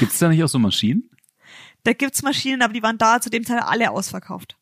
Gibt 0.00 0.10
es 0.10 0.18
da 0.18 0.28
nicht 0.28 0.42
auch 0.42 0.48
so 0.48 0.58
Maschinen? 0.58 0.79
Maschinen? 0.80 1.10
Da 1.84 1.92
gibt's 1.92 2.22
Maschinen, 2.22 2.62
aber 2.62 2.72
die 2.72 2.82
waren 2.82 2.98
da 2.98 3.20
zu 3.20 3.30
dem 3.30 3.44
Teil 3.44 3.60
alle 3.60 3.90
ausverkauft. 3.90 4.56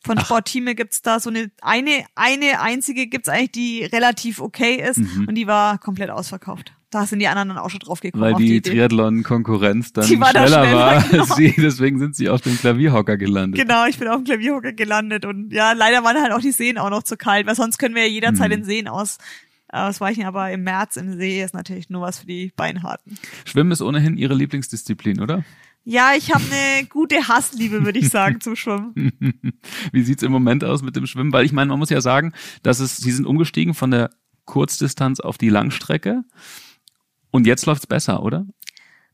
Von 0.00 0.18
Sportteam 0.18 0.66
gibt's 0.74 1.02
da 1.02 1.20
so 1.20 1.30
eine, 1.30 1.50
eine, 1.60 2.04
eine 2.14 2.60
einzige 2.60 3.06
gibt's 3.06 3.28
eigentlich, 3.28 3.52
die 3.52 3.84
relativ 3.84 4.40
okay 4.40 4.82
ist 4.82 4.98
mhm. 4.98 5.26
und 5.28 5.34
die 5.34 5.46
war 5.46 5.78
komplett 5.78 6.10
ausverkauft. 6.10 6.72
Da 6.90 7.04
sind 7.04 7.18
die 7.18 7.28
anderen 7.28 7.50
dann 7.50 7.58
auch 7.58 7.68
schon 7.68 7.80
drauf 7.80 8.00
gekommen. 8.00 8.22
Weil 8.22 8.34
die, 8.34 8.62
die 8.62 8.70
Triathlon-Konkurrenz 8.70 9.92
dann 9.92 10.04
schneller, 10.04 10.32
da 10.32 10.46
schneller, 10.48 10.74
war 10.74 11.02
genau. 11.02 11.24
sie, 11.34 11.54
deswegen 11.56 11.98
sind 11.98 12.16
sie 12.16 12.30
auf 12.30 12.40
dem 12.40 12.56
Klavierhocker 12.56 13.18
gelandet. 13.18 13.60
Genau, 13.60 13.86
ich 13.86 13.98
bin 13.98 14.08
auf 14.08 14.16
dem 14.16 14.24
Klavierhocker 14.24 14.72
gelandet 14.72 15.26
und 15.26 15.52
ja, 15.52 15.72
leider 15.72 16.02
waren 16.02 16.20
halt 16.20 16.32
auch 16.32 16.40
die 16.40 16.52
Seen 16.52 16.78
auch 16.78 16.90
noch 16.90 17.02
zu 17.02 17.16
kalt, 17.16 17.46
weil 17.46 17.54
sonst 17.54 17.78
können 17.78 17.94
wir 17.94 18.06
ja 18.06 18.08
jederzeit 18.08 18.48
mhm. 18.48 18.58
in 18.58 18.64
Seen 18.64 18.88
aus, 18.88 19.18
ausweichen, 19.68 20.24
aber 20.24 20.50
im 20.50 20.62
März 20.62 20.96
im 20.96 21.16
See 21.16 21.42
ist 21.42 21.54
natürlich 21.54 21.90
nur 21.90 22.02
was 22.02 22.20
für 22.20 22.26
die 22.26 22.52
Beinharten. 22.56 23.18
Schwimmen 23.44 23.70
ist 23.70 23.82
ohnehin 23.82 24.16
ihre 24.16 24.34
Lieblingsdisziplin, 24.34 25.20
oder? 25.20 25.44
Ja, 25.84 26.12
ich 26.16 26.34
habe 26.34 26.44
eine 26.50 26.86
gute 26.88 27.28
Hassliebe, 27.28 27.84
würde 27.84 27.98
ich 27.98 28.10
sagen, 28.10 28.40
zum 28.40 28.56
Schwimmen. 28.56 28.94
Wie 29.92 30.02
sieht's 30.02 30.22
im 30.22 30.32
Moment 30.32 30.64
aus 30.64 30.82
mit 30.82 30.96
dem 30.96 31.06
Schwimmen? 31.06 31.32
Weil 31.32 31.44
ich 31.46 31.52
meine, 31.52 31.70
man 31.70 31.78
muss 31.78 31.90
ja 31.90 32.00
sagen, 32.00 32.32
dass 32.62 32.80
es, 32.80 32.98
sie 32.98 33.10
sind 33.10 33.26
umgestiegen 33.26 33.74
von 33.74 33.90
der 33.90 34.10
Kurzdistanz 34.44 35.20
auf 35.20 35.38
die 35.38 35.48
Langstrecke 35.48 36.24
und 37.30 37.46
jetzt 37.46 37.66
läuft's 37.66 37.86
besser, 37.86 38.22
oder? 38.22 38.46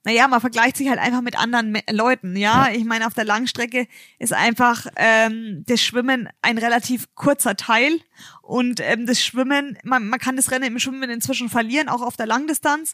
Naja, 0.05 0.29
man 0.29 0.41
vergleicht 0.41 0.77
sich 0.77 0.89
halt 0.89 0.99
einfach 0.99 1.23
mit 1.23 1.39
anderen 1.39 1.79
Leuten, 1.91 2.37
ja. 2.37 2.69
Ich 2.71 2.85
meine, 2.85 3.07
auf 3.07 3.15
der 3.15 3.25
Langstrecke 3.25 3.89
ist 4.19 4.35
einfach 4.35 4.87
ähm, 4.97 5.65
das 5.67 5.81
Schwimmen 5.81 6.29
ein 6.43 6.59
relativ 6.59 7.09
kurzer 7.15 7.57
Teil 7.57 7.99
und 8.43 8.81
ähm, 8.81 9.07
das 9.07 9.25
Schwimmen, 9.25 9.79
man, 9.83 10.07
man 10.07 10.21
kann 10.21 10.37
das 10.37 10.51
Rennen 10.51 10.65
im 10.65 10.79
Schwimmen 10.79 11.09
inzwischen 11.09 11.49
verlieren, 11.49 11.89
auch 11.89 12.03
auf 12.03 12.17
der 12.17 12.27
Langdistanz. 12.27 12.93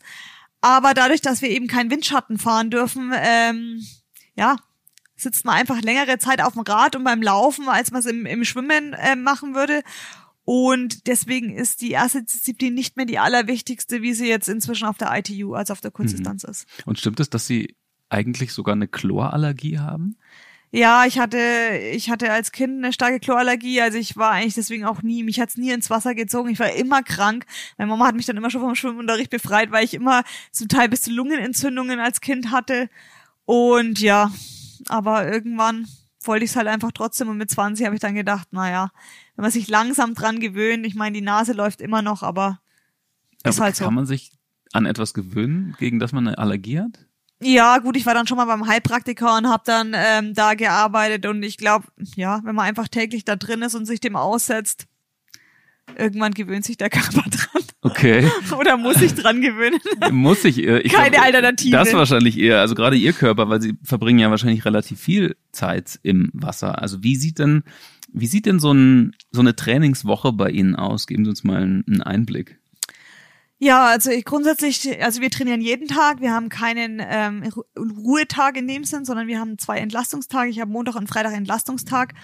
Aber 0.60 0.94
dadurch, 0.94 1.20
dass 1.20 1.42
wir 1.42 1.48
eben 1.48 1.66
keinen 1.66 1.90
Windschatten 1.90 2.38
fahren 2.38 2.70
dürfen, 2.70 3.12
ähm, 3.16 3.84
ja, 4.36 4.56
sitzt 5.16 5.44
man 5.44 5.56
einfach 5.56 5.82
längere 5.82 6.18
Zeit 6.18 6.40
auf 6.40 6.54
dem 6.54 6.62
Rad 6.62 6.96
und 6.96 7.04
beim 7.04 7.22
Laufen, 7.22 7.68
als 7.68 7.90
man 7.90 8.00
es 8.00 8.06
im, 8.06 8.24
im 8.26 8.44
Schwimmen 8.44 8.92
äh, 8.94 9.16
machen 9.16 9.54
würde. 9.54 9.82
Und 10.52 11.06
deswegen 11.06 11.54
ist 11.54 11.80
die 11.80 11.92
erste 11.92 12.24
Disziplin 12.24 12.74
nicht 12.74 12.96
mehr 12.96 13.06
die 13.06 13.20
allerwichtigste, 13.20 14.02
wie 14.02 14.14
sie 14.14 14.28
jetzt 14.28 14.48
inzwischen 14.48 14.88
auf 14.88 14.98
der 14.98 15.16
ITU, 15.16 15.54
also 15.54 15.72
auf 15.72 15.80
der 15.80 15.92
Kurzdistanz 15.92 16.42
mhm. 16.42 16.50
ist. 16.50 16.66
Und 16.86 16.98
stimmt 16.98 17.20
es, 17.20 17.30
dass 17.30 17.46
Sie 17.46 17.76
eigentlich 18.08 18.52
sogar 18.52 18.72
eine 18.72 18.88
Chlorallergie 18.88 19.78
haben? 19.78 20.16
Ja, 20.72 21.04
ich 21.06 21.20
hatte, 21.20 21.38
ich 21.92 22.10
hatte 22.10 22.32
als 22.32 22.50
Kind 22.50 22.78
eine 22.78 22.92
starke 22.92 23.20
Chlorallergie, 23.20 23.80
also 23.80 23.96
ich 23.96 24.16
war 24.16 24.32
eigentlich 24.32 24.54
deswegen 24.54 24.86
auch 24.86 25.02
nie, 25.02 25.22
mich 25.22 25.38
hat's 25.38 25.56
nie 25.56 25.70
ins 25.70 25.88
Wasser 25.88 26.16
gezogen, 26.16 26.50
ich 26.50 26.58
war 26.58 26.72
immer 26.72 27.04
krank. 27.04 27.46
Meine 27.78 27.88
Mama 27.88 28.08
hat 28.08 28.16
mich 28.16 28.26
dann 28.26 28.36
immer 28.36 28.50
schon 28.50 28.60
vom 28.60 28.74
Schwimmunterricht 28.74 29.30
befreit, 29.30 29.70
weil 29.70 29.84
ich 29.84 29.94
immer 29.94 30.24
zum 30.50 30.66
Teil 30.66 30.88
bis 30.88 31.02
zu 31.02 31.12
Lungenentzündungen 31.12 32.00
als 32.00 32.20
Kind 32.20 32.50
hatte. 32.50 32.90
Und 33.44 34.00
ja, 34.00 34.32
aber 34.88 35.32
irgendwann 35.32 35.86
wollte 36.22 36.44
ich 36.44 36.50
es 36.50 36.56
halt 36.56 36.68
einfach 36.68 36.92
trotzdem 36.92 37.28
und 37.28 37.38
mit 37.38 37.50
20 37.50 37.86
habe 37.86 37.94
ich 37.94 38.00
dann 38.00 38.14
gedacht, 38.14 38.52
naja, 38.52 38.90
wenn 39.36 39.42
man 39.42 39.50
sich 39.50 39.68
langsam 39.68 40.14
dran 40.14 40.40
gewöhnt, 40.40 40.86
ich 40.86 40.94
meine, 40.94 41.14
die 41.14 41.24
Nase 41.24 41.52
läuft 41.52 41.80
immer 41.80 42.02
noch, 42.02 42.22
aber 42.22 42.60
ist 43.44 43.56
aber 43.56 43.66
halt 43.66 43.76
so. 43.76 43.84
Kann 43.84 43.94
man 43.94 44.06
sich 44.06 44.32
an 44.72 44.86
etwas 44.86 45.14
gewöhnen, 45.14 45.74
gegen 45.78 45.98
das 45.98 46.12
man 46.12 46.26
eine 46.26 46.38
Allergie 46.38 46.80
hat? 46.80 47.06
Ja, 47.42 47.78
gut, 47.78 47.96
ich 47.96 48.04
war 48.04 48.12
dann 48.12 48.26
schon 48.26 48.36
mal 48.36 48.44
beim 48.44 48.66
Heilpraktiker 48.66 49.38
und 49.38 49.48
habe 49.48 49.62
dann 49.64 49.92
ähm, 49.96 50.34
da 50.34 50.52
gearbeitet 50.54 51.24
und 51.24 51.42
ich 51.42 51.56
glaube, 51.56 51.86
ja, 52.14 52.40
wenn 52.44 52.54
man 52.54 52.66
einfach 52.66 52.86
täglich 52.86 53.24
da 53.24 53.36
drin 53.36 53.62
ist 53.62 53.74
und 53.74 53.86
sich 53.86 54.00
dem 54.00 54.14
aussetzt, 54.14 54.86
irgendwann 55.96 56.32
gewöhnt 56.32 56.64
sich 56.64 56.76
der 56.76 56.90
Körper 56.90 57.22
dran. 57.28 57.62
Okay. 57.82 58.30
Oder 58.58 58.76
muss 58.76 58.96
sich 58.96 59.14
dran 59.14 59.40
gewöhnen? 59.40 59.80
muss 60.10 60.44
ich, 60.44 60.58
äh, 60.58 60.80
ich 60.80 60.92
Keine 60.92 61.12
glaub, 61.12 61.24
Alternative. 61.24 61.70
Das 61.70 61.92
wahrscheinlich 61.92 62.38
eher, 62.38 62.60
also 62.60 62.74
gerade 62.74 62.96
ihr 62.96 63.12
Körper, 63.12 63.48
weil 63.48 63.62
sie 63.62 63.74
verbringen 63.82 64.18
ja 64.18 64.30
wahrscheinlich 64.30 64.64
relativ 64.64 65.00
viel 65.00 65.36
Zeit 65.52 65.98
im 66.02 66.30
Wasser. 66.34 66.80
Also 66.82 67.02
wie 67.02 67.16
sieht 67.16 67.38
denn, 67.38 67.62
wie 68.12 68.26
sieht 68.26 68.46
denn 68.46 68.60
so, 68.60 68.72
ein, 68.72 69.16
so 69.30 69.40
eine 69.40 69.56
Trainingswoche 69.56 70.32
bei 70.32 70.50
Ihnen 70.50 70.76
aus? 70.76 71.06
Geben 71.06 71.24
Sie 71.24 71.30
uns 71.30 71.44
mal 71.44 71.62
einen 71.62 72.02
Einblick. 72.02 72.59
Ja, 73.62 73.88
also 73.88 74.10
ich 74.10 74.24
grundsätzlich, 74.24 75.02
also 75.04 75.20
wir 75.20 75.30
trainieren 75.30 75.60
jeden 75.60 75.86
Tag. 75.86 76.22
Wir 76.22 76.32
haben 76.32 76.48
keinen 76.48 76.98
ähm, 76.98 77.44
Ruhetag 77.76 78.56
in 78.56 78.66
dem 78.66 78.84
Sinn, 78.84 79.04
sondern 79.04 79.26
wir 79.26 79.38
haben 79.38 79.58
zwei 79.58 79.76
Entlastungstage. 79.78 80.48
Ich 80.48 80.60
habe 80.60 80.70
Montag 80.70 80.94
und 80.94 81.08
Freitag 81.08 81.34
Entlastungstag. 81.34 82.14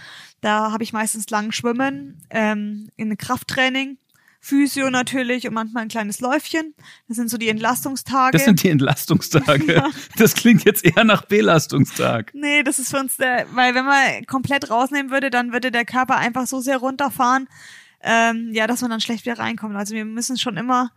Da 0.40 0.72
habe 0.72 0.82
ich 0.82 0.94
meistens 0.94 1.28
lang 1.28 1.52
Schwimmen, 1.52 2.22
ähm, 2.30 2.88
in 2.96 3.14
Krafttraining. 3.18 3.98
Physio 4.40 4.88
natürlich 4.88 5.46
und 5.46 5.52
manchmal 5.52 5.82
ein 5.82 5.88
kleines 5.88 6.20
Läufchen. 6.20 6.72
Das 7.06 7.18
sind 7.18 7.28
so 7.28 7.36
die 7.36 7.50
Entlastungstage. 7.50 8.38
Das 8.38 8.46
sind 8.46 8.62
die 8.62 8.70
Entlastungstage. 8.70 9.72
ja. 9.74 9.90
Das 10.16 10.34
klingt 10.34 10.64
jetzt 10.64 10.86
eher 10.86 11.04
nach 11.04 11.26
Belastungstag. 11.26 12.32
Nee, 12.32 12.62
das 12.62 12.78
ist 12.78 12.90
für 12.90 12.98
uns 12.98 13.18
der, 13.18 13.46
weil 13.52 13.74
wenn 13.74 13.84
man 13.84 14.24
komplett 14.26 14.70
rausnehmen 14.70 15.10
würde, 15.10 15.28
dann 15.28 15.52
würde 15.52 15.70
der 15.70 15.84
Körper 15.84 16.16
einfach 16.16 16.46
so 16.46 16.60
sehr 16.60 16.78
runterfahren, 16.78 17.46
ähm, 18.00 18.52
ja, 18.52 18.66
dass 18.66 18.80
man 18.80 18.90
dann 18.90 19.00
schlecht 19.00 19.26
wieder 19.26 19.38
reinkommt. 19.38 19.76
Also 19.76 19.94
wir 19.94 20.06
müssen 20.06 20.38
schon 20.38 20.56
immer 20.56 20.92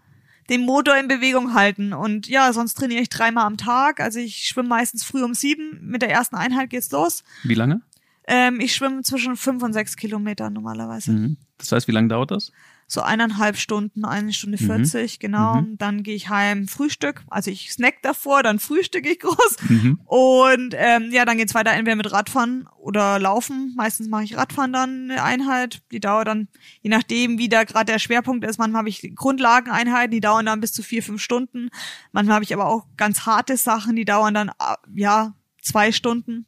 den 0.49 0.61
Motor 0.65 0.97
in 0.97 1.07
Bewegung 1.07 1.53
halten. 1.53 1.93
Und 1.93 2.27
ja, 2.27 2.51
sonst 2.53 2.75
trainiere 2.75 3.01
ich 3.01 3.09
dreimal 3.09 3.45
am 3.45 3.57
Tag. 3.57 3.99
Also 3.99 4.19
ich 4.19 4.47
schwimme 4.47 4.69
meistens 4.69 5.03
früh 5.03 5.23
um 5.23 5.33
sieben. 5.33 5.79
Mit 5.81 6.01
der 6.01 6.09
ersten 6.09 6.35
Einheit 6.35 6.69
geht's 6.69 6.91
los. 6.91 7.23
Wie 7.43 7.53
lange? 7.53 7.81
Ähm, 8.27 8.59
ich 8.59 8.75
schwimme 8.75 9.01
zwischen 9.01 9.35
fünf 9.35 9.63
und 9.63 9.73
sechs 9.73 9.95
Kilometer 9.95 10.49
normalerweise. 10.49 11.11
Mhm. 11.11 11.37
Das 11.57 11.71
heißt, 11.71 11.87
wie 11.87 11.91
lange 11.91 12.09
dauert 12.09 12.31
das? 12.31 12.51
So 12.91 13.01
eineinhalb 13.01 13.55
Stunden, 13.55 14.03
eine 14.03 14.33
Stunde 14.33 14.57
mhm. 14.59 14.65
vierzig, 14.65 15.17
mhm. 15.17 15.19
genau. 15.19 15.61
Mhm. 15.61 15.77
Dann 15.77 16.01
gehe 16.01 16.15
ich 16.15 16.29
heim, 16.29 16.67
Frühstück. 16.67 17.23
Also 17.27 17.51
ich 17.51 17.71
snack 17.71 18.01
davor, 18.01 18.41
dann 18.41 18.57
frühstücke 18.57 19.09
ich 19.09 19.19
groß. 19.19 19.57
Mhm. 19.69 19.99
Und 20.05 20.73
ähm, 20.75 21.11
ja, 21.11 21.23
dann 21.23 21.37
geht's 21.37 21.53
weiter 21.53 21.71
entweder 21.71 21.95
mit 21.95 22.11
Radfahren 22.11 22.67
oder 22.77 23.19
Laufen. 23.19 23.75
Meistens 23.77 24.07
mache 24.07 24.23
ich 24.23 24.35
Radfahren 24.35 24.73
dann 24.73 25.11
eine 25.11 25.21
Einheit. 25.21 25.83
Die 25.91 25.99
dauert 25.99 26.27
dann, 26.27 26.47
je 26.81 26.89
nachdem, 26.89 27.37
wie 27.37 27.47
da 27.47 27.63
gerade 27.63 27.91
der 27.91 27.99
Schwerpunkt 27.99 28.43
ist. 28.43 28.57
Manchmal 28.57 28.79
habe 28.79 28.89
ich 28.89 29.13
Grundlageneinheiten, 29.15 30.09
die 30.09 30.19
dauern 30.19 30.47
dann 30.47 30.59
bis 30.59 30.73
zu 30.73 30.81
vier, 30.81 31.03
fünf 31.03 31.21
Stunden. 31.21 31.69
Manchmal 32.11 32.35
habe 32.35 32.43
ich 32.43 32.53
aber 32.55 32.65
auch 32.65 32.87
ganz 32.97 33.27
harte 33.27 33.55
Sachen, 33.55 33.95
die 33.95 34.05
dauern 34.05 34.33
dann 34.33 34.51
ja 34.95 35.35
zwei 35.61 35.91
Stunden. 35.91 36.47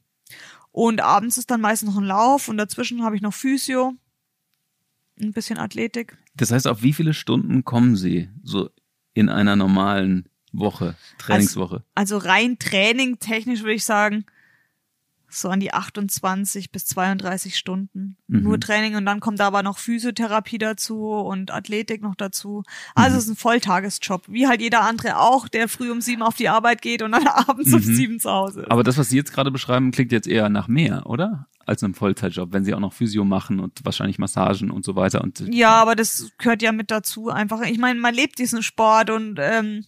Und 0.72 1.02
abends 1.02 1.38
ist 1.38 1.52
dann 1.52 1.60
meistens 1.60 1.90
noch 1.90 2.00
ein 2.00 2.06
Lauf 2.06 2.48
und 2.48 2.56
dazwischen 2.56 3.04
habe 3.04 3.14
ich 3.14 3.22
noch 3.22 3.34
Physio, 3.34 3.94
ein 5.20 5.32
bisschen 5.32 5.58
Athletik. 5.58 6.16
Das 6.34 6.50
heißt, 6.50 6.66
auf 6.66 6.82
wie 6.82 6.92
viele 6.92 7.14
Stunden 7.14 7.64
kommen 7.64 7.96
Sie 7.96 8.28
so 8.42 8.70
in 9.14 9.28
einer 9.28 9.56
normalen 9.56 10.28
Woche, 10.52 10.96
Trainingswoche? 11.18 11.84
Also, 11.94 12.16
also 12.16 12.28
rein 12.28 12.58
Training 12.58 13.18
technisch 13.18 13.60
würde 13.60 13.74
ich 13.74 13.84
sagen, 13.84 14.24
so 15.34 15.48
an 15.48 15.60
die 15.60 15.72
28 15.72 16.70
bis 16.70 16.86
32 16.86 17.56
Stunden. 17.56 18.16
Mhm. 18.28 18.42
Nur 18.42 18.60
Training 18.60 18.96
und 18.96 19.06
dann 19.06 19.20
kommt 19.20 19.40
da 19.40 19.46
aber 19.46 19.62
noch 19.62 19.78
Physiotherapie 19.78 20.58
dazu 20.58 21.10
und 21.10 21.50
Athletik 21.50 22.02
noch 22.02 22.14
dazu. 22.14 22.62
Also 22.94 23.12
mhm. 23.12 23.18
es 23.18 23.24
ist 23.24 23.30
ein 23.30 23.36
Volltagesjob, 23.36 24.28
wie 24.28 24.46
halt 24.46 24.60
jeder 24.60 24.82
andere 24.82 25.18
auch, 25.18 25.48
der 25.48 25.68
früh 25.68 25.90
um 25.90 26.00
sieben 26.00 26.22
auf 26.22 26.34
die 26.34 26.48
Arbeit 26.48 26.82
geht 26.82 27.02
und 27.02 27.12
dann 27.12 27.26
abends 27.26 27.70
mhm. 27.70 27.76
um 27.76 27.82
sieben 27.82 28.20
zu 28.20 28.30
Hause 28.30 28.62
ist. 28.62 28.70
Aber 28.70 28.82
das, 28.82 28.98
was 28.98 29.08
Sie 29.08 29.16
jetzt 29.16 29.32
gerade 29.32 29.50
beschreiben, 29.50 29.90
klingt 29.90 30.12
jetzt 30.12 30.28
eher 30.28 30.48
nach 30.48 30.68
mehr, 30.68 31.06
oder? 31.06 31.46
Als 31.66 31.82
einem 31.82 31.94
Vollzeitjob, 31.94 32.52
wenn 32.52 32.64
Sie 32.64 32.74
auch 32.74 32.80
noch 32.80 32.92
Physio 32.92 33.24
machen 33.24 33.60
und 33.60 33.84
wahrscheinlich 33.84 34.18
Massagen 34.18 34.70
und 34.70 34.84
so 34.84 34.96
weiter. 34.96 35.22
Und 35.22 35.40
ja, 35.52 35.74
aber 35.74 35.94
das 35.94 36.32
gehört 36.38 36.62
ja 36.62 36.72
mit 36.72 36.90
dazu 36.90 37.30
einfach. 37.30 37.62
Ich 37.62 37.78
meine, 37.78 38.00
man 38.00 38.14
lebt 38.14 38.38
diesen 38.38 38.62
Sport 38.62 39.10
und 39.10 39.38
ähm, 39.40 39.84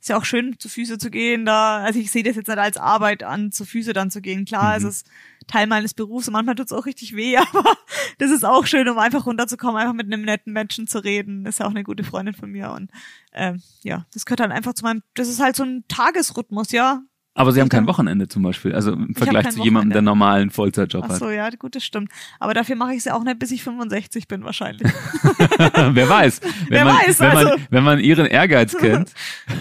ist 0.00 0.08
ja 0.08 0.16
auch 0.16 0.24
schön, 0.24 0.58
zu 0.58 0.68
Füße 0.68 0.98
zu 0.98 1.10
gehen. 1.10 1.44
Da, 1.44 1.78
also 1.78 1.98
ich 1.98 2.10
sehe 2.10 2.22
das 2.22 2.36
jetzt 2.36 2.48
nicht 2.48 2.58
als 2.58 2.76
Arbeit 2.76 3.22
an, 3.22 3.52
zu 3.52 3.64
Füße 3.64 3.92
dann 3.92 4.10
zu 4.10 4.20
gehen. 4.20 4.44
Klar, 4.44 4.78
mhm. 4.78 4.86
es 4.86 4.94
ist 4.94 5.10
Teil 5.46 5.66
meines 5.66 5.94
Berufs 5.94 6.28
und 6.28 6.34
manchmal 6.34 6.54
tut's 6.54 6.72
auch 6.72 6.86
richtig 6.86 7.16
weh, 7.16 7.36
aber 7.52 7.76
das 8.18 8.30
ist 8.30 8.44
auch 8.44 8.66
schön, 8.66 8.88
um 8.88 8.98
einfach 8.98 9.26
runterzukommen, 9.26 9.76
einfach 9.76 9.94
mit 9.94 10.06
einem 10.06 10.22
netten 10.22 10.52
Menschen 10.52 10.86
zu 10.86 11.02
reden. 11.02 11.44
Das 11.44 11.56
ist 11.56 11.58
ja 11.58 11.66
auch 11.66 11.70
eine 11.70 11.84
gute 11.84 12.04
Freundin 12.04 12.34
von 12.34 12.50
mir. 12.50 12.70
Und 12.70 12.90
ähm, 13.32 13.62
ja, 13.82 14.06
das 14.12 14.24
gehört 14.24 14.40
dann 14.40 14.52
einfach 14.52 14.74
zu 14.74 14.84
meinem, 14.84 15.02
das 15.14 15.28
ist 15.28 15.40
halt 15.40 15.56
so 15.56 15.64
ein 15.64 15.84
Tagesrhythmus, 15.88 16.72
ja. 16.72 17.02
Aber 17.38 17.52
sie 17.52 17.60
haben 17.60 17.68
kein 17.68 17.86
Wochenende 17.86 18.26
zum 18.26 18.42
Beispiel, 18.42 18.74
also 18.74 18.92
im 18.92 19.14
Vergleich 19.14 19.50
zu 19.50 19.62
jemandem, 19.62 19.92
der 19.92 20.02
normalen 20.02 20.50
Vollzeitjob 20.50 21.04
Ach 21.08 21.14
so, 21.14 21.26
hat. 21.26 21.34
ja, 21.34 21.48
gut, 21.50 21.76
das 21.76 21.84
stimmt. 21.84 22.10
Aber 22.40 22.52
dafür 22.52 22.74
mache 22.74 22.90
ich 22.94 22.98
es 22.98 23.04
ja 23.04 23.14
auch 23.14 23.22
nicht, 23.22 23.38
bis 23.38 23.52
ich 23.52 23.62
65 23.62 24.26
bin 24.26 24.42
wahrscheinlich. 24.42 24.82
Wer 25.92 26.08
weiß. 26.08 26.40
Wenn 26.68 26.70
Wer 26.70 26.84
man, 26.84 26.96
weiß, 26.96 27.20
wenn, 27.20 27.30
also. 27.30 27.48
man, 27.50 27.66
wenn 27.70 27.84
man 27.84 28.00
ihren 28.00 28.26
Ehrgeiz 28.26 28.76
kennt. 28.78 29.12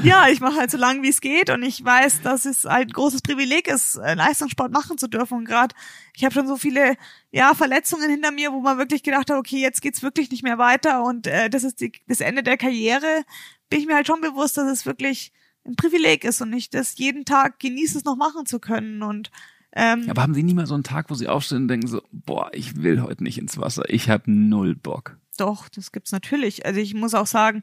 ja, 0.01 0.27
ich 0.27 0.39
mache 0.39 0.55
halt 0.55 0.71
so 0.71 0.77
lange, 0.77 1.03
wie 1.03 1.09
es 1.09 1.21
geht 1.21 1.51
und 1.51 1.61
ich 1.61 1.85
weiß, 1.85 2.21
dass 2.21 2.45
es 2.45 2.65
ein 2.65 2.87
großes 2.87 3.21
Privileg 3.21 3.67
ist, 3.67 3.97
äh, 3.97 4.15
Leistungssport 4.15 4.71
machen 4.71 4.97
zu 4.97 5.07
dürfen. 5.07 5.37
Und 5.37 5.45
gerade, 5.45 5.75
ich 6.15 6.25
habe 6.25 6.33
schon 6.33 6.47
so 6.47 6.57
viele 6.57 6.95
ja, 7.29 7.53
Verletzungen 7.53 8.09
hinter 8.09 8.31
mir, 8.31 8.53
wo 8.53 8.59
man 8.59 8.79
wirklich 8.79 9.03
gedacht 9.03 9.29
hat, 9.29 9.37
okay, 9.37 9.61
jetzt 9.61 9.83
geht's 9.83 10.01
wirklich 10.01 10.31
nicht 10.31 10.41
mehr 10.41 10.57
weiter 10.57 11.03
und 11.03 11.27
äh, 11.27 11.51
das 11.51 11.63
ist 11.63 11.79
die, 11.79 11.91
das 12.07 12.21
Ende 12.21 12.41
der 12.41 12.57
Karriere. 12.57 13.21
Bin 13.69 13.79
ich 13.79 13.85
mir 13.85 13.93
halt 13.93 14.07
schon 14.07 14.21
bewusst, 14.21 14.57
dass 14.57 14.67
es 14.67 14.87
wirklich 14.87 15.31
ein 15.67 15.75
Privileg 15.75 16.23
ist 16.23 16.41
und 16.41 16.49
nicht 16.49 16.73
das 16.73 16.97
jeden 16.97 17.25
Tag 17.25 17.59
genieße 17.59 17.97
es 17.99 18.05
noch 18.05 18.15
machen 18.15 18.45
zu 18.45 18.59
können 18.59 19.03
und 19.03 19.31
ähm, 19.73 20.09
Aber 20.09 20.23
haben 20.23 20.33
Sie 20.33 20.43
nie 20.43 20.53
mal 20.53 20.65
so 20.65 20.73
einen 20.73 20.83
Tag, 20.83 21.09
wo 21.09 21.13
Sie 21.13 21.27
aufstehen 21.27 21.63
und 21.63 21.67
denken 21.67 21.87
so, 21.87 22.01
boah, 22.11 22.49
ich 22.53 22.77
will 22.77 23.01
heute 23.01 23.23
nicht 23.23 23.37
ins 23.37 23.57
Wasser, 23.59 23.83
ich 23.89 24.09
habe 24.09 24.31
null 24.31 24.75
Bock. 24.75 25.17
Doch, 25.37 25.69
das 25.69 25.91
gibt's 25.91 26.11
natürlich. 26.11 26.65
Also 26.65 26.79
ich 26.79 26.93
muss 26.93 27.13
auch 27.13 27.27
sagen, 27.27 27.61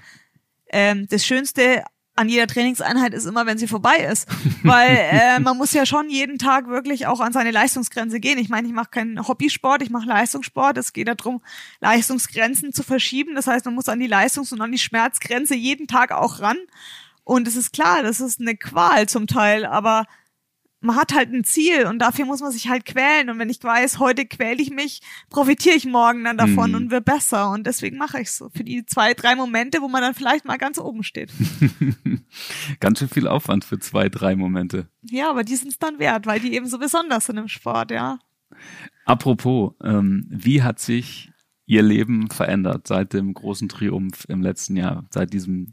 ähm, 0.70 1.06
das 1.08 1.26
Schönste 1.26 1.82
an 2.16 2.28
jeder 2.28 2.46
Trainingseinheit 2.46 3.12
ist 3.12 3.24
immer, 3.24 3.46
wenn 3.46 3.58
sie 3.58 3.66
vorbei 3.66 3.96
ist. 3.96 4.28
Weil 4.62 4.96
äh, 4.96 5.40
man 5.40 5.56
muss 5.56 5.72
ja 5.72 5.84
schon 5.84 6.08
jeden 6.08 6.38
Tag 6.38 6.68
wirklich 6.68 7.06
auch 7.06 7.20
an 7.20 7.32
seine 7.32 7.50
Leistungsgrenze 7.50 8.20
gehen. 8.20 8.38
Ich 8.38 8.48
meine, 8.48 8.68
ich 8.68 8.74
mache 8.74 8.90
keinen 8.90 9.26
Hobbysport, 9.26 9.82
ich 9.82 9.90
mache 9.90 10.06
Leistungssport. 10.06 10.78
Es 10.78 10.92
geht 10.92 11.08
darum, 11.08 11.42
Leistungsgrenzen 11.80 12.72
zu 12.72 12.82
verschieben. 12.82 13.34
Das 13.34 13.46
heißt, 13.46 13.64
man 13.64 13.74
muss 13.74 13.88
an 13.88 13.98
die 13.98 14.06
Leistungs- 14.06 14.52
und 14.52 14.60
an 14.60 14.70
die 14.70 14.78
Schmerzgrenze 14.78 15.56
jeden 15.56 15.88
Tag 15.88 16.12
auch 16.12 16.40
ran. 16.40 16.58
Und 17.24 17.48
es 17.48 17.56
ist 17.56 17.72
klar, 17.72 18.02
das 18.02 18.20
ist 18.20 18.40
eine 18.40 18.56
Qual 18.56 19.08
zum 19.08 19.26
Teil, 19.26 19.64
aber 19.64 20.04
man 20.84 20.96
hat 20.96 21.14
halt 21.14 21.32
ein 21.32 21.44
Ziel 21.44 21.86
und 21.86 21.98
dafür 21.98 22.26
muss 22.26 22.40
man 22.40 22.52
sich 22.52 22.68
halt 22.68 22.84
quälen. 22.84 23.30
Und 23.30 23.38
wenn 23.38 23.48
ich 23.48 23.62
weiß, 23.62 23.98
heute 23.98 24.26
quäle 24.26 24.62
ich 24.62 24.70
mich, 24.70 25.00
profitiere 25.30 25.74
ich 25.74 25.86
morgen 25.86 26.24
dann 26.24 26.36
davon 26.36 26.72
mm. 26.72 26.74
und 26.74 26.90
wird 26.90 27.06
besser. 27.06 27.50
Und 27.50 27.66
deswegen 27.66 27.96
mache 27.96 28.20
ich 28.20 28.30
so. 28.30 28.50
Für 28.50 28.64
die 28.64 28.84
zwei, 28.84 29.14
drei 29.14 29.34
Momente, 29.34 29.80
wo 29.80 29.88
man 29.88 30.02
dann 30.02 30.14
vielleicht 30.14 30.44
mal 30.44 30.58
ganz 30.58 30.78
oben 30.78 31.02
steht. 31.02 31.32
ganz 32.80 32.98
schön 32.98 33.08
viel 33.08 33.26
Aufwand 33.26 33.64
für 33.64 33.78
zwei, 33.78 34.10
drei 34.10 34.36
Momente. 34.36 34.88
Ja, 35.02 35.30
aber 35.30 35.42
die 35.42 35.56
sind 35.56 35.68
es 35.68 35.78
dann 35.78 35.98
wert, 35.98 36.26
weil 36.26 36.40
die 36.40 36.54
eben 36.54 36.66
so 36.66 36.78
besonders 36.78 37.26
sind 37.26 37.38
im 37.38 37.48
Sport, 37.48 37.90
ja. 37.90 38.18
Apropos, 39.06 39.72
ähm, 39.82 40.26
wie 40.28 40.62
hat 40.62 40.78
sich 40.78 41.32
Ihr 41.66 41.82
Leben 41.82 42.28
verändert 42.28 42.86
seit 42.86 43.14
dem 43.14 43.32
großen 43.32 43.70
Triumph 43.70 44.26
im 44.28 44.42
letzten 44.42 44.76
Jahr, 44.76 45.06
seit 45.10 45.32
diesem 45.32 45.72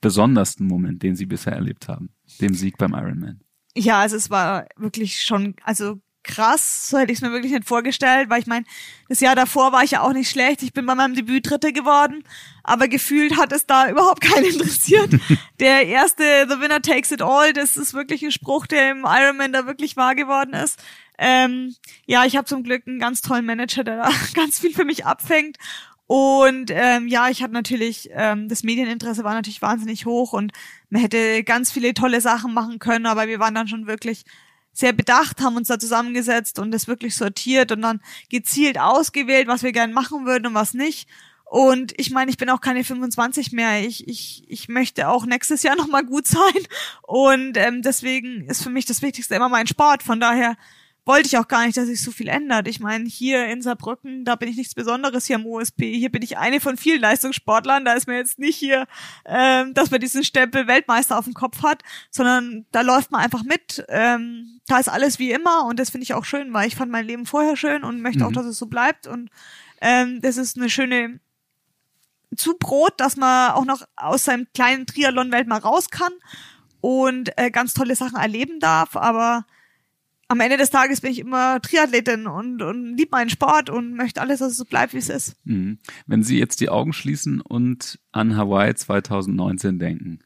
besondersten 0.00 0.66
Moment, 0.66 1.02
den 1.02 1.16
Sie 1.16 1.26
bisher 1.26 1.52
erlebt 1.52 1.88
haben? 1.88 2.10
Dem 2.40 2.54
Sieg 2.54 2.78
beim 2.78 2.92
Ironman? 2.92 3.40
Ja, 3.74 4.00
also 4.00 4.16
es 4.16 4.30
war 4.30 4.66
wirklich 4.76 5.22
schon, 5.22 5.54
also 5.62 6.00
krass, 6.28 6.90
so 6.90 6.98
hätte 6.98 7.10
ich 7.10 7.18
es 7.18 7.22
mir 7.22 7.32
wirklich 7.32 7.52
nicht 7.52 7.66
vorgestellt, 7.66 8.28
weil 8.28 8.40
ich 8.40 8.46
meine, 8.46 8.64
das 9.08 9.20
Jahr 9.20 9.34
davor 9.34 9.72
war 9.72 9.82
ich 9.82 9.92
ja 9.92 10.02
auch 10.02 10.12
nicht 10.12 10.30
schlecht. 10.30 10.62
Ich 10.62 10.72
bin 10.72 10.84
bei 10.84 10.94
meinem 10.94 11.14
Debüt 11.14 11.48
Dritte 11.48 11.72
geworden, 11.72 12.22
aber 12.62 12.86
gefühlt 12.86 13.36
hat 13.36 13.52
es 13.52 13.66
da 13.66 13.88
überhaupt 13.90 14.20
keinen 14.20 14.44
interessiert. 14.44 15.10
der 15.58 15.86
erste 15.86 16.46
The 16.48 16.60
Winner 16.60 16.82
Takes 16.82 17.12
It 17.12 17.22
All, 17.22 17.52
das 17.52 17.76
ist 17.76 17.94
wirklich 17.94 18.22
ein 18.22 18.30
Spruch, 18.30 18.66
der 18.66 18.90
im 18.90 19.04
Ironman 19.06 19.52
da 19.52 19.66
wirklich 19.66 19.96
wahr 19.96 20.14
geworden 20.14 20.52
ist. 20.52 20.78
Ähm, 21.18 21.74
ja, 22.06 22.24
ich 22.24 22.36
habe 22.36 22.44
zum 22.44 22.62
Glück 22.62 22.86
einen 22.86 23.00
ganz 23.00 23.22
tollen 23.22 23.46
Manager, 23.46 23.82
der 23.82 23.96
da 23.96 24.10
ganz 24.34 24.60
viel 24.60 24.72
für 24.72 24.84
mich 24.84 25.06
abfängt 25.06 25.56
und 26.08 26.70
ähm, 26.70 27.06
ja, 27.06 27.28
ich 27.28 27.42
hatte 27.42 27.52
natürlich, 27.52 28.08
ähm, 28.12 28.48
das 28.48 28.62
Medieninteresse 28.62 29.24
war 29.24 29.34
natürlich 29.34 29.60
wahnsinnig 29.60 30.06
hoch 30.06 30.32
und 30.32 30.52
man 30.88 31.02
hätte 31.02 31.44
ganz 31.44 31.70
viele 31.70 31.92
tolle 31.92 32.22
Sachen 32.22 32.54
machen 32.54 32.78
können, 32.78 33.04
aber 33.04 33.28
wir 33.28 33.40
waren 33.40 33.54
dann 33.54 33.68
schon 33.68 33.86
wirklich 33.86 34.24
sehr 34.72 34.94
bedacht, 34.94 35.42
haben 35.42 35.56
uns 35.56 35.68
da 35.68 35.78
zusammengesetzt 35.78 36.58
und 36.58 36.70
das 36.70 36.88
wirklich 36.88 37.14
sortiert 37.14 37.72
und 37.72 37.82
dann 37.82 38.00
gezielt 38.30 38.80
ausgewählt, 38.80 39.48
was 39.48 39.62
wir 39.62 39.72
gerne 39.72 39.92
machen 39.92 40.24
würden 40.24 40.46
und 40.46 40.54
was 40.54 40.72
nicht. 40.72 41.10
Und 41.44 41.92
ich 42.00 42.10
meine, 42.10 42.30
ich 42.30 42.38
bin 42.38 42.48
auch 42.48 42.62
keine 42.62 42.84
25 42.84 43.52
mehr. 43.52 43.86
Ich, 43.86 44.08
ich, 44.08 44.44
ich 44.48 44.68
möchte 44.68 45.08
auch 45.08 45.26
nächstes 45.26 45.62
Jahr 45.62 45.76
nochmal 45.76 46.06
gut 46.06 46.26
sein. 46.26 46.38
Und 47.02 47.58
ähm, 47.58 47.82
deswegen 47.82 48.46
ist 48.46 48.62
für 48.62 48.70
mich 48.70 48.86
das 48.86 49.02
Wichtigste 49.02 49.34
immer 49.34 49.50
mein 49.50 49.66
Sport. 49.66 50.02
Von 50.02 50.20
daher 50.20 50.56
wollte 51.08 51.26
ich 51.26 51.38
auch 51.38 51.48
gar 51.48 51.64
nicht, 51.64 51.76
dass 51.78 51.86
sich 51.86 52.02
so 52.02 52.10
viel 52.10 52.28
ändert. 52.28 52.68
Ich 52.68 52.80
meine, 52.80 53.06
hier 53.06 53.46
in 53.46 53.62
Saarbrücken, 53.62 54.26
da 54.26 54.36
bin 54.36 54.50
ich 54.50 54.58
nichts 54.58 54.74
Besonderes 54.74 55.24
hier 55.24 55.36
am 55.36 55.46
OSP. 55.46 55.94
Hier 55.94 56.12
bin 56.12 56.20
ich 56.20 56.36
eine 56.36 56.60
von 56.60 56.76
vielen 56.76 57.00
Leistungssportlern. 57.00 57.86
Da 57.86 57.94
ist 57.94 58.06
mir 58.06 58.16
jetzt 58.16 58.38
nicht 58.38 58.56
hier, 58.56 58.86
ähm, 59.24 59.72
dass 59.72 59.90
man 59.90 60.00
diesen 60.00 60.22
Stempel 60.22 60.66
Weltmeister 60.66 61.18
auf 61.18 61.24
dem 61.24 61.32
Kopf 61.32 61.62
hat, 61.62 61.82
sondern 62.10 62.66
da 62.72 62.82
läuft 62.82 63.10
man 63.10 63.22
einfach 63.22 63.42
mit. 63.42 63.86
Ähm, 63.88 64.60
da 64.66 64.78
ist 64.78 64.88
alles 64.88 65.18
wie 65.18 65.32
immer 65.32 65.64
und 65.64 65.80
das 65.80 65.88
finde 65.88 66.02
ich 66.02 66.12
auch 66.12 66.26
schön, 66.26 66.52
weil 66.52 66.68
ich 66.68 66.76
fand 66.76 66.92
mein 66.92 67.06
Leben 67.06 67.24
vorher 67.24 67.56
schön 67.56 67.84
und 67.84 68.02
möchte 68.02 68.20
mhm. 68.20 68.26
auch, 68.26 68.32
dass 68.32 68.44
es 68.44 68.58
so 68.58 68.66
bleibt. 68.66 69.06
Und 69.06 69.30
ähm, 69.80 70.20
das 70.20 70.36
ist 70.36 70.58
eine 70.58 70.68
schöne 70.68 71.20
Zubrot, 72.36 72.92
dass 73.00 73.16
man 73.16 73.52
auch 73.52 73.64
noch 73.64 73.82
aus 73.96 74.26
seinem 74.26 74.46
kleinen 74.52 74.84
Triathlon-Welt 74.84 75.48
mal 75.48 75.58
raus 75.58 75.88
kann 75.88 76.12
und 76.82 77.30
äh, 77.38 77.50
ganz 77.50 77.72
tolle 77.72 77.96
Sachen 77.96 78.18
erleben 78.18 78.60
darf, 78.60 78.94
aber 78.94 79.46
am 80.28 80.40
Ende 80.40 80.58
des 80.58 80.70
Tages 80.70 81.00
bin 81.00 81.10
ich 81.10 81.18
immer 81.18 81.60
Triathletin 81.60 82.26
und, 82.26 82.60
und 82.60 82.96
lieb 82.96 83.10
meinen 83.10 83.30
Sport 83.30 83.70
und 83.70 83.94
möchte 83.94 84.20
alles, 84.20 84.40
dass 84.40 84.52
es 84.52 84.58
so 84.58 84.66
bleibt, 84.66 84.92
wie 84.92 84.98
es 84.98 85.08
ist. 85.08 85.36
Mhm. 85.44 85.78
Wenn 86.06 86.22
Sie 86.22 86.38
jetzt 86.38 86.60
die 86.60 86.68
Augen 86.68 86.92
schließen 86.92 87.40
und 87.40 87.98
an 88.12 88.36
Hawaii 88.36 88.74
2019 88.74 89.78
denken, 89.78 90.20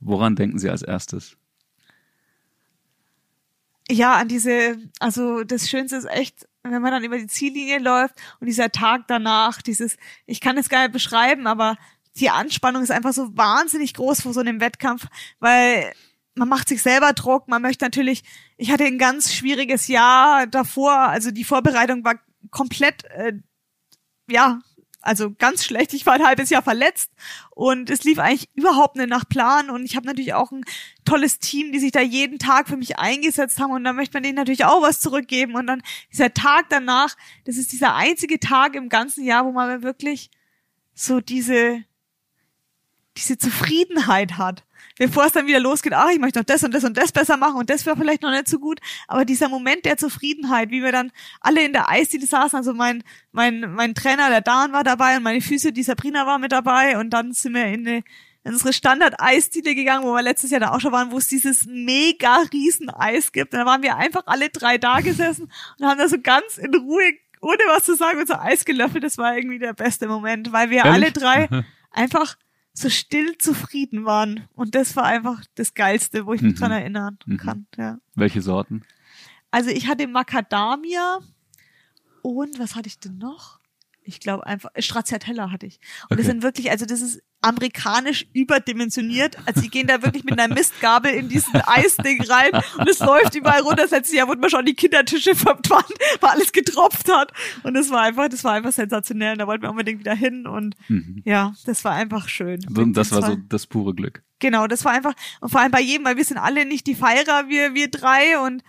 woran 0.00 0.34
denken 0.34 0.58
Sie 0.58 0.68
als 0.68 0.82
erstes? 0.82 1.36
Ja, 3.88 4.16
an 4.16 4.28
diese, 4.28 4.78
also 4.98 5.44
das 5.44 5.68
Schönste 5.68 5.96
ist 5.96 6.10
echt, 6.10 6.48
wenn 6.62 6.82
man 6.82 6.92
dann 6.92 7.04
über 7.04 7.18
die 7.18 7.26
Ziellinie 7.26 7.78
läuft 7.78 8.14
und 8.40 8.46
dieser 8.46 8.70
Tag 8.70 9.06
danach, 9.06 9.62
dieses, 9.62 9.96
ich 10.26 10.40
kann 10.40 10.58
es 10.58 10.68
gar 10.68 10.82
nicht 10.82 10.92
beschreiben, 10.92 11.46
aber 11.46 11.76
die 12.16 12.30
Anspannung 12.30 12.82
ist 12.82 12.90
einfach 12.90 13.12
so 13.12 13.36
wahnsinnig 13.36 13.94
groß 13.94 14.22
vor 14.22 14.32
so 14.32 14.40
einem 14.40 14.60
Wettkampf, 14.60 15.06
weil 15.38 15.92
man 16.40 16.48
macht 16.48 16.70
sich 16.70 16.80
selber 16.80 17.12
Druck, 17.12 17.48
man 17.48 17.60
möchte 17.60 17.84
natürlich, 17.84 18.22
ich 18.56 18.70
hatte 18.70 18.84
ein 18.84 18.96
ganz 18.96 19.34
schwieriges 19.34 19.88
Jahr 19.88 20.46
davor, 20.46 20.92
also 20.92 21.30
die 21.30 21.44
Vorbereitung 21.44 22.02
war 22.02 22.14
komplett, 22.50 23.04
äh, 23.10 23.34
ja, 24.26 24.60
also 25.02 25.34
ganz 25.34 25.64
schlecht. 25.64 25.92
Ich 25.92 26.06
war 26.06 26.14
ein 26.14 26.24
halbes 26.24 26.48
Jahr 26.48 26.62
verletzt 26.62 27.10
und 27.50 27.90
es 27.90 28.04
lief 28.04 28.18
eigentlich 28.18 28.48
überhaupt 28.54 28.96
nicht 28.96 29.10
nach 29.10 29.28
Plan 29.28 29.68
und 29.68 29.84
ich 29.84 29.96
habe 29.96 30.06
natürlich 30.06 30.32
auch 30.32 30.50
ein 30.50 30.64
tolles 31.04 31.40
Team, 31.40 31.72
die 31.72 31.78
sich 31.78 31.92
da 31.92 32.00
jeden 32.00 32.38
Tag 32.38 32.68
für 32.68 32.78
mich 32.78 32.98
eingesetzt 32.98 33.60
haben 33.60 33.72
und 33.72 33.84
da 33.84 33.92
möchte 33.92 34.14
man 34.14 34.22
denen 34.22 34.36
natürlich 34.36 34.64
auch 34.64 34.80
was 34.80 34.98
zurückgeben 34.98 35.56
und 35.56 35.66
dann 35.66 35.82
dieser 36.10 36.32
Tag 36.32 36.70
danach, 36.70 37.16
das 37.44 37.58
ist 37.58 37.70
dieser 37.70 37.94
einzige 37.94 38.40
Tag 38.40 38.74
im 38.76 38.88
ganzen 38.88 39.24
Jahr, 39.26 39.44
wo 39.44 39.52
man 39.52 39.82
wirklich 39.82 40.30
so 40.94 41.20
diese 41.20 41.84
diese 43.18 43.36
Zufriedenheit 43.36 44.38
hat 44.38 44.64
bevor 45.00 45.24
es 45.24 45.32
dann 45.32 45.46
wieder 45.46 45.60
losgeht, 45.60 45.94
ach, 45.94 46.10
ich 46.10 46.18
möchte 46.18 46.38
noch 46.38 46.44
das 46.44 46.62
und 46.62 46.74
das 46.74 46.84
und 46.84 46.94
das 46.94 47.10
besser 47.10 47.38
machen 47.38 47.56
und 47.56 47.70
das 47.70 47.86
wäre 47.86 47.96
vielleicht 47.96 48.20
noch 48.20 48.30
nicht 48.30 48.48
so 48.48 48.58
gut. 48.58 48.80
Aber 49.08 49.24
dieser 49.24 49.48
Moment 49.48 49.86
der 49.86 49.96
Zufriedenheit, 49.96 50.70
wie 50.70 50.82
wir 50.82 50.92
dann 50.92 51.10
alle 51.40 51.64
in 51.64 51.72
der 51.72 51.88
Eisdiele 51.88 52.26
saßen, 52.26 52.58
also 52.58 52.74
mein, 52.74 53.02
mein, 53.32 53.72
mein 53.72 53.94
Trainer, 53.94 54.28
der 54.28 54.42
Dan 54.42 54.74
war 54.74 54.84
dabei 54.84 55.16
und 55.16 55.22
meine 55.22 55.40
Füße, 55.40 55.72
die 55.72 55.82
Sabrina 55.82 56.26
war 56.26 56.38
mit 56.38 56.52
dabei 56.52 56.98
und 56.98 57.10
dann 57.10 57.32
sind 57.32 57.54
wir 57.54 57.64
in 57.64 57.88
eine 57.88 58.02
in 58.42 58.52
unsere 58.52 58.72
Standard-Eisdiele 58.72 59.74
gegangen, 59.74 60.04
wo 60.04 60.14
wir 60.14 60.22
letztes 60.22 60.50
Jahr 60.50 60.60
da 60.60 60.70
auch 60.70 60.80
schon 60.80 60.92
waren, 60.92 61.12
wo 61.12 61.18
es 61.18 61.28
dieses 61.28 61.66
mega 61.66 62.38
riesen 62.52 62.88
Eis 62.88 63.32
gibt. 63.32 63.52
Und 63.52 63.60
da 63.60 63.66
waren 63.66 63.82
wir 63.82 63.96
einfach 63.96 64.22
alle 64.24 64.48
drei 64.48 64.78
da 64.78 65.00
gesessen 65.00 65.52
und 65.78 65.86
haben 65.86 65.98
da 65.98 66.08
so 66.08 66.16
ganz 66.18 66.56
in 66.56 66.74
Ruhe, 66.74 67.02
ohne 67.42 67.58
was 67.68 67.84
zu 67.84 67.96
sagen, 67.96 68.18
unser 68.18 68.40
Eis 68.40 68.64
gelöffelt. 68.64 69.04
Das 69.04 69.18
war 69.18 69.36
irgendwie 69.36 69.58
der 69.58 69.74
beste 69.74 70.08
Moment, 70.08 70.52
weil 70.52 70.70
wir 70.70 70.84
Ehrlich? 70.86 70.92
alle 70.92 71.12
drei 71.12 71.48
einfach 71.90 72.36
so 72.72 72.88
still 72.88 73.36
zufrieden 73.38 74.04
waren. 74.04 74.48
Und 74.54 74.74
das 74.74 74.96
war 74.96 75.04
einfach 75.04 75.42
das 75.54 75.74
Geilste, 75.74 76.26
wo 76.26 76.32
ich 76.32 76.40
mich 76.42 76.54
Mhm. 76.54 76.58
dran 76.58 76.72
erinnern 76.72 77.18
Mhm. 77.26 77.36
kann. 77.36 77.66
Ja. 77.76 77.98
Welche 78.14 78.42
Sorten? 78.42 78.82
Also 79.50 79.70
ich 79.70 79.86
hatte 79.88 80.06
Macadamia 80.06 81.18
und 82.22 82.58
was 82.58 82.74
hatte 82.74 82.88
ich 82.88 82.98
denn 82.98 83.18
noch? 83.18 83.59
Ich 84.02 84.18
glaube 84.20 84.46
einfach, 84.46 84.70
Stracciatella 84.78 85.50
hatte 85.50 85.66
ich. 85.66 85.78
Und 86.08 86.18
das 86.18 86.20
Okay. 86.20 86.32
sind 86.32 86.42
wirklich, 86.42 86.70
also 86.70 86.86
das 86.86 87.00
ist 87.00 87.20
amerikanisch 87.42 88.26
überdimensioniert. 88.32 89.36
Also 89.46 89.60
die 89.60 89.68
gehen 89.70 89.86
da 89.86 90.02
wirklich 90.02 90.24
mit 90.24 90.38
einer 90.38 90.52
Mistgabel 90.52 91.12
in 91.12 91.28
diesen 91.28 91.56
Eisding 91.66 92.22
rein 92.22 92.50
und 92.78 92.88
es 92.88 92.98
läuft 93.00 93.34
überall 93.34 93.60
runter. 93.60 93.82
Das 93.82 93.90
letzte 93.90 94.16
Jahr 94.16 94.28
wurde 94.28 94.40
mir 94.40 94.50
schon 94.50 94.64
die 94.66 94.74
Kindertische 94.74 95.34
verbrannt, 95.34 95.92
weil 96.20 96.30
alles 96.30 96.52
getropft 96.52 97.10
hat. 97.10 97.32
Und 97.62 97.74
das 97.74 97.90
war 97.90 98.02
einfach, 98.02 98.28
das 98.28 98.44
war 98.44 98.52
einfach 98.54 98.72
sensationell. 98.72 99.32
Und 99.32 99.38
da 99.38 99.46
wollten 99.46 99.62
wir 99.62 99.70
unbedingt 99.70 100.00
wieder 100.00 100.14
hin 100.14 100.46
und 100.46 100.74
Mhm. 100.88 101.22
ja, 101.24 101.54
das 101.66 101.84
war 101.84 101.92
einfach 101.92 102.28
schön. 102.28 102.60
Und 102.76 102.94
das 102.94 103.12
war 103.12 103.22
war- 103.22 103.30
so 103.30 103.36
das 103.48 103.66
pure 103.66 103.94
Glück. 103.94 104.22
Genau, 104.38 104.66
das 104.66 104.84
war 104.86 104.92
einfach, 104.92 105.12
und 105.40 105.50
vor 105.50 105.60
allem 105.60 105.70
bei 105.70 105.82
jedem, 105.82 106.06
weil 106.06 106.16
wir 106.16 106.24
sind 106.24 106.38
alle 106.38 106.64
nicht 106.64 106.86
die 106.86 106.94
Feierer, 106.94 107.48
wir, 107.48 107.74
wir 107.74 107.90
drei 107.90 108.38
und 108.38 108.62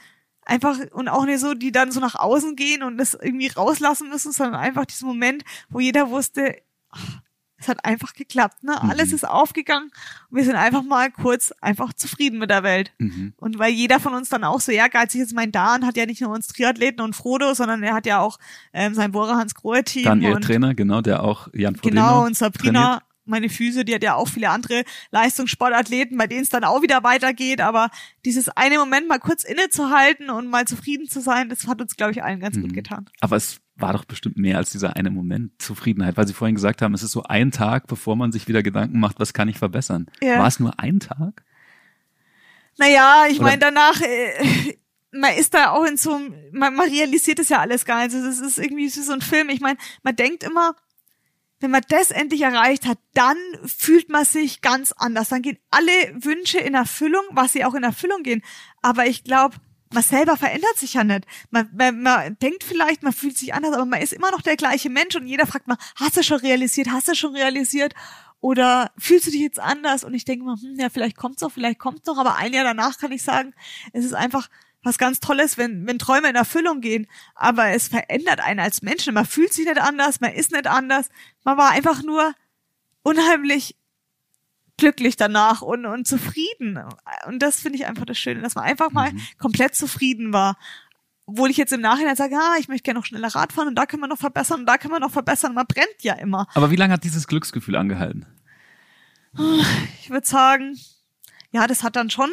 einfach, 0.46 0.78
und 0.92 1.08
auch 1.08 1.26
nicht 1.26 1.40
so, 1.40 1.54
die 1.54 1.72
dann 1.72 1.92
so 1.92 2.00
nach 2.00 2.16
außen 2.16 2.56
gehen 2.56 2.84
und 2.84 2.98
das 2.98 3.14
irgendwie 3.14 3.48
rauslassen 3.48 4.10
müssen, 4.10 4.32
sondern 4.32 4.56
einfach 4.56 4.86
diesen 4.86 5.08
Moment, 5.08 5.44
wo 5.70 5.80
jeder 5.80 6.10
wusste, 6.10 6.56
ach, 6.90 7.22
es 7.62 7.68
hat 7.68 7.86
einfach 7.86 8.14
geklappt, 8.14 8.64
ne? 8.64 8.76
Mhm. 8.82 8.90
Alles 8.90 9.14
ist 9.14 9.28
aufgegangen 9.28 9.92
und 10.30 10.38
wir 10.38 10.44
sind 10.44 10.56
einfach 10.56 10.84
mal 10.84 11.12
kurz 11.12 11.54
einfach 11.62 11.94
zufrieden 11.94 12.40
mit 12.40 12.50
der 12.50 12.64
Welt. 12.64 12.92
Mhm. 12.98 13.34
Und 13.38 13.60
weil 13.60 13.72
jeder 13.72 14.00
von 14.00 14.14
uns 14.16 14.30
dann 14.30 14.44
auch 14.44 14.60
so 14.60 14.72
ehrgeizig 14.72 15.22
ist, 15.22 15.34
mein 15.34 15.52
Dan 15.52 15.86
hat 15.86 15.96
ja 15.96 16.06
nicht 16.06 16.22
nur 16.22 16.32
uns 16.32 16.48
Triathleten 16.48 17.02
und 17.02 17.16
Frodo, 17.16 17.54
sondern 17.54 17.84
er 17.84 17.94
hat 17.94 18.06
ja 18.08 18.20
auch 18.20 18.40
ähm, 18.74 18.96
sein 18.96 19.12
Bora 19.12 19.36
Hans 19.36 19.54
Grohe 19.54 19.84
Team 19.84 20.04
Dann 20.04 20.22
ihr 20.22 20.36
und 20.36 20.44
Trainer, 20.44 20.74
genau, 20.74 21.02
der 21.02 21.24
auch 21.24 21.50
Jan 21.54 21.76
Frodeno 21.76 22.02
Genau, 22.02 22.26
und 22.26 22.36
Sabrina. 22.36 23.02
Meine 23.26 23.50
Füße, 23.50 23.86
die 23.86 23.94
hat 23.96 24.04
ja 24.04 24.16
auch 24.16 24.28
viele 24.28 24.50
andere 24.50 24.84
Leistungssportathleten, 25.12 26.18
bei 26.18 26.28
denen 26.28 26.42
es 26.44 26.50
dann 26.50 26.64
auch 26.64 26.82
wieder 26.82 27.04
weitergeht. 27.04 27.62
Aber 27.62 27.90
dieses 28.26 28.50
eine 28.50 28.78
Moment 28.78 29.08
mal 29.08 29.20
kurz 29.20 29.44
innezuhalten 29.44 30.30
und 30.30 30.48
mal 30.48 30.66
zufrieden 30.66 31.08
zu 31.08 31.22
sein, 31.22 31.50
das 31.50 31.68
hat 31.68 31.82
uns, 31.82 31.96
glaube 31.96 32.12
ich, 32.14 32.24
allen 32.24 32.40
ganz 32.40 32.56
gut 32.60 32.72
Mhm. 32.72 32.76
getan. 32.76 33.10
Aber 33.20 33.36
es 33.36 33.60
war 33.76 33.94
doch 33.94 34.06
bestimmt 34.06 34.38
mehr 34.38 34.58
als 34.58 34.72
dieser 34.72 34.96
eine 34.96 35.10
Moment 35.10 35.60
Zufriedenheit, 35.62 36.18
weil 36.18 36.28
Sie 36.28 36.34
vorhin 36.34 36.56
gesagt 36.56 36.82
haben, 36.82 36.94
es 36.94 37.04
ist 37.04 37.12
so 37.12 37.24
ein 37.24 37.52
Tag, 37.52 37.88
bevor 37.88 38.16
man 38.16 38.32
sich 38.32 38.48
wieder 38.48 38.62
Gedanken 38.64 39.00
macht, 39.00 39.20
was 39.20 39.34
kann 39.34 39.48
ich 39.50 39.58
verbessern. 39.58 40.08
Ja. 40.22 40.40
War 40.40 40.48
es 40.48 40.60
nur 40.60 40.80
ein 40.80 41.00
Tag? 41.00 41.44
Naja, 42.78 43.26
ich 43.30 43.40
meine, 43.40 43.60
danach, 43.60 44.00
äh, 44.02 44.76
man 45.12 45.34
ist 45.36 45.54
da 45.54 45.72
auch 45.72 45.86
in 45.86 45.98
so 45.98 46.16
einem, 46.16 46.34
man, 46.52 46.74
man 46.76 46.90
realisiert 46.90 47.40
das 47.40 47.50
ja 47.50 47.60
alles 47.60 47.86
gar 47.86 48.04
nicht. 48.06 48.16
Also 48.16 48.26
das 48.28 48.40
ist 48.40 48.58
irgendwie 48.58 48.88
so 48.90 49.12
ein 49.12 49.22
Film. 49.22 49.50
Ich 49.50 49.60
meine, 49.60 49.78
man 50.04 50.16
denkt 50.16 50.44
immer, 50.44 50.76
wenn 51.62 51.72
man 51.72 51.84
das 51.88 52.12
endlich 52.12 52.42
erreicht 52.42 52.86
hat, 52.86 52.98
dann 53.14 53.38
fühlt 53.66 54.10
man 54.10 54.26
sich 54.26 54.62
ganz 54.62 54.92
anders. 54.92 55.30
Dann 55.30 55.44
gehen 55.44 55.60
alle 55.70 55.92
Wünsche 56.16 56.60
in 56.60 56.74
Erfüllung, 56.74 57.24
was 57.32 57.54
sie 57.54 57.64
auch 57.64 57.76
in 57.76 57.84
Erfüllung 57.84 58.24
gehen. 58.24 58.42
Aber 58.82 59.06
ich 59.06 59.24
glaube, 59.24 59.56
man 59.94 60.04
selber 60.04 60.38
verändert 60.38 60.78
sich 60.78 60.96
ja 60.96 61.04
nicht. 61.04 61.26
Man, 61.52 61.70
man, 61.74 62.02
man 62.02 62.40
denkt 62.40 62.64
vielleicht, 62.64 63.04
man 63.04 63.14
fühlt 63.14 63.38
sich 63.38 63.54
anders, 63.54 63.74
aber 63.74 63.86
man 63.86 64.02
ist 64.02 64.14
immer 64.14 64.32
noch 64.32 64.42
der 64.42 64.58
gleiche 64.58 64.90
Mensch 64.90 65.16
und 65.16 65.28
jeder 65.28 65.46
fragt 65.46 65.68
mal, 65.68 65.78
hast 65.96 66.18
du 66.18 66.24
schon 66.24 66.40
realisiert, 66.40 66.90
hast 66.92 67.08
du 67.08 67.16
schon 67.16 67.36
realisiert? 67.36 67.94
Oder 68.40 68.92
fühlst 68.98 69.28
du 69.28 69.32
dich 69.32 69.42
jetzt 69.42 69.60
anders? 69.60 70.04
Und 70.04 70.16
ich 70.16 70.26
denke 70.26 70.46
mal, 70.46 70.56
hm, 70.56 70.80
ja, 70.80 70.90
vielleicht 70.90 71.16
kommt's 71.16 71.42
noch, 71.42 71.52
vielleicht 71.52 71.78
kommt's 71.78 72.08
noch, 72.08 72.18
aber 72.18 72.38
ein 72.38 72.54
Jahr 72.54 72.64
danach 72.64 72.98
kann 72.98 73.12
ich 73.12 73.22
sagen, 73.22 73.54
es 73.94 74.04
ist 74.04 74.16
einfach 74.16 74.50
was 74.84 74.98
ganz 74.98 75.20
Tolles, 75.20 75.58
wenn, 75.58 75.86
wenn 75.88 76.00
Träume 76.00 76.30
in 76.30 76.36
Erfüllung 76.36 76.82
gehen. 76.82 77.08
Aber 77.36 77.70
es 77.70 77.88
verändert 77.88 78.40
einen 78.40 78.60
als 78.60 78.82
Menschen. 78.82 79.14
Man 79.14 79.26
fühlt 79.26 79.54
sich 79.54 79.66
nicht 79.66 79.80
anders, 79.80 80.22
man 80.22 80.34
ist 80.34 80.52
nicht 80.52 80.68
anders. 80.68 81.10
Man 81.44 81.58
war 81.58 81.72
einfach 81.72 82.04
nur 82.04 82.34
unheimlich 83.04 83.76
glücklich 84.78 85.16
danach 85.16 85.62
und, 85.62 85.86
und 85.86 86.08
zufrieden. 86.08 86.80
Und 87.28 87.40
das 87.40 87.60
finde 87.60 87.78
ich 87.78 87.86
einfach 87.86 88.06
das 88.06 88.18
Schöne, 88.18 88.42
dass 88.42 88.56
man 88.56 88.64
einfach 88.64 88.92
mal 88.92 89.12
komplett 89.38 89.76
zufrieden 89.76 90.34
war. 90.34 90.58
Obwohl 91.28 91.52
ich 91.52 91.58
jetzt 91.58 91.72
im 91.72 91.82
Nachhinein 91.82 92.16
sage, 92.16 92.36
ah, 92.36 92.56
ich 92.60 92.68
möchte 92.68 92.84
gerne 92.84 93.00
noch 93.00 93.06
schneller 93.06 93.28
Rad 93.28 93.54
fahren 93.54 93.68
und 93.68 93.76
da 93.76 93.86
können 93.86 94.02
wir 94.02 94.08
noch 94.08 94.18
verbessern 94.18 94.62
und 94.62 94.66
da 94.66 94.78
können 94.78 94.94
wir 94.94 95.00
noch 95.00 95.12
verbessern. 95.12 95.54
Man 95.54 95.68
brennt 95.68 96.02
ja 96.02 96.16
immer. 96.16 96.48
Aber 96.56 96.72
wie 96.72 96.76
lange 96.76 96.94
hat 96.94 97.04
dieses 97.04 97.28
Glücksgefühl 97.28 97.76
angehalten? 97.76 98.26
Ich 100.02 100.10
würde 100.10 100.28
sagen, 100.28 100.78
ja, 101.54 101.68
das 101.68 101.84
hat 101.84 101.96
dann 101.96 102.10
schon 102.10 102.30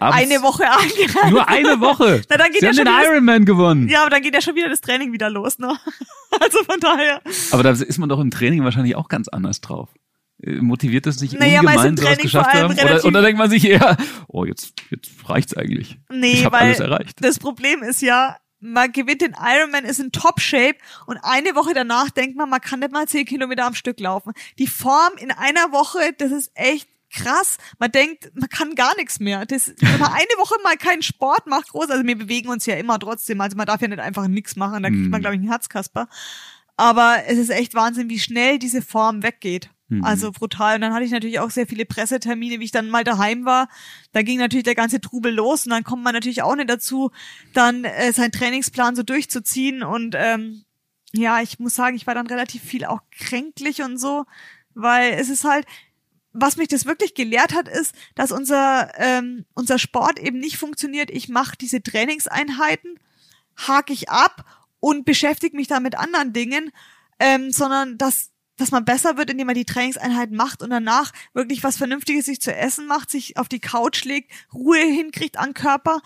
eine 0.00 0.42
Woche 0.42 0.64
angehalten. 0.70 1.30
nur 1.30 1.48
eine 1.48 1.80
Woche. 1.80 2.22
Na, 2.30 2.36
dann 2.38 2.50
geht 2.52 2.60
Sie 2.60 2.66
ja 2.66 2.70
haben 2.70 2.76
schon 2.76 2.84
den 2.86 2.94
Ironman 3.04 3.44
gewonnen. 3.44 3.88
Ja, 3.88 4.00
aber 4.00 4.10
dann 4.10 4.22
geht 4.22 4.34
ja 4.34 4.40
schon 4.40 4.54
wieder 4.54 4.68
das 4.68 4.80
Training 4.80 5.12
wieder 5.12 5.28
los, 5.30 5.58
ne? 5.58 5.78
Also 6.40 6.64
von 6.64 6.80
daher. 6.80 7.20
Aber 7.50 7.62
da 7.62 7.70
ist 7.70 7.98
man 7.98 8.08
doch 8.08 8.18
im 8.18 8.30
Training 8.30 8.64
wahrscheinlich 8.64 8.96
auch 8.96 9.08
ganz 9.08 9.28
anders 9.28 9.60
drauf. 9.60 9.90
Äh, 10.42 10.52
Motiviert 10.62 11.04
das 11.04 11.20
nicht 11.20 11.38
Naja, 11.38 11.60
ungemein, 11.60 11.88
im 11.88 11.96
sowas 11.96 12.08
Training 12.08 12.22
geschafft 12.22 12.54
haben? 12.54 12.72
Oder, 12.72 13.04
oder 13.04 13.22
denkt 13.22 13.38
man 13.38 13.50
sich 13.50 13.68
eher, 13.68 13.98
oh, 14.28 14.46
jetzt, 14.46 14.72
jetzt 14.90 15.10
reicht's 15.28 15.54
eigentlich. 15.54 15.98
Nee, 16.10 16.32
ich 16.32 16.44
habe 16.46 16.56
weil 16.56 16.62
alles 16.62 16.80
erreicht. 16.80 17.18
das 17.20 17.38
Problem 17.38 17.82
ist 17.82 18.00
ja, 18.00 18.38
man 18.60 18.92
gewinnt 18.92 19.20
den 19.20 19.34
Ironman, 19.38 19.84
ist 19.84 19.98
in 20.00 20.12
Top-Shape 20.12 20.76
und 21.06 21.18
eine 21.22 21.54
Woche 21.56 21.74
danach 21.74 22.10
denkt 22.10 22.36
man, 22.36 22.48
man 22.48 22.60
kann 22.60 22.78
nicht 22.80 22.92
mal 22.92 23.06
zehn 23.08 23.26
Kilometer 23.26 23.66
am 23.66 23.74
Stück 23.74 24.00
laufen. 24.00 24.32
Die 24.58 24.68
Form 24.68 25.12
in 25.18 25.30
einer 25.32 25.72
Woche, 25.72 25.98
das 26.16 26.30
ist 26.30 26.52
echt 26.54 26.88
krass. 27.12 27.58
Man 27.78 27.92
denkt, 27.92 28.30
man 28.34 28.48
kann 28.48 28.74
gar 28.74 28.96
nichts 28.96 29.20
mehr. 29.20 29.44
Das, 29.46 29.72
wenn 29.78 30.00
man 30.00 30.12
eine 30.12 30.34
Woche 30.38 30.54
mal 30.64 30.76
keinen 30.76 31.02
Sport 31.02 31.46
macht, 31.46 31.68
groß, 31.70 31.90
also 31.90 32.04
wir 32.04 32.16
bewegen 32.18 32.48
uns 32.48 32.66
ja 32.66 32.74
immer 32.76 32.98
trotzdem, 32.98 33.40
also 33.40 33.56
man 33.56 33.66
darf 33.66 33.80
ja 33.82 33.88
nicht 33.88 34.00
einfach 34.00 34.26
nichts 34.28 34.56
machen, 34.56 34.82
da 34.82 34.88
kriegt 34.88 35.10
man, 35.10 35.20
Mhm. 35.20 35.22
glaube 35.22 35.36
ich, 35.36 35.40
einen 35.40 35.50
Herzkasper. 35.50 36.08
Aber 36.76 37.18
es 37.26 37.38
ist 37.38 37.50
echt 37.50 37.74
Wahnsinn, 37.74 38.08
wie 38.08 38.18
schnell 38.18 38.58
diese 38.58 38.82
Form 38.82 39.22
weggeht. 39.22 39.68
Mhm. 39.88 40.02
Also 40.04 40.32
brutal. 40.32 40.76
Und 40.76 40.80
dann 40.80 40.94
hatte 40.94 41.04
ich 41.04 41.10
natürlich 41.10 41.38
auch 41.38 41.50
sehr 41.50 41.66
viele 41.66 41.84
Pressetermine, 41.84 42.58
wie 42.60 42.64
ich 42.64 42.70
dann 42.70 42.88
mal 42.88 43.04
daheim 43.04 43.44
war. 43.44 43.68
Da 44.12 44.22
ging 44.22 44.38
natürlich 44.38 44.64
der 44.64 44.74
ganze 44.74 45.00
Trubel 45.00 45.34
los 45.34 45.66
und 45.66 45.70
dann 45.70 45.84
kommt 45.84 46.02
man 46.02 46.14
natürlich 46.14 46.42
auch 46.42 46.56
nicht 46.56 46.70
dazu, 46.70 47.10
dann 47.52 47.84
äh, 47.84 48.12
seinen 48.12 48.32
Trainingsplan 48.32 48.96
so 48.96 49.02
durchzuziehen. 49.02 49.82
Und 49.82 50.14
ähm, 50.16 50.64
ja, 51.12 51.42
ich 51.42 51.58
muss 51.58 51.74
sagen, 51.74 51.94
ich 51.94 52.06
war 52.06 52.14
dann 52.14 52.26
relativ 52.26 52.62
viel 52.62 52.86
auch 52.86 53.00
kränklich 53.10 53.82
und 53.82 53.98
so, 53.98 54.24
weil 54.74 55.12
es 55.12 55.28
ist 55.28 55.44
halt, 55.44 55.66
was 56.32 56.56
mich 56.56 56.68
das 56.68 56.86
wirklich 56.86 57.14
gelehrt 57.14 57.54
hat, 57.54 57.68
ist, 57.68 57.94
dass 58.14 58.32
unser, 58.32 58.92
ähm, 58.96 59.44
unser 59.54 59.78
Sport 59.78 60.18
eben 60.18 60.38
nicht 60.38 60.56
funktioniert. 60.56 61.10
Ich 61.10 61.28
mache 61.28 61.56
diese 61.56 61.82
Trainingseinheiten, 61.82 62.98
hake 63.56 63.92
ich 63.92 64.08
ab 64.08 64.44
und 64.80 65.04
beschäftige 65.04 65.56
mich 65.56 65.68
da 65.68 65.80
mit 65.80 65.96
anderen 65.96 66.32
Dingen, 66.32 66.72
ähm, 67.18 67.50
sondern 67.50 67.98
dass 67.98 68.32
dass 68.58 68.70
man 68.70 68.84
besser 68.84 69.16
wird, 69.16 69.30
indem 69.30 69.46
man 69.46 69.56
die 69.56 69.64
Trainingseinheit 69.64 70.30
macht 70.30 70.62
und 70.62 70.70
danach 70.70 71.12
wirklich 71.32 71.64
was 71.64 71.78
Vernünftiges 71.78 72.26
sich 72.26 72.40
zu 72.40 72.54
essen 72.54 72.86
macht, 72.86 73.10
sich 73.10 73.36
auf 73.36 73.48
die 73.48 73.60
Couch 73.60 74.04
legt, 74.04 74.30
Ruhe 74.52 74.78
hinkriegt 74.78 75.38
an 75.38 75.54
Körper, 75.54 76.00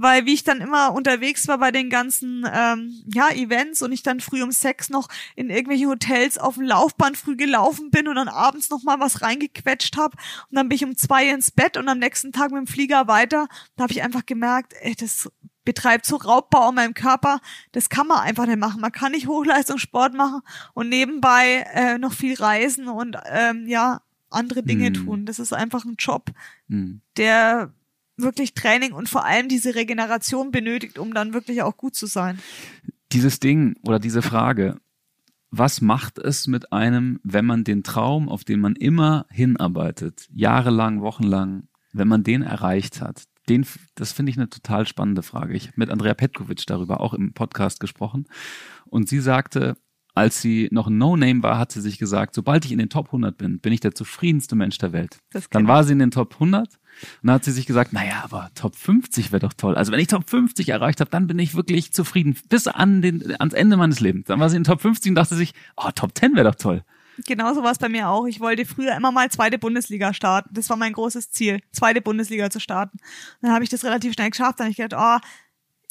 weil 0.00 0.26
wie 0.26 0.34
ich 0.34 0.44
dann 0.44 0.60
immer 0.60 0.92
unterwegs 0.94 1.48
war 1.48 1.58
bei 1.58 1.72
den 1.72 1.90
ganzen 1.90 2.46
ähm, 2.52 3.02
ja 3.12 3.30
Events 3.30 3.82
und 3.82 3.90
ich 3.90 4.04
dann 4.04 4.20
früh 4.20 4.42
um 4.42 4.52
sechs 4.52 4.90
noch 4.90 5.08
in 5.34 5.50
irgendwelche 5.50 5.86
Hotels 5.88 6.38
auf 6.38 6.54
dem 6.54 6.62
Laufband 6.64 7.16
früh 7.16 7.34
gelaufen 7.36 7.90
bin 7.90 8.06
und 8.06 8.14
dann 8.14 8.28
abends 8.28 8.70
noch 8.70 8.84
mal 8.84 9.00
was 9.00 9.22
reingequetscht 9.22 9.96
habe 9.96 10.16
und 10.50 10.56
dann 10.56 10.68
bin 10.68 10.76
ich 10.76 10.84
um 10.84 10.96
zwei 10.96 11.28
ins 11.28 11.50
Bett 11.50 11.76
und 11.76 11.88
am 11.88 11.98
nächsten 11.98 12.32
Tag 12.32 12.52
mit 12.52 12.58
dem 12.58 12.66
Flieger 12.68 13.08
weiter. 13.08 13.48
Da 13.76 13.82
habe 13.82 13.92
ich 13.92 14.02
einfach 14.02 14.24
gemerkt, 14.24 14.72
ey, 14.80 14.94
das 14.94 15.28
betreibt 15.64 16.06
so 16.06 16.16
Raubbau 16.16 16.68
an 16.68 16.76
meinem 16.76 16.94
Körper, 16.94 17.40
das 17.72 17.88
kann 17.88 18.06
man 18.06 18.20
einfach 18.20 18.46
nicht 18.46 18.58
machen. 18.58 18.80
Man 18.80 18.92
kann 18.92 19.12
nicht 19.12 19.26
Hochleistungssport 19.26 20.14
machen 20.14 20.40
und 20.74 20.88
nebenbei 20.88 21.66
äh, 21.74 21.98
noch 21.98 22.12
viel 22.12 22.34
reisen 22.36 22.88
und 22.88 23.16
ähm, 23.30 23.66
ja 23.66 24.00
andere 24.30 24.62
Dinge 24.62 24.86
Hm. 24.86 24.94
tun. 24.94 25.26
Das 25.26 25.38
ist 25.38 25.52
einfach 25.52 25.84
ein 25.84 25.96
Job, 25.98 26.30
Hm. 26.68 27.00
der 27.16 27.72
wirklich 28.18 28.54
Training 28.54 28.92
und 28.92 29.08
vor 29.08 29.24
allem 29.24 29.48
diese 29.48 29.74
Regeneration 29.74 30.50
benötigt, 30.50 30.98
um 30.98 31.14
dann 31.14 31.32
wirklich 31.32 31.62
auch 31.62 31.76
gut 31.76 31.94
zu 31.94 32.06
sein. 32.06 32.38
Dieses 33.12 33.40
Ding 33.40 33.76
oder 33.86 33.98
diese 33.98 34.22
Frage, 34.22 34.76
was 35.50 35.80
macht 35.80 36.18
es 36.18 36.46
mit 36.46 36.72
einem, 36.72 37.20
wenn 37.22 37.46
man 37.46 37.64
den 37.64 37.82
Traum, 37.82 38.28
auf 38.28 38.44
den 38.44 38.60
man 38.60 38.76
immer 38.76 39.26
hinarbeitet, 39.30 40.28
jahrelang, 40.34 41.00
wochenlang, 41.00 41.68
wenn 41.92 42.08
man 42.08 42.22
den 42.22 42.42
erreicht 42.42 43.00
hat? 43.00 43.24
Den, 43.48 43.64
das 43.94 44.12
finde 44.12 44.30
ich 44.30 44.36
eine 44.36 44.50
total 44.50 44.86
spannende 44.86 45.22
Frage. 45.22 45.54
Ich 45.54 45.68
habe 45.68 45.74
mit 45.76 45.88
Andrea 45.88 46.12
Petkovic 46.12 46.66
darüber 46.66 47.00
auch 47.00 47.14
im 47.14 47.32
Podcast 47.32 47.80
gesprochen 47.80 48.26
und 48.84 49.08
sie 49.08 49.20
sagte, 49.20 49.76
als 50.18 50.42
sie 50.42 50.68
noch 50.70 50.88
ein 50.88 50.98
No-Name 50.98 51.42
war, 51.42 51.58
hat 51.58 51.72
sie 51.72 51.80
sich 51.80 51.98
gesagt, 51.98 52.34
sobald 52.34 52.64
ich 52.64 52.72
in 52.72 52.78
den 52.78 52.90
Top 52.90 53.06
100 53.06 53.36
bin, 53.38 53.60
bin 53.60 53.72
ich 53.72 53.80
der 53.80 53.94
zufriedenste 53.94 54.56
Mensch 54.56 54.78
der 54.78 54.92
Welt. 54.92 55.18
Dann 55.50 55.66
war 55.66 55.84
sie 55.84 55.92
in 55.92 55.98
den 55.98 56.10
Top 56.10 56.34
100 56.34 56.68
und 57.22 57.26
dann 57.28 57.34
hat 57.34 57.44
sie 57.44 57.52
sich 57.52 57.66
gesagt, 57.66 57.92
naja, 57.92 58.22
aber 58.24 58.50
Top 58.54 58.74
50 58.74 59.32
wäre 59.32 59.40
doch 59.40 59.52
toll. 59.52 59.76
Also 59.76 59.92
wenn 59.92 60.00
ich 60.00 60.08
Top 60.08 60.28
50 60.28 60.68
erreicht 60.68 61.00
habe, 61.00 61.10
dann 61.10 61.26
bin 61.26 61.38
ich 61.38 61.54
wirklich 61.54 61.92
zufrieden 61.92 62.36
bis 62.48 62.66
an 62.66 63.02
den, 63.02 63.34
ans 63.40 63.54
Ende 63.54 63.76
meines 63.76 64.00
Lebens. 64.00 64.26
Dann 64.26 64.40
war 64.40 64.50
sie 64.50 64.56
in 64.56 64.64
Top 64.64 64.80
50 64.80 65.10
und 65.10 65.14
dachte 65.14 65.36
sich, 65.36 65.54
oh, 65.76 65.90
Top 65.94 66.10
10 66.14 66.34
wäre 66.34 66.50
doch 66.50 66.56
toll. 66.56 66.82
Genauso 67.26 67.62
war 67.62 67.72
es 67.72 67.78
bei 67.78 67.88
mir 67.88 68.08
auch. 68.08 68.26
Ich 68.26 68.40
wollte 68.40 68.64
früher 68.64 68.94
immer 68.96 69.10
mal 69.10 69.30
zweite 69.30 69.58
Bundesliga 69.58 70.12
starten. 70.14 70.50
Das 70.52 70.70
war 70.70 70.76
mein 70.76 70.92
großes 70.92 71.30
Ziel, 71.30 71.60
zweite 71.72 72.00
Bundesliga 72.00 72.50
zu 72.50 72.60
starten. 72.60 72.98
Dann 73.40 73.52
habe 73.52 73.64
ich 73.64 73.70
das 73.70 73.84
relativ 73.84 74.12
schnell 74.12 74.30
geschafft. 74.30 74.60
Dann 74.60 74.66
habe 74.66 74.70
ich 74.70 74.76
gedacht, 74.76 75.22
oh, 75.24 75.26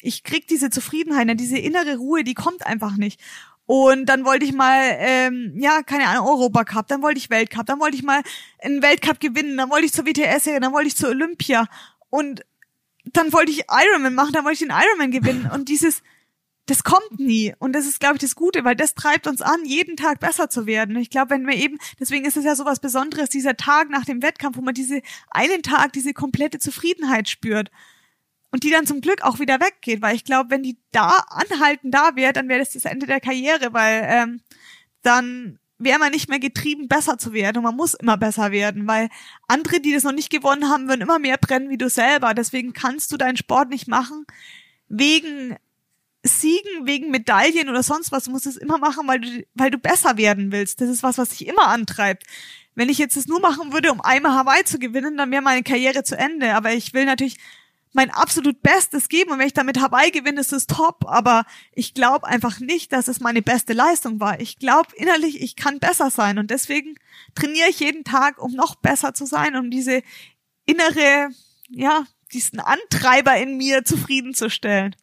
ich 0.00 0.22
krieg 0.22 0.46
diese 0.46 0.70
Zufriedenheit, 0.70 1.26
ne, 1.26 1.36
diese 1.36 1.58
innere 1.58 1.96
Ruhe, 1.96 2.24
die 2.24 2.34
kommt 2.34 2.64
einfach 2.64 2.96
nicht. 2.96 3.20
Und 3.68 4.06
dann 4.06 4.24
wollte 4.24 4.46
ich 4.46 4.54
mal, 4.54 4.96
ähm, 4.98 5.52
ja, 5.58 5.82
keine 5.82 6.08
Ahnung, 6.08 6.26
Europacup, 6.26 6.88
dann 6.88 7.02
wollte 7.02 7.18
ich 7.18 7.28
Weltcup, 7.28 7.66
dann 7.66 7.78
wollte 7.78 7.98
ich 7.98 8.02
mal 8.02 8.22
einen 8.62 8.80
Weltcup 8.80 9.20
gewinnen, 9.20 9.58
dann 9.58 9.68
wollte 9.68 9.84
ich 9.84 9.92
zur 9.92 10.06
WTS, 10.06 10.44
dann 10.44 10.72
wollte 10.72 10.88
ich 10.88 10.96
zur 10.96 11.10
Olympia 11.10 11.66
und 12.08 12.46
dann 13.04 13.30
wollte 13.34 13.52
ich 13.52 13.64
Ironman 13.68 14.14
machen, 14.14 14.32
dann 14.32 14.46
wollte 14.46 14.54
ich 14.54 14.66
den 14.66 14.70
Ironman 14.74 15.10
gewinnen 15.10 15.50
und 15.52 15.68
dieses, 15.68 16.02
das 16.64 16.82
kommt 16.82 17.20
nie. 17.20 17.54
Und 17.58 17.74
das 17.74 17.84
ist, 17.84 18.00
glaube 18.00 18.14
ich, 18.14 18.22
das 18.22 18.36
Gute, 18.36 18.64
weil 18.64 18.74
das 18.74 18.94
treibt 18.94 19.26
uns 19.26 19.42
an, 19.42 19.62
jeden 19.66 19.98
Tag 19.98 20.18
besser 20.18 20.48
zu 20.48 20.64
werden. 20.64 20.96
Ich 20.96 21.10
glaube, 21.10 21.32
wenn 21.32 21.46
wir 21.46 21.54
eben, 21.54 21.76
deswegen 22.00 22.24
ist 22.24 22.38
es 22.38 22.46
ja 22.46 22.54
so 22.54 22.64
was 22.64 22.80
Besonderes, 22.80 23.28
dieser 23.28 23.58
Tag 23.58 23.90
nach 23.90 24.06
dem 24.06 24.22
Wettkampf, 24.22 24.56
wo 24.56 24.62
man 24.62 24.72
diese 24.72 25.02
einen 25.30 25.62
Tag, 25.62 25.92
diese 25.92 26.14
komplette 26.14 26.58
Zufriedenheit 26.58 27.28
spürt 27.28 27.70
und 28.50 28.64
die 28.64 28.70
dann 28.70 28.86
zum 28.86 29.00
Glück 29.00 29.22
auch 29.22 29.38
wieder 29.38 29.60
weggeht, 29.60 30.02
weil 30.02 30.16
ich 30.16 30.24
glaube, 30.24 30.50
wenn 30.50 30.62
die 30.62 30.78
da 30.92 31.08
anhalten 31.28 31.90
da 31.90 32.16
wäre, 32.16 32.32
dann 32.32 32.48
wäre 32.48 32.60
das 32.60 32.72
das 32.72 32.84
Ende 32.84 33.06
der 33.06 33.20
Karriere, 33.20 33.72
weil 33.72 34.06
ähm, 34.06 34.40
dann 35.02 35.58
wäre 35.78 35.98
man 35.98 36.10
nicht 36.10 36.28
mehr 36.28 36.40
getrieben, 36.40 36.88
besser 36.88 37.18
zu 37.18 37.32
werden 37.32 37.58
und 37.58 37.64
man 37.64 37.76
muss 37.76 37.94
immer 37.94 38.16
besser 38.16 38.50
werden, 38.50 38.86
weil 38.88 39.08
andere, 39.46 39.80
die 39.80 39.92
das 39.92 40.02
noch 40.02 40.12
nicht 40.12 40.30
gewonnen 40.30 40.68
haben, 40.68 40.88
würden 40.88 41.02
immer 41.02 41.18
mehr 41.18 41.38
brennen 41.38 41.70
wie 41.70 41.78
du 41.78 41.88
selber. 41.88 42.34
Deswegen 42.34 42.72
kannst 42.72 43.12
du 43.12 43.16
deinen 43.16 43.36
Sport 43.36 43.70
nicht 43.70 43.86
machen 43.86 44.26
wegen 44.88 45.56
Siegen, 46.24 46.86
wegen 46.86 47.10
Medaillen 47.10 47.68
oder 47.68 47.82
sonst 47.82 48.10
was. 48.10 48.24
Du 48.24 48.32
musst 48.32 48.46
es 48.46 48.56
immer 48.56 48.78
machen, 48.78 49.06
weil 49.06 49.20
du, 49.20 49.46
weil 49.54 49.70
du 49.70 49.78
besser 49.78 50.16
werden 50.16 50.50
willst. 50.50 50.80
Das 50.80 50.88
ist 50.88 51.02
was, 51.02 51.16
was 51.16 51.30
dich 51.30 51.46
immer 51.46 51.68
antreibt. 51.68 52.24
Wenn 52.74 52.88
ich 52.88 52.98
jetzt 52.98 53.16
das 53.16 53.26
nur 53.26 53.40
machen 53.40 53.72
würde, 53.72 53.92
um 53.92 54.00
einmal 54.00 54.32
Hawaii 54.32 54.64
zu 54.64 54.78
gewinnen, 54.78 55.16
dann 55.16 55.30
wäre 55.30 55.42
meine 55.42 55.62
Karriere 55.62 56.02
zu 56.02 56.18
Ende. 56.18 56.54
Aber 56.54 56.72
ich 56.72 56.92
will 56.92 57.04
natürlich 57.04 57.38
mein 57.92 58.10
absolut 58.10 58.62
Bestes 58.62 59.08
geben 59.08 59.32
und 59.32 59.38
wenn 59.38 59.46
ich 59.46 59.54
damit 59.54 59.80
Hawaii 59.80 60.10
gewinne, 60.10 60.40
ist 60.40 60.52
es 60.52 60.66
top, 60.66 61.06
aber 61.06 61.44
ich 61.72 61.94
glaube 61.94 62.26
einfach 62.26 62.60
nicht, 62.60 62.92
dass 62.92 63.08
es 63.08 63.20
meine 63.20 63.42
beste 63.42 63.72
Leistung 63.72 64.20
war. 64.20 64.40
Ich 64.40 64.58
glaube 64.58 64.88
innerlich, 64.96 65.40
ich 65.40 65.56
kann 65.56 65.78
besser 65.78 66.10
sein 66.10 66.38
und 66.38 66.50
deswegen 66.50 66.96
trainiere 67.34 67.68
ich 67.68 67.80
jeden 67.80 68.04
Tag, 68.04 68.42
um 68.42 68.52
noch 68.52 68.74
besser 68.76 69.14
zu 69.14 69.26
sein, 69.26 69.56
um 69.56 69.70
diese 69.70 70.02
innere, 70.66 71.30
ja, 71.70 72.04
diesen 72.32 72.60
Antreiber 72.60 73.36
in 73.36 73.56
mir 73.56 73.84
zufriedenzustellen. 73.84 74.94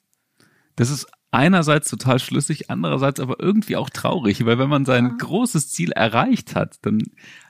Das 0.75 0.89
ist 0.89 1.07
einerseits 1.31 1.89
total 1.89 2.19
schlüssig, 2.19 2.69
andererseits 2.69 3.19
aber 3.19 3.39
irgendwie 3.39 3.75
auch 3.75 3.89
traurig, 3.89 4.45
weil 4.45 4.59
wenn 4.59 4.69
man 4.69 4.85
sein 4.85 5.05
ja. 5.05 5.13
großes 5.17 5.69
Ziel 5.69 5.91
erreicht 5.91 6.55
hat, 6.55 6.77
dann 6.83 7.03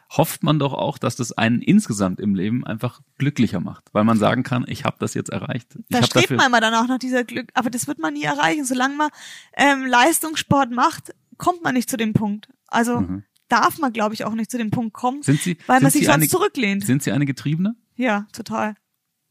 hofft 0.09 0.43
man 0.43 0.59
doch 0.59 0.73
auch, 0.73 0.97
dass 0.97 1.15
das 1.15 1.31
einen 1.31 1.61
insgesamt 1.61 2.19
im 2.19 2.35
Leben 2.35 2.65
einfach 2.65 3.01
glücklicher 3.17 3.59
macht, 3.59 3.85
weil 3.93 4.03
man 4.03 4.17
sagen 4.17 4.43
kann, 4.43 4.65
ich 4.67 4.85
habe 4.85 4.97
das 4.99 5.13
jetzt 5.13 5.29
erreicht. 5.29 5.75
Ich 5.75 5.85
da 5.89 6.03
strebt 6.03 6.31
man 6.31 6.47
immer 6.47 6.61
danach 6.61 6.87
nach 6.87 6.99
dieser 6.99 7.23
Glück, 7.23 7.49
aber 7.53 7.69
das 7.69 7.87
wird 7.87 7.99
man 7.99 8.13
nie 8.13 8.23
erreichen. 8.23 8.65
Solange 8.65 8.95
man 8.95 9.09
ähm, 9.53 9.85
Leistungssport 9.85 10.71
macht, 10.71 11.13
kommt 11.37 11.63
man 11.63 11.73
nicht 11.73 11.89
zu 11.89 11.97
dem 11.97 12.13
Punkt. 12.13 12.49
Also 12.67 13.01
mhm. 13.01 13.23
darf 13.47 13.79
man, 13.79 13.93
glaube 13.93 14.13
ich, 14.13 14.25
auch 14.25 14.33
nicht 14.33 14.51
zu 14.51 14.57
dem 14.57 14.71
Punkt 14.71 14.93
kommen, 14.93 15.23
sind 15.23 15.41
Sie, 15.41 15.57
weil 15.67 15.81
man 15.81 15.91
sich 15.91 16.01
Sie 16.01 16.05
sonst 16.05 16.15
eine, 16.15 16.27
zurücklehnt. 16.27 16.85
Sind 16.85 17.03
Sie 17.03 17.11
eine 17.11 17.25
Getriebene? 17.25 17.75
Ja, 17.95 18.27
total. 18.31 18.75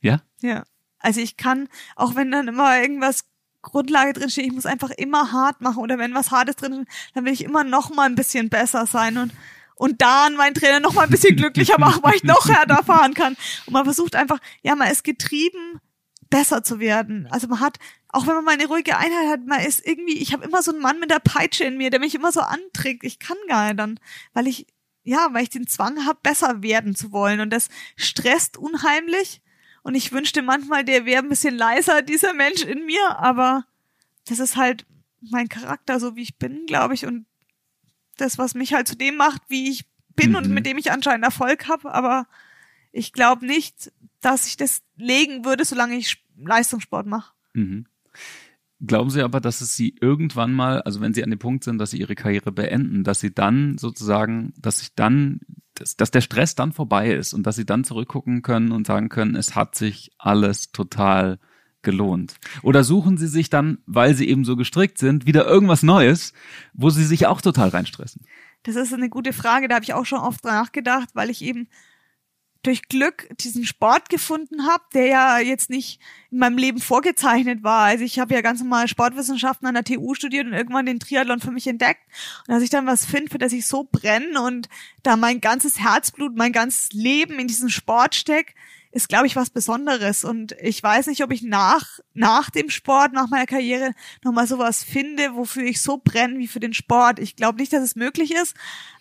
Ja? 0.01 0.23
Ja. 0.41 0.65
Also 0.99 1.21
ich 1.21 1.37
kann, 1.37 1.69
auch 1.97 2.15
wenn 2.15 2.31
dann 2.31 2.49
immer 2.49 2.81
irgendwas 2.81 3.25
Grundlage 3.63 4.13
drin 4.13 4.31
steht, 4.31 4.47
ich 4.47 4.53
muss 4.53 4.67
einfach 4.67 4.91
immer 4.91 5.33
hart 5.33 5.61
machen 5.61 5.83
oder 5.83 5.99
wenn 5.99 6.15
was 6.15 6.31
Hartes 6.31 6.57
drin 6.57 6.73
ist, 6.73 6.89
dann 7.15 7.25
will 7.25 7.33
ich 7.33 7.45
immer 7.45 7.65
noch 7.65 7.95
mal 7.95 8.07
ein 8.07 8.15
bisschen 8.15 8.49
besser 8.49 8.87
sein 8.87 9.19
und 9.19 9.33
und 9.77 10.03
dann 10.03 10.37
mein 10.37 10.55
Trainer 10.55 10.81
noch 10.81 10.95
mal 10.95 11.03
ein 11.03 11.11
bisschen 11.11 11.37
glücklicher 11.37 11.79
machen, 11.79 12.03
weil 12.03 12.17
ich 12.17 12.25
noch 12.25 12.49
härter 12.49 12.83
fahren 12.87 13.15
kann. 13.15 13.37
Und 13.67 13.73
man 13.73 13.85
versucht 13.85 14.15
einfach, 14.15 14.39
ja, 14.63 14.75
man 14.77 14.91
ist 14.91 15.05
getrieben, 15.05 15.81
besser 16.31 16.63
zu 16.63 16.81
werden. 16.81 17.27
Also 17.31 17.49
man 17.49 17.61
hat, 17.61 17.79
auch 18.09 18.27
wenn 18.27 18.35
man 18.35 18.45
mal 18.45 18.55
eine 18.55 18.67
ruhige 18.67 18.97
Einheit 18.97 19.29
hat, 19.29 19.47
man 19.47 19.61
ist 19.61 19.87
irgendwie, 19.87 20.19
ich 20.19 20.33
habe 20.33 20.45
immer 20.45 20.63
so 20.63 20.73
einen 20.73 20.81
Mann 20.81 21.01
mit 21.01 21.11
der 21.11 21.21
Peitsche 21.21 21.65
in 21.65 21.77
mir, 21.77 21.91
der 21.91 22.01
mich 22.01 22.15
immer 22.15 22.33
so 22.33 22.41
anträgt. 22.41 23.05
Ich 23.05 23.19
kann 23.19 23.37
gar 23.49 23.67
nicht 23.67 23.79
dann, 23.79 24.01
weil 24.33 24.47
ich, 24.47 24.67
ja, 25.03 25.29
weil 25.33 25.43
ich 25.43 25.51
den 25.51 25.67
Zwang 25.67 26.07
habe, 26.07 26.19
besser 26.23 26.63
werden 26.63 26.95
zu 26.95 27.13
wollen. 27.13 27.41
Und 27.41 27.51
das 27.51 27.69
stresst 27.97 28.57
unheimlich. 28.57 29.43
Und 29.83 29.95
ich 29.95 30.13
wünschte 30.13 30.43
manchmal, 30.43 30.85
der 30.85 31.05
wäre 31.05 31.23
ein 31.23 31.29
bisschen 31.29 31.55
leiser, 31.57 32.01
dieser 32.01 32.33
Mensch 32.33 32.63
in 32.63 32.87
mir, 32.87 33.19
aber 33.19 33.67
das 34.27 34.39
ist 34.39 34.57
halt 34.57 34.87
mein 35.21 35.49
Charakter, 35.49 36.01
so 36.01 36.17
wie 36.17 36.23
ich 36.23 36.39
bin, 36.39 36.65
glaube 36.67 36.95
ich. 36.95 37.05
Und 37.07 37.27
das, 38.17 38.39
was 38.39 38.55
mich 38.55 38.75
halt 38.75 38.89
zu 38.89 38.97
dem 38.97 39.17
macht, 39.17 39.43
wie 39.49 39.71
ich 39.71 39.87
bin 40.17 40.31
mhm. 40.31 40.37
und 40.37 40.49
mit 40.51 40.67
dem 40.67 40.79
ich 40.79 40.93
anscheinend 40.93 41.25
Erfolg 41.25 41.69
habe. 41.69 41.93
Aber 41.93 42.27
ich 42.93 43.13
glaube 43.13 43.47
nicht, 43.47 43.93
dass 44.21 44.47
ich 44.47 44.57
das 44.57 44.83
legen 44.97 45.45
würde, 45.45 45.65
solange 45.65 45.97
ich 45.97 46.23
Leistungssport 46.37 47.07
mache. 47.07 47.33
Mhm. 47.53 47.87
Glauben 48.81 49.11
Sie 49.11 49.23
aber, 49.23 49.41
dass 49.41 49.61
es 49.61 49.77
Sie 49.77 49.95
irgendwann 50.01 50.53
mal, 50.53 50.83
also 50.83 51.01
wenn 51.01 51.15
Sie 51.15 51.23
an 51.23 51.31
dem 51.31 51.39
Punkt 51.39 51.65
sind, 51.65 51.79
dass 51.79 51.91
Sie 51.91 51.99
Ihre 51.99 52.15
Karriere 52.15 52.53
beenden, 52.53 53.05
dass 53.05 53.21
Sie 53.21 53.33
dann 53.33 53.79
sozusagen, 53.79 54.53
dass 54.59 54.79
sich 54.79 54.95
dann, 54.95 55.41
dass, 55.75 55.97
dass 55.97 56.11
der 56.11 56.21
Stress 56.21 56.55
dann 56.55 56.73
vorbei 56.73 57.13
ist 57.13 57.33
und 57.33 57.47
dass 57.47 57.57
Sie 57.57 57.65
dann 57.65 57.85
zurückgucken 57.85 58.43
können 58.43 58.73
und 58.73 58.87
sagen 58.87 59.09
können, 59.09 59.37
es 59.37 59.55
hat 59.55 59.75
sich 59.75 60.11
alles 60.19 60.73
total 60.73 61.39
gelohnt? 61.85 62.35
Oder 62.63 62.83
suchen 62.83 63.19
Sie 63.19 63.29
sich 63.29 63.51
dann, 63.51 63.79
weil 63.87 64.15
Sie 64.15 64.29
eben 64.29 64.45
so 64.45 64.57
gestrickt 64.57 64.99
sind, 64.99 65.27
wieder 65.27 65.47
irgendwas 65.47 65.83
Neues, 65.83 66.33
wo 66.73 66.91
Sie 66.91 67.05
sich 67.05 67.27
auch 67.27 67.41
total 67.41 67.69
reinstressen? 67.69 68.27
Das 68.65 68.77
ist 68.77 68.93
eine 68.93 69.11
gute 69.11 69.33
Frage, 69.33 69.69
da 69.69 69.77
habe 69.77 69.85
ich 69.85 69.95
auch 69.95 70.07
schon 70.07 70.21
oft 70.21 70.45
nachgedacht, 70.45 71.11
weil 71.15 71.31
ich 71.31 71.43
eben 71.43 71.69
durch 72.65 72.89
Glück 72.89 73.29
diesen 73.39 73.65
Sport 73.65 74.09
gefunden 74.09 74.67
habe, 74.67 74.83
der 74.95 75.07
ja 75.07 75.39
jetzt 75.39 75.71
nicht 75.71 76.01
in 76.31 76.39
meinem 76.39 76.59
Leben 76.59 76.81
vorgezeichnet 76.81 77.63
war. 77.63 77.85
Also 77.85 78.05
ich 78.05 78.19
habe 78.19 78.35
ja 78.35 78.41
ganz 78.41 78.61
normal 78.61 78.89
Sportwissenschaften 78.89 79.69
an 79.69 79.75
der 79.75 79.85
TU 79.85 80.15
studiert 80.15 80.47
und 80.47 80.55
irgendwann 80.55 80.87
den 80.87 80.99
Triathlon 80.99 81.41
für 81.41 81.51
mich 81.51 81.67
entdeckt. 81.67 82.01
Und 82.47 82.55
dass 82.55 82.63
ich 82.63 82.71
dann 82.71 82.87
was 82.87 83.05
finde, 83.05 83.31
für 83.31 83.39
das 83.39 83.53
ich 83.53 83.67
so 83.67 83.87
brenne 83.91 84.41
und 84.41 84.69
da 85.03 85.17
mein 85.17 85.41
ganzes 85.41 85.79
Herzblut, 85.79 86.37
mein 86.37 86.53
ganzes 86.53 86.93
Leben 86.93 87.39
in 87.39 87.49
diesen 87.49 87.71
Sport 87.71 88.15
steck, 88.15 88.55
ist, 88.95 89.09
glaube 89.09 89.27
ich, 89.27 89.35
was 89.35 89.51
Besonderes. 89.51 90.25
Und 90.25 90.53
ich 90.63 90.81
weiß 90.81 91.09
nicht, 91.09 91.25
ob 91.25 91.33
ich 91.33 91.43
nach, 91.43 91.99
nach 92.13 92.49
dem 92.49 92.71
Sport, 92.71 93.13
nach 93.13 93.29
meiner 93.29 93.47
Karriere 93.47 93.93
nochmal 94.23 94.47
sowas 94.47 94.85
finde, 94.85 95.35
wofür 95.35 95.65
ich 95.65 95.83
so 95.83 96.01
brenne 96.03 96.39
wie 96.39 96.47
für 96.47 96.61
den 96.61 96.75
Sport. 96.75 97.19
Ich 97.19 97.35
glaube 97.35 97.59
nicht, 97.59 97.73
dass 97.73 97.83
es 97.83 97.97
möglich 97.97 98.33
ist. 98.33 98.55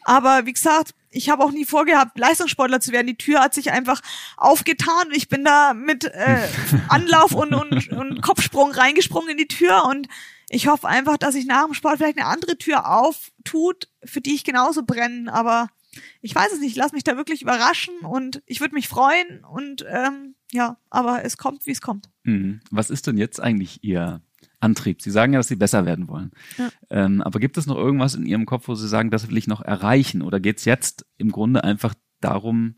Aber 0.03 0.47
wie 0.47 0.53
gesagt, 0.53 0.95
ich 1.11 1.29
habe 1.29 1.43
auch 1.43 1.51
nie 1.51 1.63
vorgehabt, 1.65 2.17
Leistungssportler 2.17 2.79
zu 2.79 2.91
werden. 2.91 3.05
Die 3.05 3.17
Tür 3.17 3.41
hat 3.41 3.53
sich 3.53 3.71
einfach 3.71 4.01
aufgetan 4.35 5.11
ich 5.11 5.29
bin 5.29 5.43
da 5.43 5.75
mit 5.75 6.05
äh, 6.05 6.47
Anlauf 6.89 7.35
und, 7.35 7.53
und, 7.53 7.89
und 7.89 8.21
Kopfsprung 8.21 8.71
reingesprungen 8.71 9.29
in 9.29 9.37
die 9.37 9.47
Tür 9.47 9.85
und 9.85 10.07
ich 10.49 10.67
hoffe 10.67 10.87
einfach, 10.87 11.17
dass 11.17 11.33
sich 11.33 11.45
nach 11.45 11.65
dem 11.65 11.73
Sport 11.73 11.97
vielleicht 11.97 12.17
eine 12.17 12.27
andere 12.27 12.57
Tür 12.57 12.89
auftut, 12.89 13.89
für 14.03 14.21
die 14.21 14.35
ich 14.35 14.43
genauso 14.43 14.83
brenne. 14.83 15.33
Aber 15.33 15.69
ich 16.21 16.33
weiß 16.33 16.53
es 16.53 16.59
nicht, 16.59 16.75
lass 16.75 16.91
mich 16.91 17.03
da 17.03 17.17
wirklich 17.17 17.41
überraschen 17.41 17.93
und 17.99 18.41
ich 18.45 18.61
würde 18.61 18.75
mich 18.75 18.87
freuen 18.87 19.43
und 19.43 19.85
ähm, 19.87 20.35
ja, 20.51 20.77
aber 20.89 21.23
es 21.25 21.37
kommt, 21.37 21.65
wie 21.65 21.71
es 21.71 21.81
kommt. 21.81 22.09
Mhm. 22.23 22.61
Was 22.71 22.89
ist 22.89 23.07
denn 23.07 23.17
jetzt 23.17 23.41
eigentlich 23.41 23.83
Ihr 23.83 24.21
Antrieb? 24.59 25.01
Sie 25.01 25.11
sagen 25.11 25.33
ja, 25.33 25.39
dass 25.39 25.47
Sie 25.47 25.55
besser 25.55 25.85
werden 25.85 26.07
wollen. 26.07 26.31
Ja. 26.57 26.69
Ähm, 26.89 27.21
aber 27.21 27.39
gibt 27.39 27.57
es 27.57 27.65
noch 27.65 27.77
irgendwas 27.77 28.15
in 28.15 28.25
Ihrem 28.25 28.45
Kopf, 28.45 28.67
wo 28.67 28.75
Sie 28.75 28.87
sagen, 28.87 29.11
das 29.11 29.29
will 29.29 29.37
ich 29.37 29.47
noch 29.47 29.61
erreichen? 29.61 30.21
Oder 30.21 30.39
geht 30.39 30.59
es 30.59 30.65
jetzt 30.65 31.05
im 31.17 31.31
Grunde 31.31 31.63
einfach 31.63 31.93
darum, 32.21 32.75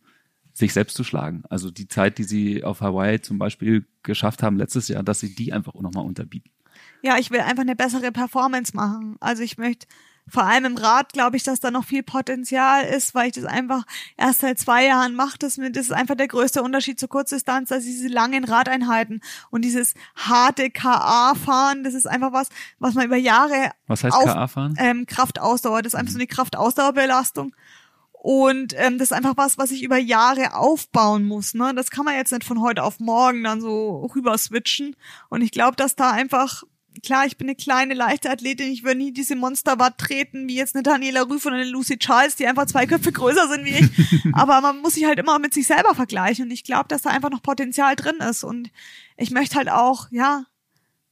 sich 0.53 0.73
selbst 0.73 0.95
zu 0.95 1.03
schlagen? 1.03 1.43
Also 1.49 1.69
die 1.69 1.87
Zeit, 1.87 2.17
die 2.17 2.23
Sie 2.23 2.63
auf 2.63 2.81
Hawaii 2.81 3.21
zum 3.21 3.37
Beispiel 3.37 3.85
geschafft 4.03 4.41
haben 4.41 4.57
letztes 4.57 4.87
Jahr, 4.87 5.03
dass 5.03 5.19
Sie 5.19 5.35
die 5.35 5.53
einfach 5.53 5.73
nochmal 5.75 6.05
unterbieten? 6.05 6.49
Ja, 7.01 7.17
ich 7.17 7.29
will 7.29 7.41
einfach 7.41 7.61
eine 7.61 7.75
bessere 7.75 8.11
Performance 8.11 8.75
machen. 8.75 9.17
Also 9.19 9.43
ich 9.43 9.57
möchte 9.57 9.87
vor 10.27 10.43
allem 10.43 10.65
im 10.65 10.77
Rad 10.77 11.13
glaube 11.13 11.37
ich, 11.37 11.43
dass 11.43 11.59
da 11.59 11.71
noch 11.71 11.85
viel 11.85 12.03
Potenzial 12.03 12.83
ist, 12.83 13.13
weil 13.13 13.27
ich 13.27 13.33
das 13.33 13.45
einfach 13.45 13.83
erst 14.17 14.41
seit 14.41 14.59
zwei 14.59 14.85
Jahren 14.85 15.15
mache. 15.15 15.37
Das, 15.37 15.55
das 15.55 15.85
ist 15.85 15.93
einfach 15.93 16.15
der 16.15 16.27
größte 16.27 16.63
Unterschied 16.63 16.99
zur 16.99 17.09
Kurzdistanz, 17.09 17.71
also 17.71 17.85
diese 17.85 18.07
langen 18.07 18.43
Radeinheiten 18.43 19.21
und 19.51 19.63
dieses 19.63 19.93
harte 20.15 20.69
KA-Fahren, 20.69 21.83
das 21.83 21.93
ist 21.93 22.07
einfach 22.07 22.33
was, 22.33 22.49
was 22.79 22.95
man 22.95 23.05
über 23.05 23.17
Jahre 23.17 23.71
Was 23.87 24.03
heißt 24.03 24.17
KA-Fahren? 24.17 24.75
Ähm, 24.79 25.05
Kraftausdauer, 25.05 25.81
das 25.81 25.93
ist 25.93 25.99
einfach 25.99 26.13
so 26.13 26.17
eine 26.17 26.27
Kraftausdauerbelastung. 26.27 27.53
Und 28.25 28.73
ähm, 28.75 28.97
das 28.97 29.11
ist 29.11 29.13
einfach 29.13 29.37
was, 29.37 29.59
was 29.59 29.69
ich 29.69 29.83
über 29.83 29.97
Jahre 29.97 30.55
aufbauen 30.55 31.25
muss. 31.25 31.53
Ne? 31.53 31.73
Das 31.75 31.91
kann 31.91 32.05
man 32.05 32.15
jetzt 32.15 32.31
nicht 32.31 32.43
von 32.43 32.59
heute 32.59 32.81
auf 32.81 32.99
morgen 32.99 33.43
dann 33.43 33.61
so 33.61 34.09
rüber 34.15 34.35
switchen. 34.39 34.95
Und 35.29 35.43
ich 35.43 35.51
glaube, 35.51 35.75
dass 35.75 35.95
da 35.95 36.09
einfach 36.09 36.63
klar, 37.03 37.25
ich 37.25 37.37
bin 37.37 37.47
eine 37.47 37.55
kleine, 37.55 37.93
leichte 37.93 38.29
Athletin, 38.29 38.71
ich 38.71 38.83
würde 38.83 38.97
nie 38.97 39.11
diese 39.11 39.35
Monsterwatt 39.35 39.97
treten, 39.97 40.47
wie 40.47 40.55
jetzt 40.55 40.75
eine 40.75 40.83
Daniela 40.83 41.23
Rüff 41.23 41.45
oder 41.45 41.55
eine 41.55 41.65
Lucy 41.65 41.97
Charles, 41.97 42.35
die 42.35 42.47
einfach 42.47 42.65
zwei 42.65 42.85
Köpfe 42.85 43.11
größer 43.11 43.47
sind 43.49 43.65
wie 43.65 43.75
ich. 43.75 44.23
Aber 44.33 44.61
man 44.61 44.79
muss 44.79 44.95
sich 44.95 45.05
halt 45.05 45.19
immer 45.19 45.39
mit 45.39 45.53
sich 45.53 45.67
selber 45.67 45.95
vergleichen 45.95 46.45
und 46.45 46.51
ich 46.51 46.63
glaube, 46.63 46.87
dass 46.87 47.03
da 47.03 47.09
einfach 47.09 47.29
noch 47.29 47.43
Potenzial 47.43 47.95
drin 47.95 48.17
ist 48.17 48.43
und 48.43 48.71
ich 49.17 49.31
möchte 49.31 49.55
halt 49.55 49.69
auch, 49.69 50.07
ja, 50.11 50.45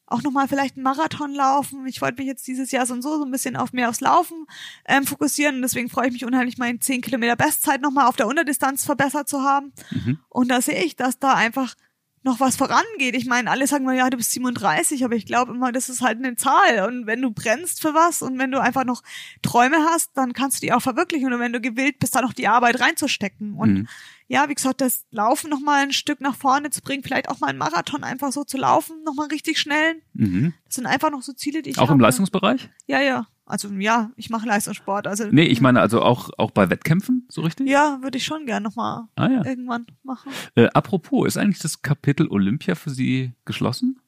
auch 0.06 0.22
nochmal 0.22 0.48
vielleicht 0.48 0.76
einen 0.76 0.84
Marathon 0.84 1.34
laufen. 1.34 1.88
Ich 1.88 2.02
wollte 2.02 2.22
mich 2.22 2.28
jetzt 2.28 2.46
dieses 2.48 2.72
Jahr 2.72 2.86
so 2.86 2.94
und 2.94 3.02
so 3.02 3.18
so 3.18 3.26
ein 3.26 3.32
bisschen 3.32 3.56
auf 3.56 3.74
mehr 3.74 3.90
aufs 3.90 4.02
Laufen 4.02 4.46
ähm, 4.86 5.08
fokussieren 5.08 5.56
und 5.56 5.62
deswegen 5.64 5.90
freue 5.90 6.08
ich 6.08 6.14
mich 6.14 6.26
unheimlich, 6.26 6.58
meine 6.58 6.80
10 6.80 7.02
Kilometer 7.02 7.36
Bestzeit 7.36 7.82
nochmal 7.82 8.08
auf 8.08 8.16
der 8.16 8.28
Unterdistanz 8.28 8.86
verbessert 8.86 9.28
zu 9.28 9.42
haben. 9.42 9.74
Mhm. 9.92 10.20
Und 10.30 10.50
da 10.50 10.62
sehe 10.62 10.84
ich, 10.84 10.96
dass 10.96 11.20
da 11.20 11.34
einfach 11.34 11.76
noch 12.24 12.40
was 12.40 12.56
vorangeht. 12.56 13.16
Ich 13.16 13.26
meine, 13.26 13.52
alle 13.52 13.68
sagen 13.68 13.86
mal, 13.86 13.96
ja, 13.96 14.10
du 14.10 14.18
bist 14.18 14.32
37, 14.32 15.04
aber 15.04 15.16
ich 15.16 15.26
glaube 15.26 15.54
immer, 15.54 15.72
das 15.72 15.90
ist 15.90 16.02
halt 16.02 16.18
eine 16.18 16.36
Zahl. 16.36 16.88
Und 16.88 17.06
wenn 17.06 17.22
du 17.22 17.32
brennst 17.32 17.82
für 17.82 17.94
was 17.94 18.22
und 18.22 18.40
wenn 18.40 18.52
du 18.52 18.62
einfach 18.62 18.86
noch 18.86 19.04
Träume 19.42 19.78
hast, 19.90 20.12
dann 20.16 20.34
kannst 20.34 20.62
du 20.62 20.66
die 20.66 20.74
auch 20.74 20.82
verwirklichen. 20.82 21.34
Und 21.34 21.40
wenn 21.40 21.54
du 21.54 21.60
gewillt 21.60 22.00
bist, 22.00 22.16
da 22.16 22.22
noch 22.22 22.34
die 22.34 22.48
Arbeit 22.48 22.80
reinzustecken. 22.80 23.56
Und 23.56 23.74
mhm. 23.74 23.88
Ja, 24.28 24.50
wie 24.50 24.56
gesagt, 24.56 24.82
das 24.82 25.06
Laufen 25.12 25.50
noch 25.50 25.60
mal 25.60 25.84
ein 25.84 25.92
Stück 25.92 26.22
nach 26.22 26.36
vorne 26.36 26.70
zu 26.70 26.82
bringen, 26.82 27.04
vielleicht 27.04 27.30
auch 27.30 27.40
mal 27.40 27.48
einen 27.48 27.58
Marathon 27.58 28.04
einfach 28.04 28.32
so 28.32 28.44
zu 28.44 28.58
laufen, 28.58 29.04
noch 29.06 29.14
mal 29.16 29.28
richtig 29.28 29.60
schnell. 29.60 29.96
Mhm. 30.14 30.54
Das 30.66 30.76
sind 30.76 30.86
einfach 30.86 31.12
noch 31.12 31.22
so 31.22 31.34
Ziele, 31.34 31.62
die 31.62 31.72
ich 31.72 31.78
Auch 31.78 31.84
habe. 31.84 31.94
im 31.94 32.00
Leistungsbereich? 32.00 32.70
Ja, 32.88 33.02
ja. 33.02 33.28
Also 33.46 33.68
ja, 33.74 34.12
ich 34.16 34.30
mache 34.30 34.48
Leistungssport. 34.48 35.06
Also 35.06 35.26
nee, 35.30 35.44
ich 35.44 35.60
meine 35.60 35.82
also 35.82 36.02
auch 36.02 36.30
auch 36.38 36.52
bei 36.52 36.70
Wettkämpfen 36.70 37.26
so 37.28 37.42
richtig? 37.42 37.68
Ja, 37.68 38.00
würde 38.02 38.18
ich 38.18 38.24
schon 38.24 38.46
gern 38.46 38.64
nochmal 38.64 39.04
ah, 39.16 39.28
ja. 39.28 39.46
irgendwann 39.46 39.86
machen. 40.02 40.32
Äh, 40.56 40.70
apropos, 40.74 41.28
ist 41.28 41.38
eigentlich 41.38 41.60
das 41.60 41.82
Kapitel 41.82 42.28
Olympia 42.30 42.76
für 42.76 42.90
Sie 42.90 43.34
geschlossen? 43.44 44.00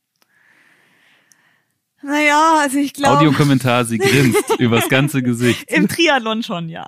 Naja, 2.01 2.59
also 2.61 2.77
ich 2.77 2.93
glaube. 2.93 3.17
Audiokommentar, 3.17 3.83
sie 3.83 3.97
grinst 3.97 4.43
übers 4.59 4.89
ganze 4.89 5.23
Gesicht. 5.23 5.69
Im 5.71 5.87
Triathlon 5.87 6.43
schon, 6.43 6.69
ja. 6.69 6.85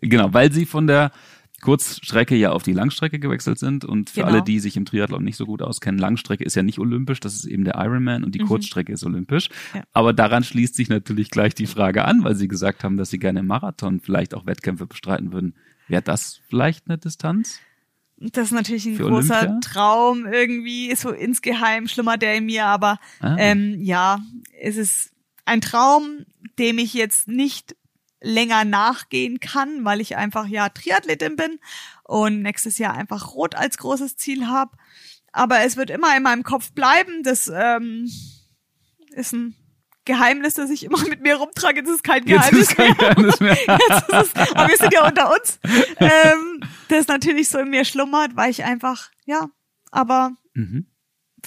Genau, 0.00 0.32
weil 0.32 0.52
sie 0.52 0.64
von 0.64 0.86
der 0.86 1.12
Kurzstrecke 1.60 2.36
ja 2.36 2.52
auf 2.52 2.62
die 2.62 2.72
Langstrecke 2.72 3.18
gewechselt 3.18 3.58
sind. 3.58 3.84
Und 3.84 4.10
für 4.10 4.20
genau. 4.20 4.32
alle, 4.32 4.42
die 4.42 4.60
sich 4.60 4.76
im 4.76 4.84
Triathlon 4.84 5.24
nicht 5.24 5.36
so 5.36 5.46
gut 5.46 5.62
auskennen, 5.62 5.98
Langstrecke 5.98 6.44
ist 6.44 6.54
ja 6.54 6.62
nicht 6.62 6.78
olympisch, 6.78 7.20
das 7.20 7.34
ist 7.34 7.44
eben 7.44 7.64
der 7.64 7.74
Ironman 7.76 8.24
und 8.24 8.34
die 8.34 8.40
mhm. 8.40 8.46
Kurzstrecke 8.46 8.92
ist 8.92 9.04
olympisch. 9.04 9.48
Ja. 9.74 9.82
Aber 9.92 10.12
daran 10.12 10.44
schließt 10.44 10.74
sich 10.74 10.88
natürlich 10.88 11.30
gleich 11.30 11.54
die 11.54 11.66
Frage 11.66 12.04
an, 12.04 12.24
weil 12.24 12.36
Sie 12.36 12.48
gesagt 12.48 12.84
haben, 12.84 12.96
dass 12.96 13.10
Sie 13.10 13.18
gerne 13.18 13.40
im 13.40 13.46
Marathon 13.46 14.00
vielleicht 14.00 14.34
auch 14.34 14.46
Wettkämpfe 14.46 14.86
bestreiten 14.86 15.32
würden. 15.32 15.54
Wäre 15.88 16.02
das 16.02 16.40
vielleicht 16.48 16.88
eine 16.88 16.98
Distanz? 16.98 17.60
Das 18.20 18.46
ist 18.46 18.52
natürlich 18.52 18.86
ein 18.86 18.98
großer 18.98 19.38
Olympia? 19.38 19.60
Traum 19.60 20.26
irgendwie, 20.26 20.94
so 20.96 21.10
insgeheim 21.10 21.86
schlummert 21.86 22.22
der 22.22 22.34
in 22.36 22.46
mir, 22.46 22.66
aber 22.66 22.98
ah. 23.20 23.36
ähm, 23.38 23.80
ja, 23.80 24.20
es 24.60 24.76
ist 24.76 25.12
ein 25.44 25.60
Traum, 25.60 26.26
dem 26.58 26.78
ich 26.78 26.94
jetzt 26.94 27.28
nicht 27.28 27.76
länger 28.20 28.64
nachgehen 28.64 29.40
kann, 29.40 29.84
weil 29.84 30.00
ich 30.00 30.16
einfach 30.16 30.46
ja 30.46 30.68
Triathletin 30.68 31.36
bin 31.36 31.60
und 32.04 32.42
nächstes 32.42 32.78
Jahr 32.78 32.94
einfach 32.94 33.34
Rot 33.34 33.54
als 33.54 33.78
großes 33.78 34.16
Ziel 34.16 34.46
habe. 34.46 34.76
Aber 35.32 35.60
es 35.60 35.76
wird 35.76 35.90
immer 35.90 36.16
in 36.16 36.22
meinem 36.22 36.42
Kopf 36.42 36.72
bleiben. 36.72 37.22
Das 37.22 37.50
ähm, 37.54 38.10
ist 39.10 39.32
ein 39.32 39.54
Geheimnis, 40.04 40.54
das 40.54 40.70
ich 40.70 40.84
immer 40.84 40.98
mit 41.08 41.20
mir 41.20 41.36
rumtrage. 41.36 41.80
Jetzt 41.80 41.90
ist 41.90 42.04
kein 42.04 42.24
Geheimnis, 42.24 42.70
ist 42.70 42.76
kein 42.76 42.86
mehr. 42.86 42.96
Geheimnis 42.96 43.40
mehr. 43.40 43.58
Jetzt 43.66 44.08
ist 44.08 44.36
es, 44.36 44.54
aber 44.54 44.68
wir 44.68 44.76
sind 44.76 44.92
ja 44.92 45.06
unter 45.06 45.32
uns. 45.32 45.60
Ähm, 45.98 46.60
das 46.88 47.06
natürlich 47.06 47.48
so 47.48 47.58
in 47.58 47.70
mir 47.70 47.84
schlummert, 47.84 48.34
weil 48.34 48.50
ich 48.50 48.64
einfach, 48.64 49.10
ja, 49.26 49.48
aber 49.90 50.32
mhm 50.54 50.86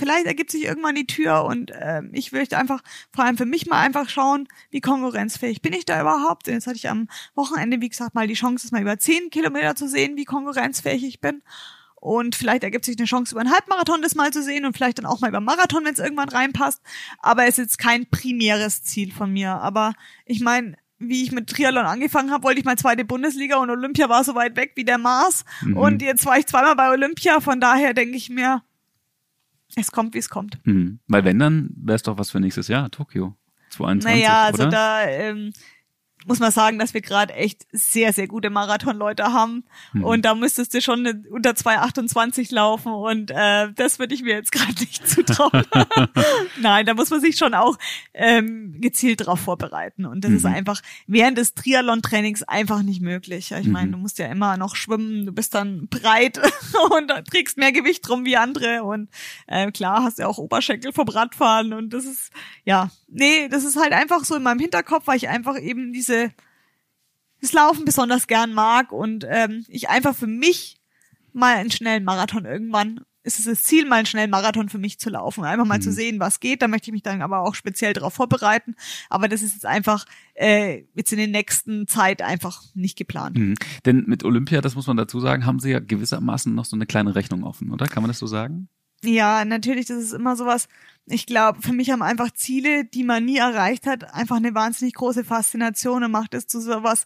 vielleicht 0.01 0.25
ergibt 0.25 0.49
sich 0.49 0.63
irgendwann 0.63 0.95
die 0.95 1.05
Tür 1.05 1.43
und 1.43 1.69
äh, 1.69 2.01
ich 2.11 2.31
möchte 2.31 2.57
einfach 2.57 2.81
vor 3.13 3.23
allem 3.23 3.37
für 3.37 3.45
mich 3.45 3.67
mal 3.67 3.79
einfach 3.79 4.09
schauen, 4.09 4.47
wie 4.71 4.81
konkurrenzfähig 4.81 5.61
bin 5.61 5.73
ich 5.73 5.85
da 5.85 6.01
überhaupt. 6.01 6.47
Und 6.47 6.55
jetzt 6.55 6.65
hatte 6.65 6.77
ich 6.77 6.89
am 6.89 7.07
Wochenende, 7.35 7.81
wie 7.81 7.89
gesagt, 7.89 8.15
mal 8.15 8.25
die 8.25 8.33
Chance, 8.33 8.65
es 8.65 8.71
mal 8.71 8.81
über 8.81 8.97
zehn 8.97 9.29
Kilometer 9.29 9.75
zu 9.75 9.87
sehen, 9.87 10.17
wie 10.17 10.25
konkurrenzfähig 10.25 11.03
ich 11.03 11.21
bin. 11.21 11.43
Und 11.95 12.35
vielleicht 12.35 12.63
ergibt 12.63 12.85
sich 12.85 12.97
eine 12.97 13.05
Chance, 13.05 13.35
über 13.35 13.41
einen 13.41 13.53
Halbmarathon 13.53 14.01
das 14.01 14.15
mal 14.15 14.33
zu 14.33 14.41
sehen 14.41 14.65
und 14.65 14.75
vielleicht 14.75 14.97
dann 14.97 15.05
auch 15.05 15.19
mal 15.19 15.27
über 15.27 15.37
einen 15.37 15.45
Marathon, 15.45 15.85
wenn 15.85 15.93
es 15.93 15.99
irgendwann 15.99 16.29
reinpasst. 16.29 16.81
Aber 17.19 17.43
es 17.43 17.49
ist 17.49 17.57
jetzt 17.57 17.77
kein 17.77 18.09
primäres 18.09 18.81
Ziel 18.81 19.13
von 19.13 19.31
mir. 19.31 19.51
Aber 19.51 19.93
ich 20.25 20.39
meine, 20.39 20.77
wie 20.97 21.21
ich 21.21 21.31
mit 21.31 21.47
Triathlon 21.47 21.85
angefangen 21.85 22.31
habe, 22.31 22.43
wollte 22.43 22.59
ich 22.59 22.65
mal 22.65 22.75
zweite 22.75 23.05
Bundesliga 23.05 23.57
und 23.57 23.69
Olympia 23.69 24.09
war 24.09 24.23
so 24.23 24.33
weit 24.33 24.55
weg 24.55 24.71
wie 24.73 24.83
der 24.83 24.97
Mars. 24.97 25.45
Mhm. 25.61 25.77
Und 25.77 26.01
jetzt 26.01 26.25
war 26.25 26.39
ich 26.39 26.47
zweimal 26.47 26.75
bei 26.75 26.89
Olympia, 26.89 27.39
von 27.39 27.61
daher 27.61 27.93
denke 27.93 28.17
ich 28.17 28.31
mir, 28.31 28.63
es 29.75 29.91
kommt, 29.91 30.13
wie 30.13 30.19
es 30.19 30.29
kommt. 30.29 30.59
Mhm. 30.65 30.99
Weil 31.07 31.23
wenn, 31.23 31.39
dann 31.39 31.69
wäre 31.75 31.95
es 31.95 32.03
doch 32.03 32.17
was 32.17 32.31
für 32.31 32.39
nächstes 32.39 32.67
Jahr, 32.67 32.89
Tokio 32.91 33.35
2021, 33.69 34.23
Naja, 34.23 34.43
also 34.43 34.63
oder? 34.63 34.69
da 34.71 35.07
ähm, 35.07 35.53
muss 36.25 36.39
man 36.39 36.51
sagen, 36.51 36.77
dass 36.77 36.93
wir 36.93 37.01
gerade 37.01 37.33
echt 37.33 37.65
sehr, 37.71 38.13
sehr 38.13 38.27
gute 38.27 38.49
Marathonleute 38.49 39.33
haben. 39.33 39.63
Mhm. 39.93 40.03
Und 40.03 40.25
da 40.25 40.35
müsstest 40.35 40.73
du 40.73 40.81
schon 40.81 41.25
unter 41.29 41.51
2,28 41.51 42.53
laufen 42.53 42.91
und 42.91 43.31
äh, 43.31 43.71
das 43.73 43.99
würde 43.99 44.13
ich 44.13 44.21
mir 44.21 44.35
jetzt 44.35 44.51
gerade 44.51 44.73
nicht 44.79 45.07
zutrauen. 45.07 45.65
Nein, 46.61 46.85
da 46.85 46.93
muss 46.93 47.09
man 47.09 47.21
sich 47.21 47.37
schon 47.37 47.53
auch 47.53 47.77
ähm, 48.13 48.79
gezielt 48.79 49.25
drauf 49.25 49.39
vorbereiten. 49.39 50.05
Und 50.05 50.23
das 50.23 50.31
mhm. 50.31 50.37
ist 50.37 50.45
einfach 50.45 50.81
während 51.07 51.37
des 51.37 51.55
Triathlon-Trainings 51.55 52.43
einfach 52.43 52.83
nicht 52.83 53.01
möglich. 53.01 53.51
Ich 53.51 53.67
meine, 53.67 53.87
mhm. 53.87 53.91
du 53.93 53.97
musst 53.97 54.19
ja 54.19 54.27
immer 54.27 54.57
noch 54.57 54.75
schwimmen, 54.75 55.25
du 55.25 55.31
bist 55.31 55.55
dann 55.55 55.87
breit 55.87 56.39
und 56.91 57.11
trägst 57.29 57.57
mehr 57.57 57.71
Gewicht 57.71 58.07
rum 58.09 58.25
wie 58.25 58.37
andere. 58.37 58.83
Und 58.83 59.09
äh, 59.47 59.71
klar, 59.71 60.03
hast 60.03 60.19
ja 60.19 60.27
auch 60.27 60.37
Oberschenkel 60.37 60.93
vom 60.93 61.07
Radfahren 61.07 61.73
und 61.73 61.93
das 61.93 62.05
ist, 62.05 62.31
ja, 62.63 62.89
nee, 63.07 63.47
das 63.49 63.63
ist 63.63 63.77
halt 63.77 63.93
einfach 63.93 64.23
so 64.23 64.35
in 64.35 64.43
meinem 64.43 64.59
Hinterkopf, 64.59 65.07
weil 65.07 65.17
ich 65.17 65.29
einfach 65.29 65.59
eben 65.59 65.93
diese 65.93 66.10
diese 66.11 66.31
das 67.41 67.53
Laufen 67.53 67.85
besonders 67.85 68.27
gern 68.27 68.53
mag 68.53 68.91
und 68.91 69.25
ähm, 69.27 69.65
ich 69.67 69.89
einfach 69.89 70.15
für 70.15 70.27
mich 70.27 70.79
mal 71.33 71.55
einen 71.55 71.71
schnellen 71.71 72.03
Marathon 72.03 72.45
irgendwann 72.45 73.01
ist 73.23 73.37
es 73.37 73.45
das 73.45 73.63
Ziel, 73.63 73.85
mal 73.85 73.97
einen 73.97 74.05
schnellen 74.07 74.31
Marathon 74.31 74.69
für 74.69 74.79
mich 74.79 74.99
zu 74.99 75.11
laufen, 75.11 75.43
einfach 75.43 75.65
mal 75.65 75.77
mhm. 75.77 75.83
zu 75.83 75.91
sehen, 75.91 76.19
was 76.19 76.39
geht. 76.39 76.63
Da 76.63 76.67
möchte 76.67 76.89
ich 76.89 76.91
mich 76.91 77.03
dann 77.03 77.21
aber 77.21 77.41
auch 77.41 77.53
speziell 77.53 77.93
darauf 77.93 78.15
vorbereiten. 78.15 78.75
Aber 79.09 79.27
das 79.27 79.43
ist 79.43 79.53
jetzt 79.53 79.65
einfach 79.67 80.05
äh, 80.33 80.85
jetzt 80.95 81.11
in 81.11 81.19
den 81.19 81.29
nächsten 81.29 81.87
Zeit 81.87 82.23
einfach 82.23 82.63
nicht 82.73 82.97
geplant. 82.97 83.37
Mhm. 83.37 83.55
Denn 83.85 84.05
mit 84.07 84.23
Olympia, 84.23 84.61
das 84.61 84.73
muss 84.73 84.87
man 84.87 84.97
dazu 84.97 85.19
sagen, 85.19 85.45
haben 85.45 85.59
sie 85.59 85.69
ja 85.69 85.79
gewissermaßen 85.79 86.53
noch 86.53 86.65
so 86.65 86.75
eine 86.75 86.87
kleine 86.87 87.13
Rechnung 87.13 87.43
offen, 87.43 87.71
oder? 87.71 87.85
Kann 87.85 88.01
man 88.01 88.09
das 88.09 88.17
so 88.17 88.25
sagen? 88.25 88.69
Ja, 89.03 89.45
natürlich, 89.45 89.87
das 89.87 89.97
ist 89.97 90.13
immer 90.13 90.35
sowas. 90.35 90.67
Ich 91.07 91.25
glaube, 91.25 91.61
für 91.61 91.73
mich 91.73 91.89
haben 91.89 92.01
einfach 92.01 92.31
Ziele, 92.31 92.85
die 92.85 93.03
man 93.03 93.25
nie 93.25 93.37
erreicht 93.37 93.87
hat, 93.87 94.13
einfach 94.13 94.37
eine 94.37 94.53
wahnsinnig 94.53 94.93
große 94.93 95.23
Faszination 95.23 96.03
und 96.03 96.11
macht 96.11 96.33
es 96.33 96.47
zu 96.47 96.61
sowas, 96.61 97.05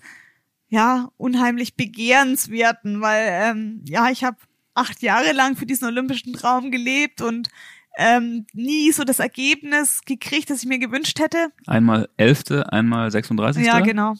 ja, 0.67 1.09
unheimlich 1.17 1.75
begehrenswerten, 1.75 3.01
weil, 3.01 3.27
ähm, 3.29 3.81
ja, 3.87 4.09
ich 4.09 4.23
habe 4.23 4.37
acht 4.73 5.01
Jahre 5.01 5.31
lang 5.31 5.55
für 5.55 5.65
diesen 5.65 5.87
olympischen 5.87 6.33
Traum 6.33 6.69
gelebt 6.71 7.21
und 7.21 7.49
ähm, 7.97 8.45
nie 8.53 8.91
so 8.91 9.03
das 9.05 9.19
Ergebnis 9.19 10.01
gekriegt, 10.05 10.49
das 10.49 10.63
ich 10.63 10.67
mir 10.67 10.79
gewünscht 10.79 11.19
hätte. 11.19 11.49
Einmal 11.65 12.09
elfte, 12.17 12.71
einmal 12.73 13.09
36. 13.09 13.65
Ja, 13.65 13.79
genau. 13.79 14.15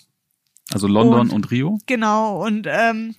Also 0.71 0.87
London 0.87 1.21
und, 1.21 1.33
und 1.33 1.51
Rio. 1.51 1.77
Genau. 1.85 2.43
Und 2.43 2.67
ähm, 2.69 3.15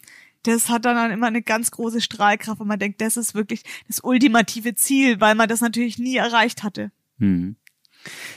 das 0.46 0.68
hat 0.68 0.84
dann 0.84 1.10
immer 1.10 1.26
eine 1.26 1.42
ganz 1.42 1.70
große 1.70 2.00
Strahlkraft 2.00 2.60
und 2.60 2.68
man 2.68 2.78
denkt, 2.78 3.00
das 3.00 3.16
ist 3.16 3.34
wirklich 3.34 3.62
das 3.86 4.00
ultimative 4.00 4.74
Ziel, 4.74 5.20
weil 5.20 5.34
man 5.34 5.48
das 5.48 5.60
natürlich 5.60 5.98
nie 5.98 6.16
erreicht 6.16 6.62
hatte. 6.62 6.90
Hm. 7.18 7.56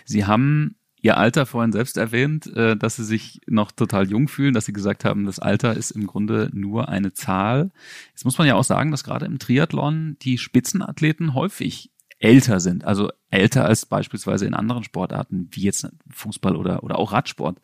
Sie 0.06 0.26
haben 0.26 0.76
Ihr 1.02 1.18
Alter 1.18 1.46
vorhin 1.46 1.72
selbst 1.72 1.98
erwähnt, 1.98 2.48
äh, 2.48 2.76
dass 2.76 2.98
Sie 2.98 3.06
sich 3.06 3.40
noch 3.48 3.72
total 3.72 4.10
jung 4.10 4.28
fühlen, 4.28 4.54
dass 4.54 4.66
Sie 4.66 4.74
gesagt 4.74 5.06
haben, 5.06 5.26
das 5.26 5.40
Alter 5.40 5.76
ist 5.76 5.92
im 5.92 6.08
Grunde 6.08 6.50
nur 6.54 6.90
eine 6.90 7.14
Zahl. 7.14 7.72
Jetzt 8.10 8.26
muss 8.26 8.38
man 8.38 8.48
ja 8.48 8.56
auch 8.56 8.66
sagen, 8.66 8.92
dass 8.92 9.06
gerade 9.06 9.26
im 9.26 9.40
Triathlon 9.40 10.18
die 10.22 10.38
Spitzenathleten 10.38 11.34
häufig 11.34 11.92
älter 12.20 12.60
sind, 12.60 12.84
also 12.84 13.10
älter 13.30 13.66
als 13.66 13.86
beispielsweise 13.86 14.46
in 14.46 14.54
anderen 14.54 14.84
Sportarten, 14.84 15.48
wie 15.52 15.62
jetzt 15.62 15.88
Fußball 16.10 16.56
oder, 16.56 16.84
oder 16.84 17.00
auch 17.00 17.14
Radsport. 17.14 17.60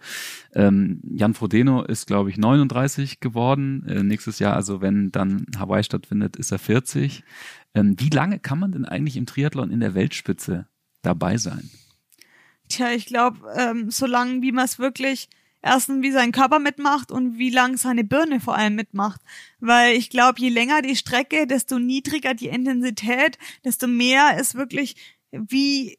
Ähm, 0.53 1.01
Jan 1.03 1.33
Frodeno 1.33 1.83
ist, 1.83 2.07
glaube 2.07 2.29
ich, 2.29 2.37
39 2.37 3.19
geworden. 3.19 3.85
Äh, 3.87 4.03
nächstes 4.03 4.39
Jahr, 4.39 4.55
also 4.55 4.81
wenn 4.81 5.11
dann 5.11 5.45
Hawaii 5.57 5.83
stattfindet, 5.83 6.37
ist 6.37 6.51
er 6.51 6.59
40. 6.59 7.23
Ähm, 7.73 7.95
wie 7.99 8.09
lange 8.09 8.39
kann 8.39 8.59
man 8.59 8.71
denn 8.71 8.85
eigentlich 8.85 9.17
im 9.17 9.25
Triathlon 9.25 9.71
in 9.71 9.81
der 9.81 9.93
Weltspitze 9.93 10.67
dabei 11.01 11.37
sein? 11.37 11.69
Tja, 12.69 12.91
ich 12.91 13.05
glaube, 13.05 13.39
ähm, 13.57 13.91
so 13.91 14.05
lange, 14.05 14.41
wie 14.41 14.53
man 14.53 14.65
es 14.65 14.79
wirklich 14.79 15.29
erstens, 15.65 16.03
wie 16.03 16.11
sein 16.11 16.31
Körper 16.31 16.59
mitmacht 16.59 17.11
und 17.11 17.37
wie 17.37 17.49
lang 17.49 17.75
seine 17.75 18.03
Birne 18.03 18.39
vor 18.39 18.55
allem 18.55 18.75
mitmacht. 18.75 19.19
Weil 19.59 19.95
ich 19.95 20.09
glaube, 20.09 20.39
je 20.39 20.49
länger 20.49 20.81
die 20.81 20.95
Strecke, 20.95 21.47
desto 21.47 21.79
niedriger 21.79 22.33
die 22.33 22.47
Intensität, 22.47 23.37
desto 23.65 23.87
mehr 23.87 24.39
ist 24.39 24.55
wirklich, 24.55 24.95
wie 25.31 25.97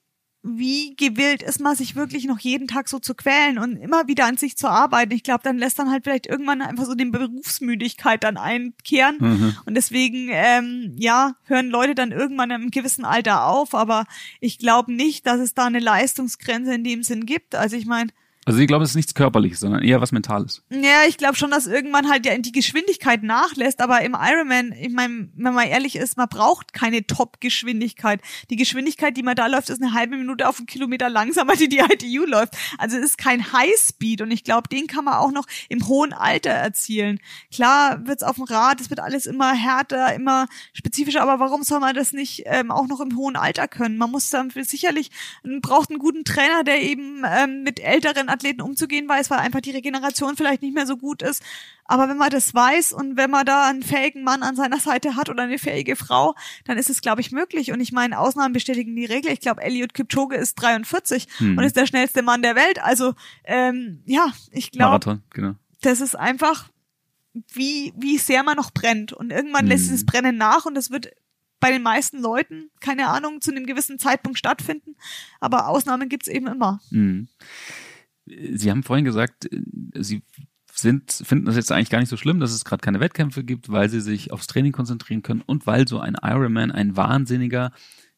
wie 0.48 0.94
gewillt 0.94 1.42
ist 1.42 1.60
man, 1.60 1.74
sich 1.74 1.96
wirklich 1.96 2.24
noch 2.24 2.38
jeden 2.38 2.68
Tag 2.68 2.88
so 2.88 3.00
zu 3.00 3.16
quälen 3.16 3.58
und 3.58 3.74
immer 3.76 4.06
wieder 4.06 4.26
an 4.26 4.36
sich 4.36 4.56
zu 4.56 4.68
arbeiten. 4.68 5.12
Ich 5.12 5.24
glaube, 5.24 5.40
dann 5.42 5.58
lässt 5.58 5.76
dann 5.76 5.90
halt 5.90 6.04
vielleicht 6.04 6.28
irgendwann 6.28 6.62
einfach 6.62 6.84
so 6.84 6.94
die 6.94 7.04
Berufsmüdigkeit 7.04 8.22
dann 8.22 8.36
einkehren. 8.36 9.16
Mhm. 9.18 9.56
Und 9.64 9.74
deswegen, 9.74 10.28
ähm, 10.30 10.94
ja, 10.96 11.34
hören 11.46 11.68
Leute 11.68 11.96
dann 11.96 12.12
irgendwann 12.12 12.52
im 12.52 12.70
gewissen 12.70 13.04
Alter 13.04 13.46
auf. 13.46 13.74
Aber 13.74 14.04
ich 14.38 14.58
glaube 14.58 14.92
nicht, 14.92 15.26
dass 15.26 15.40
es 15.40 15.54
da 15.54 15.66
eine 15.66 15.80
Leistungsgrenze 15.80 16.74
in 16.74 16.84
dem 16.84 17.02
Sinn 17.02 17.26
gibt. 17.26 17.56
Also 17.56 17.74
ich 17.74 17.86
meine, 17.86 18.12
Also 18.46 18.60
ich 18.60 18.68
glaube, 18.68 18.84
es 18.84 18.90
ist 18.90 18.96
nichts 18.96 19.14
Körperliches, 19.14 19.58
sondern 19.58 19.82
eher 19.82 20.00
was 20.00 20.12
Mentales. 20.12 20.62
Ja, 20.70 21.02
ich 21.08 21.18
glaube 21.18 21.34
schon, 21.34 21.50
dass 21.50 21.66
irgendwann 21.66 22.08
halt 22.08 22.24
ja 22.26 22.38
die 22.38 22.52
Geschwindigkeit 22.52 23.24
nachlässt, 23.24 23.80
aber 23.80 24.02
im 24.02 24.16
Ironman, 24.16 24.72
ich 24.72 24.92
meine, 24.92 25.28
wenn 25.34 25.52
man 25.52 25.66
ehrlich 25.66 25.96
ist, 25.96 26.16
man 26.16 26.28
braucht 26.28 26.72
keine 26.72 27.04
Top-Geschwindigkeit. 27.04 28.20
Die 28.48 28.54
Geschwindigkeit, 28.54 29.16
die 29.16 29.24
man 29.24 29.34
da 29.34 29.48
läuft, 29.48 29.68
ist 29.68 29.82
eine 29.82 29.94
halbe 29.94 30.16
Minute 30.16 30.48
auf 30.48 30.58
einen 30.58 30.66
Kilometer 30.66 31.10
langsamer, 31.10 31.56
die 31.56 31.68
die 31.68 31.78
ITU 31.80 32.24
läuft. 32.24 32.56
Also 32.78 32.96
es 32.98 33.04
ist 33.04 33.18
kein 33.18 33.52
High-Speed 33.52 34.22
und 34.22 34.30
ich 34.30 34.44
glaube, 34.44 34.68
den 34.68 34.86
kann 34.86 35.06
man 35.06 35.14
auch 35.14 35.32
noch 35.32 35.46
im 35.68 35.88
hohen 35.88 36.12
Alter 36.12 36.50
erzielen. 36.50 37.18
Klar 37.52 38.06
wird's 38.06 38.22
auf 38.22 38.36
dem 38.36 38.44
Rad, 38.44 38.80
es 38.80 38.90
wird 38.90 39.00
alles 39.00 39.26
immer 39.26 39.54
härter, 39.54 40.14
immer 40.14 40.46
spezifischer, 40.72 41.20
aber 41.20 41.40
warum 41.40 41.64
soll 41.64 41.80
man 41.80 41.96
das 41.96 42.12
nicht 42.12 42.44
ähm, 42.46 42.70
auch 42.70 42.86
noch 42.86 43.00
im 43.00 43.16
hohen 43.16 43.34
Alter 43.34 43.66
können? 43.66 43.98
Man 43.98 44.12
muss 44.12 44.30
dann 44.30 44.50
sicherlich, 44.50 45.10
braucht 45.62 45.90
einen 45.90 45.98
guten 45.98 46.22
Trainer, 46.22 46.62
der 46.62 46.80
eben 46.80 47.24
ähm, 47.26 47.64
mit 47.64 47.80
älteren 47.80 48.35
Athleten 48.36 48.60
umzugehen 48.60 49.08
weiß, 49.08 49.30
weil 49.30 49.38
einfach 49.38 49.60
die 49.60 49.70
Regeneration 49.70 50.36
vielleicht 50.36 50.62
nicht 50.62 50.74
mehr 50.74 50.86
so 50.86 50.96
gut 50.96 51.22
ist. 51.22 51.42
Aber 51.84 52.08
wenn 52.08 52.16
man 52.16 52.30
das 52.30 52.54
weiß 52.54 52.92
und 52.92 53.16
wenn 53.16 53.30
man 53.30 53.46
da 53.46 53.68
einen 53.68 53.82
fähigen 53.82 54.22
Mann 54.24 54.42
an 54.42 54.56
seiner 54.56 54.78
Seite 54.78 55.16
hat 55.16 55.28
oder 55.28 55.44
eine 55.44 55.58
fähige 55.58 55.96
Frau, 55.96 56.34
dann 56.64 56.78
ist 56.78 56.90
es, 56.90 57.00
glaube 57.00 57.20
ich, 57.20 57.32
möglich. 57.32 57.72
Und 57.72 57.80
ich 57.80 57.92
meine, 57.92 58.18
Ausnahmen 58.18 58.52
bestätigen 58.52 58.94
die 58.96 59.04
Regel. 59.04 59.32
Ich 59.32 59.40
glaube, 59.40 59.62
Elliot 59.62 59.94
Kipchoge 59.94 60.36
ist 60.36 60.54
43 60.56 61.26
hm. 61.38 61.58
und 61.58 61.64
ist 61.64 61.76
der 61.76 61.86
schnellste 61.86 62.22
Mann 62.22 62.42
der 62.42 62.56
Welt. 62.56 62.82
Also 62.82 63.14
ähm, 63.44 64.02
ja, 64.04 64.32
ich 64.50 64.70
glaube, 64.70 65.20
genau. 65.30 65.54
das 65.82 66.00
ist 66.00 66.16
einfach 66.16 66.68
wie, 67.52 67.92
wie 67.96 68.18
sehr 68.18 68.42
man 68.42 68.56
noch 68.56 68.72
brennt. 68.72 69.12
Und 69.12 69.30
irgendwann 69.30 69.62
hm. 69.62 69.68
lässt 69.68 69.90
es 69.90 70.06
Brennen 70.06 70.36
nach 70.36 70.66
und 70.66 70.74
das 70.74 70.90
wird 70.90 71.10
bei 71.60 71.70
den 71.70 71.82
meisten 71.82 72.20
Leuten, 72.20 72.70
keine 72.80 73.08
Ahnung, 73.08 73.40
zu 73.40 73.50
einem 73.50 73.66
gewissen 73.66 73.98
Zeitpunkt 73.98 74.38
stattfinden. 74.38 74.96
Aber 75.40 75.68
Ausnahmen 75.68 76.08
gibt's 76.08 76.28
eben 76.28 76.46
immer. 76.46 76.80
Hm. 76.90 77.28
Sie 78.26 78.70
haben 78.70 78.82
vorhin 78.82 79.04
gesagt, 79.04 79.52
äh, 79.52 79.60
Sie 79.94 80.22
sind, 80.78 81.10
finden 81.10 81.46
das 81.46 81.56
jetzt 81.56 81.72
eigentlich 81.72 81.90
gar 81.90 82.00
nicht 82.00 82.08
so 82.08 82.16
schlimm, 82.16 82.40
dass 82.40 82.52
es 82.52 82.64
gerade 82.64 82.82
keine 82.82 83.00
Wettkämpfe 83.00 83.44
gibt, 83.44 83.70
weil 83.70 83.88
sie 83.88 84.00
sich 84.00 84.32
aufs 84.32 84.46
Training 84.46 84.72
konzentrieren 84.72 85.22
können 85.22 85.42
und 85.44 85.66
weil 85.66 85.88
so 85.88 85.98
ein 86.00 86.16
Ironman 86.22 86.70
ein 86.70 86.96
wahnsinniger, 86.96 87.72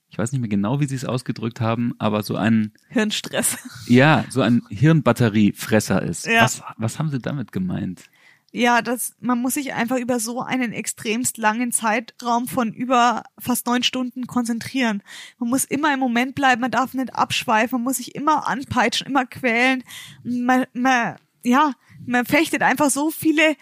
ich 0.09 0.19
weiß 0.19 0.33
nicht 0.33 0.41
mehr 0.41 0.49
genau, 0.49 0.81
wie 0.81 0.87
sie 0.87 0.97
es 0.97 1.05
ausgedrückt 1.05 1.61
haben, 1.61 1.95
aber 1.99 2.23
so 2.23 2.37
ein 2.37 2.73
Hirnstress. 2.89 3.59
Ja, 3.87 4.25
so 4.31 4.41
ein 4.41 4.63
Hirnbatteriefresser 4.71 6.03
ist. 6.03 6.27
Ja. 6.27 6.43
Was, 6.43 6.63
was 6.77 6.99
haben 6.99 7.11
sie 7.11 7.21
damit 7.21 7.53
gemeint? 7.53 8.05
Ja, 8.51 8.81
das, 8.81 9.15
man 9.21 9.41
muss 9.41 9.55
sich 9.55 9.75
einfach 9.75 9.99
über 9.99 10.21
so 10.21 10.41
einen 10.41 10.73
extremst 10.73 11.37
langen 11.37 11.71
Zeitraum 11.71 12.49
von 12.49 12.73
über 12.73 13.25
fast 13.39 13.67
neun 13.67 13.83
Stunden 13.83 14.27
konzentrieren. 14.27 15.03
Man 15.39 15.51
muss 15.51 15.65
immer 15.65 15.93
im 15.93 16.01
Moment 16.01 16.35
bleiben, 16.35 16.63
man 16.63 16.71
darf 16.71 16.95
nicht 16.95 17.15
abschweifen, 17.15 17.79
man 17.79 17.85
muss 17.85 17.99
sich 17.99 18.15
immer 18.15 18.49
anpeitschen, 18.49 19.07
immer 19.07 19.27
quälen. 19.27 19.85
Man, 20.25 20.65
man, 20.73 21.17
ja, 21.43 21.73
man 22.07 22.25
fechtet 22.25 22.63
einfach 22.63 22.89
so 22.89 23.11
viele 23.11 23.55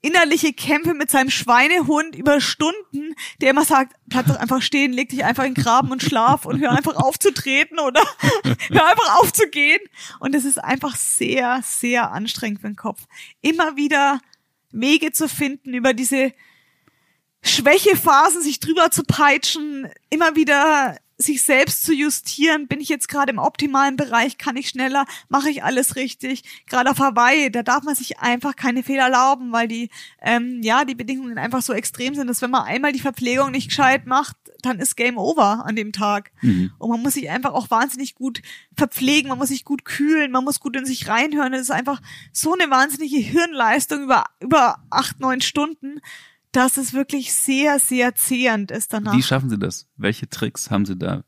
innerliche 0.00 0.52
Kämpfe 0.52 0.94
mit 0.94 1.10
seinem 1.10 1.30
Schweinehund 1.30 2.14
über 2.14 2.40
Stunden, 2.40 3.14
der 3.40 3.50
immer 3.50 3.64
sagt, 3.64 3.96
bleib 4.06 4.26
doch 4.26 4.36
einfach 4.36 4.62
stehen, 4.62 4.92
leg 4.92 5.08
dich 5.08 5.24
einfach 5.24 5.44
in 5.44 5.54
den 5.54 5.62
Graben 5.62 5.90
und 5.90 6.02
schlaf 6.02 6.46
und 6.46 6.60
hör 6.60 6.70
einfach 6.70 6.94
auf 6.94 7.18
zu 7.18 7.32
treten 7.32 7.80
oder 7.80 8.02
hör 8.70 8.86
einfach 8.86 9.18
auf 9.18 9.32
zu 9.32 9.48
gehen. 9.48 9.80
Und 10.20 10.34
es 10.34 10.44
ist 10.44 10.58
einfach 10.62 10.94
sehr, 10.94 11.60
sehr 11.64 12.12
anstrengend 12.12 12.60
für 12.60 12.68
den 12.68 12.76
Kopf. 12.76 13.06
Immer 13.40 13.76
wieder 13.76 14.20
Wege 14.70 15.12
zu 15.12 15.28
finden, 15.28 15.74
über 15.74 15.94
diese 15.94 16.32
Schwächephasen 17.42 18.42
sich 18.42 18.60
drüber 18.60 18.90
zu 18.90 19.02
peitschen, 19.04 19.88
immer 20.10 20.36
wieder 20.36 20.98
sich 21.20 21.42
selbst 21.42 21.84
zu 21.84 21.92
justieren, 21.92 22.68
bin 22.68 22.80
ich 22.80 22.88
jetzt 22.88 23.08
gerade 23.08 23.32
im 23.32 23.40
optimalen 23.40 23.96
Bereich, 23.96 24.38
kann 24.38 24.56
ich 24.56 24.68
schneller, 24.68 25.04
mache 25.28 25.50
ich 25.50 25.64
alles 25.64 25.96
richtig. 25.96 26.44
Gerade 26.66 26.90
auf 26.92 27.00
Hawaii, 27.00 27.50
da 27.50 27.64
darf 27.64 27.82
man 27.82 27.96
sich 27.96 28.20
einfach 28.20 28.54
keine 28.54 28.84
Fehler 28.84 29.04
erlauben, 29.04 29.50
weil 29.50 29.66
die, 29.66 29.90
ähm, 30.22 30.60
ja, 30.62 30.84
die 30.84 30.94
Bedingungen 30.94 31.36
einfach 31.36 31.62
so 31.62 31.72
extrem 31.72 32.14
sind, 32.14 32.28
dass 32.28 32.40
wenn 32.40 32.52
man 32.52 32.62
einmal 32.62 32.92
die 32.92 33.00
Verpflegung 33.00 33.50
nicht 33.50 33.68
gescheit 33.68 34.06
macht, 34.06 34.36
dann 34.62 34.78
ist 34.78 34.96
Game 34.96 35.18
Over 35.18 35.64
an 35.66 35.74
dem 35.74 35.92
Tag. 35.92 36.30
Mhm. 36.40 36.70
Und 36.78 36.90
man 36.90 37.02
muss 37.02 37.14
sich 37.14 37.28
einfach 37.30 37.52
auch 37.52 37.68
wahnsinnig 37.68 38.14
gut 38.14 38.40
verpflegen, 38.76 39.28
man 39.28 39.38
muss 39.38 39.48
sich 39.48 39.64
gut 39.64 39.84
kühlen, 39.84 40.30
man 40.30 40.44
muss 40.44 40.60
gut 40.60 40.76
in 40.76 40.86
sich 40.86 41.08
reinhören. 41.08 41.50
Das 41.50 41.62
ist 41.62 41.70
einfach 41.72 42.00
so 42.32 42.54
eine 42.54 42.70
wahnsinnige 42.70 43.18
Hirnleistung 43.18 44.04
über, 44.04 44.24
über 44.40 44.84
acht, 44.90 45.18
neun 45.18 45.40
Stunden 45.40 46.00
dass 46.52 46.76
es 46.76 46.92
wirklich 46.92 47.32
sehr, 47.32 47.78
sehr 47.78 48.14
zehrend 48.14 48.70
ist 48.70 48.92
danach. 48.92 49.14
Wie 49.14 49.22
schaffen 49.22 49.50
Sie 49.50 49.58
das? 49.58 49.86
Welche 49.96 50.28
Tricks 50.28 50.70
haben 50.70 50.86
Sie 50.86 50.96
da? 50.96 51.24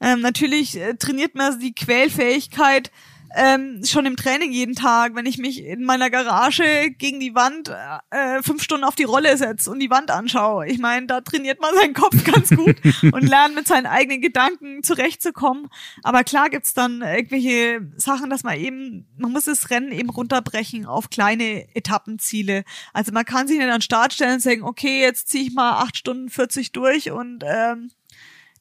Ähm, 0.00 0.20
natürlich 0.20 0.76
äh, 0.76 0.94
trainiert 0.94 1.34
man 1.34 1.58
die 1.60 1.74
Quälfähigkeit 1.74 2.90
ähm, 3.34 3.82
schon 3.84 4.06
im 4.06 4.16
Training 4.16 4.50
jeden 4.52 4.74
Tag, 4.74 5.14
wenn 5.14 5.26
ich 5.26 5.38
mich 5.38 5.64
in 5.64 5.84
meiner 5.84 6.10
Garage 6.10 6.90
gegen 6.98 7.20
die 7.20 7.34
Wand 7.34 7.68
äh, 8.10 8.42
fünf 8.42 8.62
Stunden 8.62 8.84
auf 8.84 8.96
die 8.96 9.04
Rolle 9.04 9.36
setze 9.36 9.70
und 9.70 9.78
die 9.78 9.90
Wand 9.90 10.10
anschaue. 10.10 10.66
Ich 10.66 10.78
meine, 10.78 11.06
da 11.06 11.20
trainiert 11.20 11.60
man 11.60 11.74
seinen 11.74 11.94
Kopf 11.94 12.24
ganz 12.32 12.50
gut 12.50 12.76
und 13.02 13.28
lernt 13.28 13.54
mit 13.54 13.68
seinen 13.68 13.86
eigenen 13.86 14.20
Gedanken 14.20 14.82
zurechtzukommen. 14.82 15.68
Aber 16.02 16.24
klar 16.24 16.50
gibt's 16.50 16.74
dann 16.74 17.02
irgendwelche 17.02 17.80
Sachen, 17.96 18.30
dass 18.30 18.42
man 18.42 18.58
eben, 18.58 19.06
man 19.16 19.30
muss 19.30 19.44
das 19.44 19.70
Rennen 19.70 19.92
eben 19.92 20.10
runterbrechen 20.10 20.84
auf 20.86 21.10
kleine 21.10 21.68
Etappenziele. 21.74 22.64
Also 22.92 23.12
man 23.12 23.24
kann 23.24 23.46
sich 23.46 23.58
nicht 23.58 23.66
an 23.66 23.78
den 23.78 23.82
Start 23.82 24.12
stellen 24.12 24.34
und 24.34 24.42
sagen, 24.42 24.62
okay, 24.64 25.00
jetzt 25.00 25.28
ziehe 25.28 25.44
ich 25.44 25.54
mal 25.54 25.82
acht 25.82 25.96
Stunden 25.96 26.30
40 26.30 26.72
durch 26.72 27.12
und 27.12 27.44
ähm, 27.46 27.92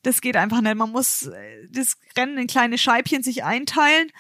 das 0.03 0.21
geht 0.21 0.37
einfach 0.37 0.61
nicht. 0.61 0.75
Man 0.75 0.91
muss 0.91 1.23
äh, 1.27 1.67
das 1.71 1.97
Rennen 2.15 2.37
in 2.37 2.47
kleine 2.47 2.77
Scheibchen 2.77 3.23
sich 3.23 3.43
einteilen 3.43 4.11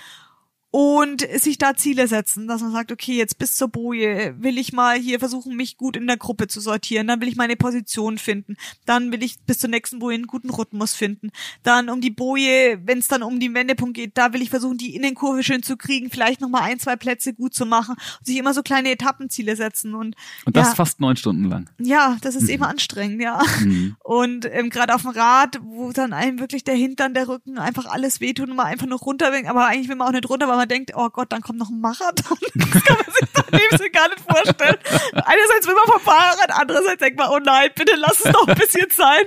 und 0.71 1.27
sich 1.37 1.57
da 1.57 1.75
Ziele 1.75 2.07
setzen, 2.07 2.47
dass 2.47 2.61
man 2.61 2.71
sagt, 2.71 2.91
okay, 2.91 3.17
jetzt 3.17 3.39
bis 3.39 3.55
zur 3.55 3.69
Boje 3.69 4.35
will 4.37 4.57
ich 4.57 4.71
mal 4.71 4.99
hier 4.99 5.19
versuchen, 5.19 5.55
mich 5.55 5.77
gut 5.77 5.97
in 5.97 6.05
der 6.05 6.17
Gruppe 6.17 6.47
zu 6.47 6.59
sortieren, 6.59 7.07
dann 7.07 7.21
will 7.21 7.27
ich 7.27 7.35
meine 7.35 7.55
Position 7.55 8.17
finden, 8.19 8.55
dann 8.85 9.11
will 9.11 9.23
ich 9.23 9.39
bis 9.41 9.57
zur 9.57 9.69
nächsten 9.69 9.99
Boje 9.99 10.15
einen 10.15 10.27
guten 10.27 10.51
Rhythmus 10.51 10.93
finden, 10.93 11.31
dann 11.63 11.89
um 11.89 12.01
die 12.01 12.11
Boje, 12.11 12.79
wenn 12.85 12.99
es 12.99 13.07
dann 13.07 13.23
um 13.23 13.39
den 13.39 13.55
Wendepunkt 13.55 13.95
geht, 13.95 14.17
da 14.17 14.33
will 14.33 14.41
ich 14.41 14.51
versuchen, 14.51 14.77
die 14.77 14.95
Innenkurve 14.95 15.41
schön 15.43 15.63
zu 15.63 15.75
kriegen, 15.75 16.11
vielleicht 16.11 16.41
nochmal 16.41 16.63
ein, 16.63 16.79
zwei 16.79 16.95
Plätze 16.95 17.33
gut 17.33 17.55
zu 17.55 17.65
machen 17.65 17.95
und 18.19 18.25
sich 18.25 18.37
immer 18.37 18.53
so 18.53 18.61
kleine 18.61 18.91
Etappenziele 18.91 19.55
setzen 19.55 19.95
und 19.95 20.15
und 20.45 20.55
das 20.55 20.69
ja, 20.69 20.75
fast 20.75 20.99
neun 20.99 21.15
Stunden 21.15 21.45
lang. 21.45 21.69
Ja, 21.79 22.17
das 22.21 22.35
ist 22.35 22.43
mhm. 22.43 22.49
eben 22.49 22.63
anstrengend, 22.63 23.21
ja. 23.21 23.41
Mhm. 23.59 23.95
Und 24.03 24.45
ähm, 24.51 24.69
gerade 24.69 24.93
auf 24.93 25.01
dem 25.01 25.11
Rad, 25.11 25.59
wo 25.63 25.91
dann 25.91 26.13
einem 26.13 26.39
wirklich 26.39 26.63
der 26.63 26.75
Hintern, 26.75 27.13
der 27.13 27.27
Rücken 27.27 27.57
einfach 27.57 27.85
alles 27.85 28.21
wehtut 28.21 28.49
und 28.49 28.55
man 28.55 28.67
einfach 28.67 28.87
nur 28.87 28.99
runterwinkt, 28.99 29.49
aber 29.49 29.67
eigentlich 29.67 29.89
will 29.89 29.95
man 29.95 30.07
auch 30.07 30.11
nicht 30.11 30.29
runter, 30.29 30.47
man 30.59 30.67
denkt, 30.67 30.91
oh 30.95 31.09
Gott, 31.09 31.31
dann 31.31 31.41
kommt 31.41 31.57
noch 31.59 31.69
ein 31.69 31.79
Marathon. 31.79 32.37
Das 32.55 32.83
kann 32.83 32.97
man 32.97 33.15
sich 33.15 33.29
daneben 33.33 33.91
gar 33.91 34.09
nicht 34.09 34.19
vorstellen. 34.21 34.77
Einerseits 35.13 35.67
will 35.67 35.73
man 35.73 35.85
vom 35.85 36.01
Fahrrad, 36.01 36.51
andererseits 36.51 36.99
denkt 36.99 37.17
man, 37.17 37.29
oh 37.31 37.39
nein, 37.39 37.69
bitte 37.75 37.95
lass 37.95 38.23
es 38.23 38.31
doch 38.31 38.47
ein 38.47 38.57
bisschen 38.57 38.87
sein. 38.95 39.23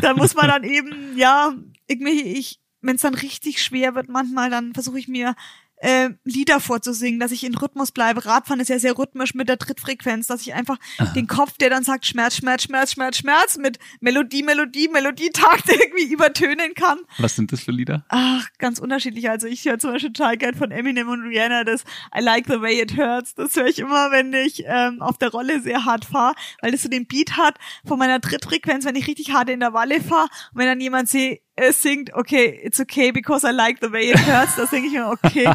Da 0.00 0.14
muss 0.14 0.34
man 0.34 0.48
dann 0.48 0.64
eben, 0.64 1.16
ja, 1.16 1.52
irgendwie, 1.86 2.38
ich, 2.38 2.60
wenn 2.80 2.96
es 2.96 3.02
dann 3.02 3.14
richtig 3.14 3.62
schwer 3.62 3.94
wird, 3.94 4.08
manchmal, 4.08 4.50
dann 4.50 4.72
versuche 4.72 4.98
ich 4.98 5.08
mir 5.08 5.34
äh, 5.80 6.10
Lieder 6.24 6.60
vorzusingen, 6.60 7.20
dass 7.20 7.32
ich 7.32 7.44
in 7.44 7.54
Rhythmus 7.54 7.90
bleibe. 7.92 8.24
Radfahren 8.24 8.60
ist 8.60 8.68
ja 8.68 8.78
sehr 8.78 8.96
rhythmisch 8.96 9.34
mit 9.34 9.48
der 9.48 9.58
Trittfrequenz, 9.58 10.26
dass 10.26 10.42
ich 10.42 10.54
einfach 10.54 10.78
Aha. 10.98 11.12
den 11.14 11.26
Kopf, 11.26 11.56
der 11.58 11.70
dann 11.70 11.84
sagt 11.84 12.06
Schmerz, 12.06 12.36
Schmerz, 12.36 12.62
Schmerz, 12.64 12.92
Schmerz, 12.92 13.16
Schmerz, 13.18 13.56
mit 13.56 13.78
Melodie, 14.00 14.42
Melodie, 14.42 14.88
Melodietakt 14.88 15.68
irgendwie 15.68 16.12
übertönen 16.12 16.74
kann. 16.74 16.98
Was 17.18 17.36
sind 17.36 17.52
das 17.52 17.60
für 17.60 17.72
Lieder? 17.72 18.04
Ach, 18.08 18.46
ganz 18.58 18.78
unterschiedlich. 18.78 19.30
Also 19.30 19.46
ich 19.46 19.64
höre 19.64 19.78
zum 19.78 19.92
Beispiel 19.92 20.12
total 20.12 20.36
gern 20.36 20.54
von 20.54 20.70
Eminem 20.70 21.08
und 21.08 21.22
Rihanna 21.22 21.64
das 21.64 21.84
I 22.16 22.20
Like 22.20 22.46
the 22.46 22.60
Way 22.60 22.82
It 22.82 22.96
Hurts. 22.96 23.34
Das 23.34 23.56
höre 23.56 23.66
ich 23.66 23.78
immer, 23.78 24.10
wenn 24.10 24.32
ich 24.34 24.64
ähm, 24.66 25.00
auf 25.00 25.18
der 25.18 25.30
Rolle 25.30 25.60
sehr 25.60 25.84
hart 25.84 26.04
fahre, 26.04 26.34
weil 26.60 26.72
das 26.72 26.82
so 26.82 26.88
den 26.88 27.06
Beat 27.06 27.36
hat 27.36 27.56
von 27.86 27.98
meiner 27.98 28.20
Trittfrequenz, 28.20 28.84
wenn 28.84 28.96
ich 28.96 29.06
richtig 29.06 29.32
hart 29.32 29.48
in 29.48 29.60
der 29.60 29.72
Walle 29.72 30.00
fahre. 30.00 30.28
Und 30.52 30.58
wenn 30.58 30.66
dann 30.66 30.80
jemand 30.80 31.08
sehe, 31.08 31.40
es 31.56 31.82
singt, 31.82 32.14
okay, 32.14 32.60
it's 32.62 32.80
okay 32.80 33.12
because 33.12 33.46
I 33.46 33.50
like 33.50 33.78
the 33.80 33.92
way 33.92 34.10
it 34.10 34.18
hurts, 34.26 34.56
da 34.56 34.64
denke 34.64 34.86
ich 34.88 34.92
mir, 34.94 35.08
okay, 35.08 35.50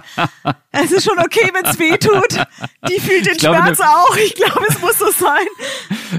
es 0.72 0.92
ist 0.92 1.04
schon 1.04 1.18
okay, 1.20 1.50
wenn 1.54 1.66
es 1.66 1.80
weh 1.80 1.98
tut. 1.98 2.46
Die 2.90 3.00
fühlt 3.00 3.26
den 3.26 3.38
glaube, 3.38 3.58
Schmerz 3.58 3.80
auch. 3.82 4.16
Ich 4.18 4.36
glaube, 4.36 4.62
es 4.70 4.80
muss 4.82 5.00
so 5.00 5.10
sein. 5.10 5.46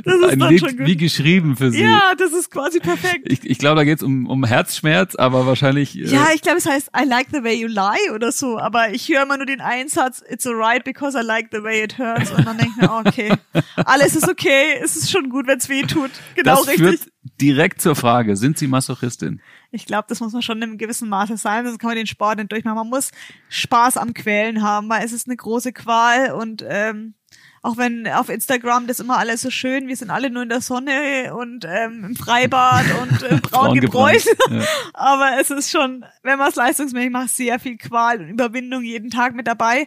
Das 0.04 0.14
ist 0.14 0.24
ein 0.24 0.38
dann 0.38 0.50
Lied 0.50 0.60
schon 0.60 0.76
gut. 0.76 0.86
wie 0.86 0.96
geschrieben 0.96 1.56
für 1.56 1.70
sie. 1.70 1.82
Ja, 1.82 2.14
das 2.16 2.32
ist 2.32 2.50
quasi 2.50 2.80
perfekt. 2.80 3.30
Ich, 3.30 3.48
ich 3.48 3.58
glaube, 3.58 3.76
da 3.76 3.84
geht 3.84 3.98
es 3.98 4.02
um, 4.02 4.26
um 4.26 4.44
Herzschmerz, 4.44 5.14
aber 5.14 5.46
wahrscheinlich. 5.46 5.96
Äh 5.96 6.06
ja, 6.06 6.28
ich 6.34 6.42
glaube, 6.42 6.58
es 6.58 6.66
heißt 6.66 6.90
I 6.98 7.04
like 7.04 7.28
the 7.32 7.44
way 7.44 7.54
you 7.54 7.68
lie 7.68 8.12
oder 8.14 8.32
so, 8.32 8.58
aber 8.58 8.90
ich 8.90 9.08
höre 9.08 9.22
immer 9.22 9.36
nur 9.36 9.46
den 9.46 9.60
Einsatz, 9.60 10.22
it's 10.28 10.46
alright 10.46 10.84
because 10.84 11.16
I 11.18 11.22
like 11.22 11.48
the 11.52 11.62
way 11.62 11.82
it 11.82 11.98
hurts 11.98 12.30
und 12.30 12.46
dann 12.46 12.58
denke 12.58 12.72
ich 12.76 12.82
mir, 12.82 12.92
okay, 12.92 13.32
alles 13.76 14.16
ist 14.16 14.28
okay, 14.28 14.78
es 14.82 14.96
ist 14.96 15.10
schon 15.10 15.28
gut, 15.28 15.46
wenn 15.46 15.58
es 15.58 15.68
weh 15.68 15.82
tut. 15.82 16.10
Genau 16.34 16.56
das 16.56 16.68
richtig. 16.68 17.00
Führt 17.00 17.12
direkt 17.40 17.80
zur 17.80 17.96
Frage, 17.96 18.36
sind 18.36 18.58
Sie 18.58 18.66
Masochistin? 18.66 19.40
Ich 19.70 19.86
glaube, 19.86 20.06
das 20.08 20.20
muss 20.20 20.32
man 20.32 20.42
schon 20.42 20.58
in 20.58 20.64
einem 20.64 20.78
gewissen 20.78 21.08
Maße 21.08 21.36
sein, 21.36 21.64
sonst 21.64 21.78
kann 21.78 21.88
man 21.88 21.96
den 21.96 22.06
Sport 22.06 22.38
nicht 22.38 22.52
durchmachen. 22.52 22.76
Man 22.76 22.88
muss 22.88 23.10
Spaß 23.48 23.96
am 23.96 24.14
Quälen 24.14 24.62
haben, 24.62 24.88
weil 24.88 25.04
es 25.04 25.12
ist 25.12 25.26
eine 25.26 25.36
große 25.36 25.72
Qual 25.72 26.32
und 26.32 26.64
ähm, 26.68 27.14
Auch 27.62 27.76
wenn 27.76 28.06
auf 28.06 28.28
Instagram 28.28 28.86
das 28.86 29.00
immer 29.00 29.18
alles 29.18 29.42
so 29.42 29.50
schön, 29.50 29.88
wir 29.88 29.96
sind 29.96 30.10
alle 30.10 30.30
nur 30.30 30.44
in 30.44 30.48
der 30.48 30.60
Sonne 30.60 31.34
und 31.34 31.64
ähm, 31.64 32.04
im 32.04 32.14
Freibad 32.14 32.84
und 33.02 33.22
äh, 33.24 33.40
braun 33.40 33.80
gebräut. 33.80 34.24
Ja. 34.48 34.62
Aber 34.94 35.40
es 35.40 35.50
ist 35.50 35.70
schon, 35.70 36.04
wenn 36.22 36.38
man 36.38 36.48
es 36.48 36.54
leistungsmäßig 36.54 37.10
macht, 37.10 37.30
sehr 37.30 37.58
viel 37.58 37.76
Qual 37.76 38.20
und 38.20 38.28
Überwindung 38.28 38.84
jeden 38.84 39.10
Tag 39.10 39.34
mit 39.34 39.48
dabei. 39.48 39.86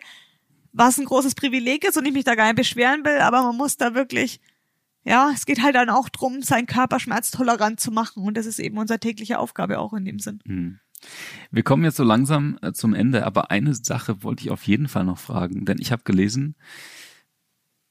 Was 0.74 0.98
ein 0.98 1.06
großes 1.06 1.36
Privileg 1.36 1.86
ist 1.88 1.98
und 1.98 2.06
ich 2.06 2.14
mich 2.14 2.26
da 2.26 2.36
gar 2.36 2.46
nicht 2.46 2.58
beschweren 2.58 3.06
will, 3.06 3.20
aber 3.20 3.44
man 3.44 3.56
muss 3.56 3.78
da 3.78 3.96
wirklich 3.96 4.42
ja, 5.04 5.32
es 5.34 5.46
geht 5.46 5.62
halt 5.62 5.76
dann 5.76 5.90
auch 5.90 6.10
drum, 6.10 6.42
seinen 6.42 6.68
Körper 6.68 7.00
schmerztolerant 7.00 7.80
zu 7.80 7.92
machen. 7.92 8.24
Und 8.24 8.36
das 8.36 8.46
ist 8.46 8.60
eben 8.60 8.78
unsere 8.78 9.00
tägliche 9.00 9.40
Aufgabe 9.40 9.80
auch 9.80 9.94
in 9.94 10.06
dem 10.06 10.20
Sinn. 10.20 10.40
Mhm. 10.46 10.80
Wir 11.52 11.64
kommen 11.64 11.84
jetzt 11.84 11.98
so 11.98 12.04
langsam 12.04 12.60
äh, 12.62 12.74
zum 12.74 12.94
Ende, 12.94 13.26
aber 13.26 13.52
eine 13.52 13.74
Sache 13.74 14.24
wollte 14.24 14.44
ich 14.44 14.52
auf 14.52 14.64
jeden 14.64 14.88
Fall 14.88 15.06
noch 15.06 15.18
fragen, 15.18 15.66
denn 15.66 15.78
ich 15.80 15.92
habe 15.94 16.04
gelesen, 16.04 16.56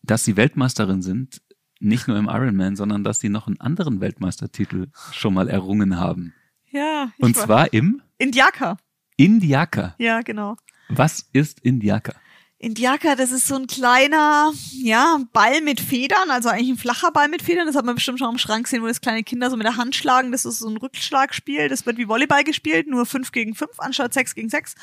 dass 0.03 0.25
Sie 0.25 0.37
Weltmeisterin 0.37 1.01
sind, 1.01 1.41
nicht 1.81 2.09
nur 2.09 2.19
im 2.19 2.27
Ironman, 2.27 2.77
sondern 2.77 3.05
dass 3.05 3.21
Sie 3.21 3.29
noch 3.29 3.47
einen 3.47 3.61
anderen 3.61 4.01
Weltmeistertitel 4.01 4.89
schon 5.13 5.35
mal 5.35 5.49
errungen 5.49 5.99
haben. 5.99 6.35
Ja. 6.71 7.13
Und 7.19 7.37
zwar 7.37 7.73
im 7.73 8.03
Indiaka. 8.19 8.77
Indiaka. 9.17 9.95
Ja, 9.99 10.21
genau. 10.21 10.57
Was 10.89 11.29
ist 11.33 11.61
Indiaka? 11.61 12.15
Indiaka, 12.61 13.15
das 13.15 13.31
ist 13.31 13.47
so 13.47 13.55
ein 13.55 13.69
kleiner, 13.69 14.53
ja, 14.73 15.21
Ball 15.33 15.61
mit 15.61 15.81
Federn, 15.81 16.29
also 16.29 16.49
eigentlich 16.49 16.71
ein 16.71 16.77
flacher 16.77 17.13
Ball 17.13 17.29
mit 17.29 17.41
Federn. 17.41 17.69
Das 17.69 17.77
hat 17.77 17.85
man 17.85 17.95
bestimmt 17.95 18.19
schon 18.19 18.33
im 18.33 18.39
Schrank 18.39 18.65
gesehen, 18.65 18.83
wo 18.83 18.89
das 18.89 19.01
kleine 19.01 19.23
Kinder 19.23 19.49
so 19.49 19.57
mit 19.57 19.65
der 19.65 19.77
Hand 19.77 19.95
schlagen. 19.95 20.33
Das 20.33 20.45
ist 20.45 20.59
so 20.59 20.69
ein 20.69 20.77
Rückschlagspiel. 20.77 21.69
Das 21.69 21.87
wird 21.87 21.99
wie 21.99 22.09
Volleyball 22.09 22.43
gespielt, 22.43 22.89
nur 22.89 23.07
fünf 23.07 23.31
gegen 23.31 23.55
fünf 23.55 23.79
anstatt 23.79 24.13
sechs 24.13 24.35
gegen 24.35 24.49
sechs. 24.49 24.75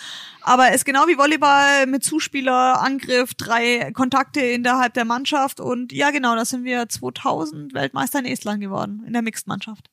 Aber 0.41 0.71
ist 0.71 0.85
genau 0.85 1.05
wie 1.07 1.17
Volleyball 1.17 1.85
mit 1.85 2.05
Zuspieler, 2.05 2.81
Angriff, 2.81 3.33
drei 3.33 3.91
Kontakte 3.91 4.39
innerhalb 4.39 4.93
der 4.93 5.03
Mannschaft. 5.03 5.59
Und 5.59 5.91
ja, 5.91 6.11
genau, 6.11 6.33
da 6.35 6.45
sind 6.45 6.63
wir 6.63 6.87
2000 6.87 7.73
Weltmeister 7.73 8.19
in 8.19 8.25
Estland 8.25 8.61
geworden, 8.61 9.03
in 9.05 9.11
der 9.11 9.21
Mixed-Mannschaft. 9.21 9.89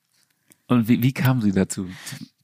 Und 0.69 0.87
wie, 0.87 1.03
wie 1.03 1.13
kamen 1.13 1.43
Sie 1.43 1.51
dazu? 1.51 1.89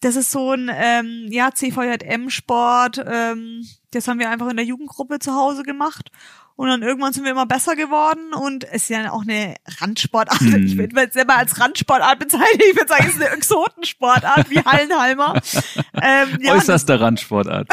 Das 0.01 0.16
ist 0.16 0.30
so 0.30 0.53
ein 0.53 0.70
ähm, 0.72 1.26
ja 1.30 1.51
CVJM-Sport. 1.53 3.05
Ähm, 3.07 3.66
das 3.90 4.07
haben 4.09 4.18
wir 4.18 4.30
einfach 4.30 4.49
in 4.49 4.57
der 4.57 4.66
Jugendgruppe 4.66 5.18
zu 5.18 5.34
Hause 5.34 5.62
gemacht. 5.62 6.11
Und 6.59 6.66
dann 6.66 6.82
irgendwann 6.82 7.12
sind 7.12 7.22
wir 7.22 7.30
immer 7.30 7.46
besser 7.46 7.76
geworden 7.76 8.34
und 8.34 8.64
es 8.64 8.82
ist 8.82 8.88
ja 8.88 9.12
auch 9.12 9.22
eine 9.22 9.55
Randsportart. 9.78 10.40
Hm. 10.40 10.66
Ich 10.66 10.76
würde 10.76 11.07
es 11.07 11.14
selber 11.14 11.36
als 11.36 11.61
Randsportart 11.61 12.18
bezeichnen. 12.18 12.62
Ich 12.68 12.76
würde 12.76 12.88
sagen, 12.88 13.05
es 13.07 13.14
ist 13.14 13.22
eine 13.22 13.30
Exotensportart 13.30 14.51
wie 14.51 14.59
Hallenhalmer. 14.59 15.40
ähm, 16.03 16.38
ja, 16.40 16.55
Äußerste 16.55 16.99
Randsportart. 16.99 17.68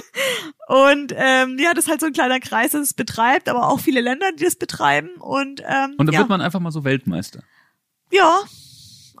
und 0.68 1.14
ähm, 1.16 1.56
ja, 1.58 1.72
das 1.72 1.86
ist 1.86 1.90
halt 1.90 2.00
so 2.00 2.08
ein 2.08 2.12
kleiner 2.12 2.40
Kreis, 2.40 2.72
das 2.72 2.82
es 2.82 2.92
betreibt, 2.92 3.48
aber 3.48 3.68
auch 3.68 3.80
viele 3.80 4.02
Länder, 4.02 4.32
die 4.38 4.44
das 4.44 4.56
betreiben. 4.56 5.08
Und, 5.18 5.62
ähm, 5.66 5.94
und 5.96 6.04
da 6.04 6.12
ja. 6.12 6.18
wird 6.18 6.28
man 6.28 6.42
einfach 6.42 6.60
mal 6.60 6.72
so 6.72 6.84
Weltmeister. 6.84 7.42
Ja, 8.10 8.40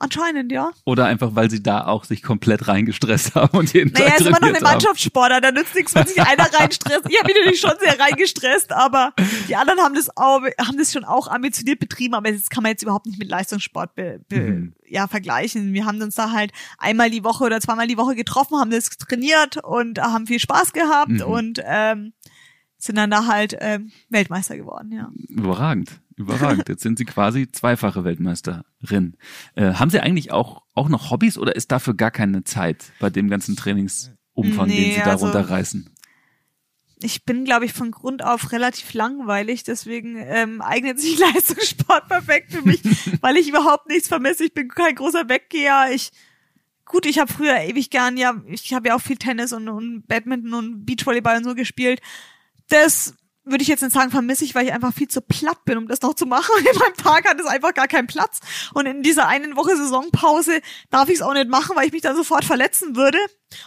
Anscheinend, 0.02 0.50
ja. 0.50 0.70
Oder 0.86 1.04
einfach, 1.04 1.34
weil 1.34 1.50
sie 1.50 1.62
da 1.62 1.84
auch 1.84 2.04
sich 2.04 2.22
komplett 2.22 2.68
reingestresst 2.68 3.34
haben 3.34 3.58
und 3.58 3.74
jeden 3.74 3.92
naja, 3.92 4.06
Tag 4.06 4.20
ist 4.20 4.26
immer 4.28 4.40
noch 4.40 4.48
eine 4.48 4.60
Mannschaftssportler, 4.60 5.42
da 5.42 5.52
nützt 5.52 5.74
nichts, 5.74 5.94
wenn 5.94 6.06
sich 6.06 6.18
einer 6.18 6.44
reinstresst. 6.58 7.02
Ich 7.10 7.18
habe 7.18 7.28
mich 7.28 7.36
natürlich 7.36 7.60
schon 7.60 7.74
sehr 7.78 8.00
reingestresst, 8.00 8.72
aber 8.72 9.12
die 9.46 9.54
anderen 9.56 9.80
haben 9.80 9.94
das 9.94 10.08
auch, 10.16 10.40
haben 10.58 10.78
das 10.78 10.94
schon 10.94 11.04
auch 11.04 11.28
ambitioniert 11.28 11.80
betrieben, 11.80 12.14
aber 12.14 12.32
das 12.32 12.48
kann 12.48 12.62
man 12.62 12.70
jetzt 12.70 12.82
überhaupt 12.82 13.04
nicht 13.04 13.18
mit 13.18 13.28
Leistungssport 13.28 13.94
be, 13.94 14.20
be, 14.26 14.36
mhm. 14.36 14.72
ja, 14.88 15.06
vergleichen. 15.06 15.74
Wir 15.74 15.84
haben 15.84 16.00
uns 16.00 16.14
da 16.14 16.32
halt 16.32 16.52
einmal 16.78 17.10
die 17.10 17.22
Woche 17.22 17.44
oder 17.44 17.60
zweimal 17.60 17.86
die 17.86 17.98
Woche 17.98 18.14
getroffen, 18.14 18.58
haben 18.58 18.70
das 18.70 18.88
trainiert 18.88 19.62
und 19.62 20.00
haben 20.00 20.26
viel 20.26 20.40
Spaß 20.40 20.72
gehabt 20.72 21.10
mhm. 21.10 21.20
und 21.20 21.62
ähm, 21.62 22.14
sind 22.78 22.96
dann 22.96 23.10
da 23.10 23.26
halt 23.26 23.54
ähm, 23.60 23.92
Weltmeister 24.08 24.56
geworden, 24.56 24.92
ja. 24.92 25.10
Überragend. 25.28 26.00
Überragend. 26.20 26.68
Jetzt 26.68 26.82
sind 26.82 26.98
Sie 26.98 27.06
quasi 27.06 27.50
zweifache 27.50 28.04
Weltmeisterin. 28.04 29.16
Äh, 29.54 29.72
haben 29.72 29.90
Sie 29.90 30.00
eigentlich 30.00 30.32
auch, 30.32 30.62
auch 30.74 30.90
noch 30.90 31.10
Hobbys 31.10 31.38
oder 31.38 31.56
ist 31.56 31.72
dafür 31.72 31.94
gar 31.94 32.10
keine 32.10 32.44
Zeit 32.44 32.92
bei 33.00 33.08
dem 33.08 33.30
ganzen 33.30 33.56
Trainingsumfang, 33.56 34.68
nee, 34.68 34.84
den 34.84 34.94
Sie 34.94 35.00
darunter 35.00 35.38
also, 35.38 35.52
reißen? 35.54 35.90
Ich 37.02 37.24
bin, 37.24 37.46
glaube 37.46 37.64
ich, 37.64 37.72
von 37.72 37.90
Grund 37.90 38.22
auf 38.22 38.52
relativ 38.52 38.92
langweilig, 38.92 39.64
deswegen 39.64 40.16
ähm, 40.16 40.60
eignet 40.60 41.00
sich 41.00 41.18
Leistungssport 41.34 42.06
perfekt 42.08 42.52
für 42.52 42.62
mich, 42.62 42.82
weil 43.22 43.38
ich 43.38 43.48
überhaupt 43.48 43.88
nichts 43.88 44.08
vermisse. 44.08 44.44
Ich 44.44 44.52
bin 44.52 44.68
kein 44.68 44.94
großer 44.94 45.26
Weggeher. 45.28 45.88
Ich 45.94 46.10
gut, 46.84 47.06
ich 47.06 47.18
habe 47.18 47.32
früher 47.32 47.58
ewig 47.60 47.88
gern, 47.88 48.18
ja, 48.18 48.34
ich 48.46 48.74
habe 48.74 48.88
ja 48.88 48.96
auch 48.96 49.00
viel 49.00 49.16
Tennis 49.16 49.54
und, 49.54 49.68
und 49.68 50.06
Badminton 50.06 50.52
und 50.52 50.84
Beachvolleyball 50.84 51.38
und 51.38 51.44
so 51.44 51.54
gespielt. 51.54 52.00
Das 52.68 53.14
würde 53.50 53.62
ich 53.62 53.68
jetzt 53.68 53.82
nicht 53.82 53.92
sagen, 53.92 54.10
vermisse 54.10 54.44
ich, 54.44 54.54
weil 54.54 54.66
ich 54.66 54.72
einfach 54.72 54.92
viel 54.92 55.08
zu 55.08 55.20
platt 55.20 55.64
bin, 55.64 55.78
um 55.78 55.88
das 55.88 56.02
noch 56.02 56.14
zu 56.14 56.26
machen. 56.26 56.52
In 56.58 56.78
meinem 56.78 56.94
Tag 56.94 57.28
hat 57.28 57.40
es 57.40 57.46
einfach 57.46 57.74
gar 57.74 57.88
keinen 57.88 58.06
Platz. 58.06 58.40
Und 58.74 58.86
in 58.86 59.02
dieser 59.02 59.28
einen 59.28 59.56
Woche 59.56 59.76
Saisonpause 59.76 60.60
darf 60.90 61.08
ich 61.08 61.16
es 61.16 61.22
auch 61.22 61.34
nicht 61.34 61.48
machen, 61.48 61.76
weil 61.76 61.86
ich 61.86 61.92
mich 61.92 62.02
dann 62.02 62.16
sofort 62.16 62.44
verletzen 62.44 62.96
würde. 62.96 63.18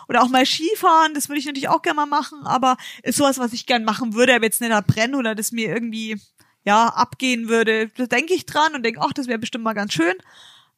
Oder 0.07 0.23
auch 0.23 0.29
mal 0.29 0.45
Skifahren, 0.45 1.13
das 1.13 1.29
würde 1.29 1.39
ich 1.39 1.45
natürlich 1.45 1.69
auch 1.69 1.81
gerne 1.81 1.97
mal 1.97 2.05
machen, 2.05 2.39
aber 2.45 2.77
ist 3.03 3.17
sowas, 3.17 3.37
was 3.37 3.51
ich 3.51 3.65
gern 3.65 3.83
machen 3.83 4.13
würde, 4.13 4.33
aber 4.33 4.45
jetzt 4.45 4.61
nicht 4.61 4.71
da 4.71 4.81
brennen 4.81 5.15
oder 5.15 5.35
das 5.35 5.51
mir 5.51 5.67
irgendwie, 5.67 6.17
ja, 6.63 6.87
abgehen 6.87 7.49
würde. 7.49 7.89
Da 7.97 8.05
denke 8.05 8.33
ich 8.33 8.45
dran 8.45 8.75
und 8.75 8.83
denke, 8.83 9.01
ach, 9.01 9.13
das 9.13 9.27
wäre 9.27 9.39
bestimmt 9.39 9.65
mal 9.65 9.73
ganz 9.73 9.93
schön. 9.93 10.13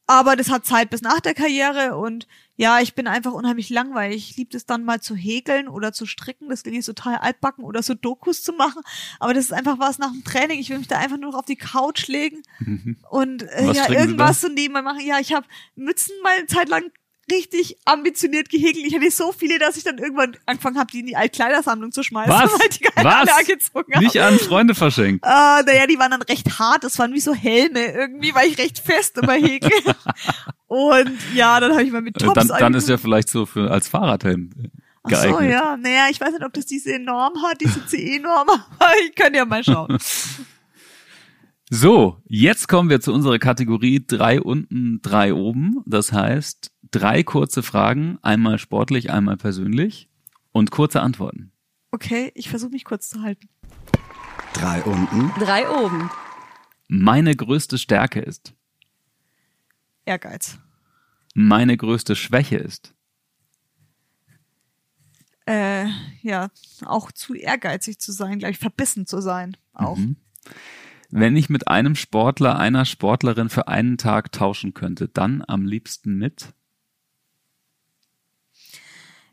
Aber 0.08 0.36
das 0.36 0.49
hat 0.49 0.66
Zeit 0.66 0.89
bis 0.91 1.01
nach 1.01 1.20
der 1.20 1.34
Karriere 1.34 1.97
und 1.97 2.28
ja, 2.58 2.80
ich 2.80 2.95
bin 2.95 3.08
einfach 3.08 3.34
unheimlich 3.34 3.70
langweilig. 3.70 4.30
Ich 4.30 4.38
liebe 4.38 4.56
es 4.56 4.66
dann 4.66 4.86
mal 4.86 5.01
zu 5.01 5.14
häkeln 5.14 5.68
oder 5.68 5.91
zu 5.91 6.06
stricken. 6.06 6.47
Das 6.47 6.64
klingt 6.64 6.86
total 6.86 7.16
altbacken 7.18 7.66
oder 7.66 7.84
so 7.84 7.95
Dokus 7.95 8.43
zu 8.43 8.53
machen. 8.53 8.82
Aber 9.20 9.34
das 9.34 9.45
ist 9.45 9.53
einfach 9.53 9.78
was 9.78 9.97
nach 9.97 10.12
dem 10.12 10.24
Training. 10.24 10.60
Ich 10.60 10.70
will 10.70 10.78
mich 10.78 10.88
da 10.88 10.99
einfach 10.99 11.18
nur 11.18 11.32
noch 11.32 11.39
auf 11.39 11.45
die 11.45 11.58
Couch 11.58 12.08
legen 12.08 12.43
mhm. 12.60 12.97
und 13.10 13.43
äh, 13.43 13.72
ja, 13.74 13.89
irgendwas 13.89 14.39
so 14.39 14.47
nebenbei 14.47 14.84
machen. 14.84 15.06
Ja, 15.06 15.20
ich 15.20 15.34
habe 15.34 15.47
Mützen 15.76 16.14
mal 16.24 16.34
eine 16.38 16.47
Zeit 16.47 16.70
lang 16.70 16.91
richtig 17.32 17.78
ambitioniert 17.86 18.49
gehäkelt. 18.49 18.86
Ich 18.86 18.95
hatte 18.95 19.09
so 19.11 19.32
viele, 19.32 19.59
dass 19.59 19.78
ich 19.78 19.84
dann 19.84 19.97
irgendwann 19.97 20.38
angefangen 20.45 20.78
habe, 20.78 20.91
die 20.91 20.99
in 20.99 21.07
die 21.07 21.15
Altkleidersammlung 21.15 21.91
zu 21.91 22.03
schmeißen. 22.03 22.34
Was? 22.34 22.51
Weil 22.51 22.69
die 22.69 22.86
Was? 23.03 24.01
Nicht 24.01 24.21
an 24.21 24.38
Freunde 24.39 24.76
verschenkt. 24.76 25.26
Äh, 25.26 25.30
naja, 25.30 25.88
die 25.88 25.97
waren 25.97 26.11
dann 26.11 26.21
recht 26.21 26.59
hart. 26.59 26.84
Das 26.84 26.99
waren 26.99 27.13
wie 27.13 27.19
so 27.19 27.34
Helme 27.34 27.86
irgendwie, 27.86 28.34
weil 28.36 28.47
ich 28.49 28.57
recht 28.57 28.80
fest 28.80 29.17
immer 29.17 29.34
häkel. 29.34 29.71
Und 30.67 31.17
ja, 31.34 31.59
dann 31.59 31.71
habe 31.71 31.84
ich 31.84 31.91
mal 31.91 32.01
mit 32.01 32.21
äh, 32.21 32.26
Tops 32.26 32.47
Dann, 32.47 32.59
dann 32.59 32.73
ist 32.73 32.89
ja 32.89 32.97
vielleicht 32.97 33.30
so 33.30 33.45
für 33.45 33.71
als 33.71 33.88
Fahrradhelm 33.88 34.49
geeignet. 35.07 35.36
Ach 35.36 35.39
so, 35.39 35.41
ja. 35.41 35.78
Naja, 35.78 36.07
ich 36.09 36.19
weiß 36.19 36.32
nicht, 36.34 36.43
ob 36.43 36.53
das 36.53 36.65
diese 36.65 36.99
Norm 36.99 37.34
hat, 37.43 37.61
diese 37.61 37.86
CE-Norm, 37.86 38.49
aber 38.80 38.91
ich 39.07 39.15
kann 39.15 39.34
ja 39.34 39.45
mal 39.45 39.63
schauen. 39.63 39.97
So, 41.71 42.21
jetzt 42.28 42.67
kommen 42.67 42.91
wir 42.91 43.01
zu 43.01 43.11
unserer 43.11 43.39
Kategorie 43.39 44.05
drei 44.05 44.39
unten, 44.39 44.99
drei 45.01 45.34
oben. 45.34 45.82
Das 45.88 46.11
heißt, 46.11 46.71
drei 46.96 47.24
kurze 47.24 47.62
Fragen, 47.62 48.18
einmal 48.22 48.58
sportlich, 48.58 49.12
einmal 49.12 49.36
persönlich 49.36 50.10
und 50.54 50.72
kurze 50.72 51.02
Antworten. 51.02 51.52
Okay, 51.91 52.32
ich 52.36 52.50
versuche 52.50 52.72
mich 52.72 52.86
kurz 52.86 53.10
zu 53.10 53.22
halten. 53.22 53.50
Drei 54.54 54.82
unten. 54.84 55.32
Drei 55.39 55.70
oben. 55.70 56.10
Meine 56.88 57.36
größte 57.36 57.78
Stärke 57.78 58.22
ist. 58.22 58.54
Ehrgeiz. 60.06 60.58
Meine 61.34 61.76
größte 61.76 62.16
Schwäche 62.16 62.58
ist. 62.58 62.93
Äh, 65.48 65.88
ja, 66.22 66.50
auch 66.86 67.12
zu 67.12 67.34
ehrgeizig 67.34 68.00
zu 68.00 68.14
sein, 68.14 68.39
gleich 68.39 68.58
verbissen 68.58 69.06
zu 69.06 69.20
sein. 69.20 69.58
Auch. 69.74 69.98
Mhm. 69.98 70.16
Wenn 71.10 71.36
ich 71.36 71.50
mit 71.50 71.68
einem 71.68 71.96
Sportler, 71.96 72.58
einer 72.58 72.86
Sportlerin 72.86 73.50
für 73.50 73.68
einen 73.68 73.98
Tag 73.98 74.32
tauschen 74.32 74.74
könnte, 74.74 75.10
dann 75.10 75.43
am 75.46 75.66
liebsten 75.66 76.18
mit? 76.18 76.54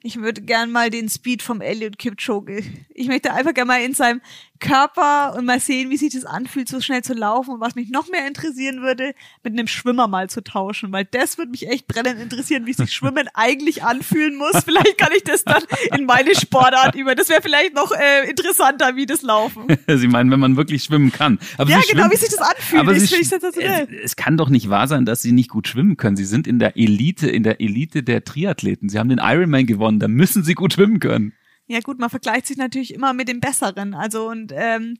Ich 0.04 0.16
würde 0.16 0.42
gern 0.42 0.72
mal 0.72 0.90
den 0.90 1.08
Speed 1.08 1.42
vom 1.42 1.60
Elliot 1.60 1.98
Kipchoge. 1.98 2.64
Ich 2.94 3.06
möchte 3.06 3.32
einfach 3.32 3.54
gern 3.54 3.68
mal 3.68 3.82
in 3.82 3.94
seinem 3.94 4.20
Körper 4.62 5.34
und 5.36 5.44
mal 5.44 5.60
sehen, 5.60 5.90
wie 5.90 5.96
sich 5.96 6.14
das 6.14 6.24
anfühlt, 6.24 6.68
so 6.68 6.80
schnell 6.80 7.02
zu 7.02 7.14
laufen. 7.14 7.54
Und 7.54 7.60
was 7.60 7.74
mich 7.74 7.90
noch 7.90 8.08
mehr 8.08 8.26
interessieren 8.26 8.80
würde, 8.80 9.12
mit 9.42 9.52
einem 9.52 9.66
Schwimmer 9.66 10.06
mal 10.06 10.30
zu 10.30 10.42
tauschen, 10.42 10.92
weil 10.92 11.04
das 11.04 11.36
würde 11.36 11.50
mich 11.50 11.68
echt 11.68 11.88
brennend 11.88 12.20
interessieren, 12.20 12.64
wie 12.64 12.72
sich 12.72 12.92
Schwimmen 12.94 13.28
eigentlich 13.34 13.82
anfühlen 13.82 14.36
muss. 14.36 14.62
Vielleicht 14.64 14.98
kann 14.98 15.10
ich 15.14 15.24
das 15.24 15.44
dann 15.44 15.62
in 15.96 16.06
meine 16.06 16.34
Sportart 16.34 16.94
über. 16.94 17.14
Das 17.14 17.28
wäre 17.28 17.42
vielleicht 17.42 17.74
noch 17.74 17.92
äh, 17.92 18.30
interessanter, 18.30 18.94
wie 18.96 19.04
das 19.04 19.22
Laufen. 19.22 19.66
Sie 19.88 20.06
meinen, 20.06 20.30
wenn 20.30 20.40
man 20.40 20.56
wirklich 20.56 20.84
schwimmen 20.84 21.12
kann. 21.12 21.38
Aber 21.58 21.70
ja, 21.70 21.80
genau, 21.90 22.10
wie 22.10 22.16
sich 22.16 22.28
das 22.28 22.38
anfühlt. 22.38 22.80
Aber 22.80 22.94
das 22.94 23.10
ich 23.10 23.28
sensationell. 23.28 23.88
Es 24.04 24.14
kann 24.14 24.36
doch 24.36 24.48
nicht 24.48 24.68
wahr 24.68 24.86
sein, 24.86 25.04
dass 25.04 25.22
Sie 25.22 25.32
nicht 25.32 25.50
gut 25.50 25.66
schwimmen 25.66 25.96
können. 25.96 26.16
Sie 26.16 26.24
sind 26.24 26.46
in 26.46 26.60
der 26.60 26.76
Elite, 26.76 27.28
in 27.28 27.42
der 27.42 27.60
Elite 27.60 28.04
der 28.04 28.24
Triathleten. 28.24 28.88
Sie 28.88 28.98
haben 28.98 29.08
den 29.08 29.18
Ironman 29.18 29.66
gewonnen. 29.66 29.91
Da 29.98 30.08
müssen 30.08 30.44
Sie 30.44 30.54
gut 30.54 30.74
schwimmen 30.74 31.00
können. 31.00 31.32
Ja 31.66 31.80
gut, 31.80 31.98
man 31.98 32.10
vergleicht 32.10 32.46
sich 32.46 32.56
natürlich 32.56 32.92
immer 32.92 33.12
mit 33.12 33.28
dem 33.28 33.40
Besseren. 33.40 33.94
Also 33.94 34.28
und 34.28 34.52
ähm, 34.54 34.98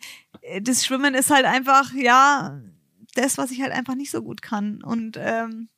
das 0.61 0.85
Schwimmen 0.85 1.15
ist 1.15 1.31
halt 1.31 1.45
einfach, 1.45 1.93
ja, 1.95 2.61
das, 3.15 3.39
was 3.39 3.51
ich 3.51 3.61
halt 3.61 3.73
einfach 3.73 3.95
nicht 3.95 4.11
so 4.11 4.23
gut 4.23 4.43
kann. 4.43 4.83
Und 4.83 5.19
ähm, 5.21 5.69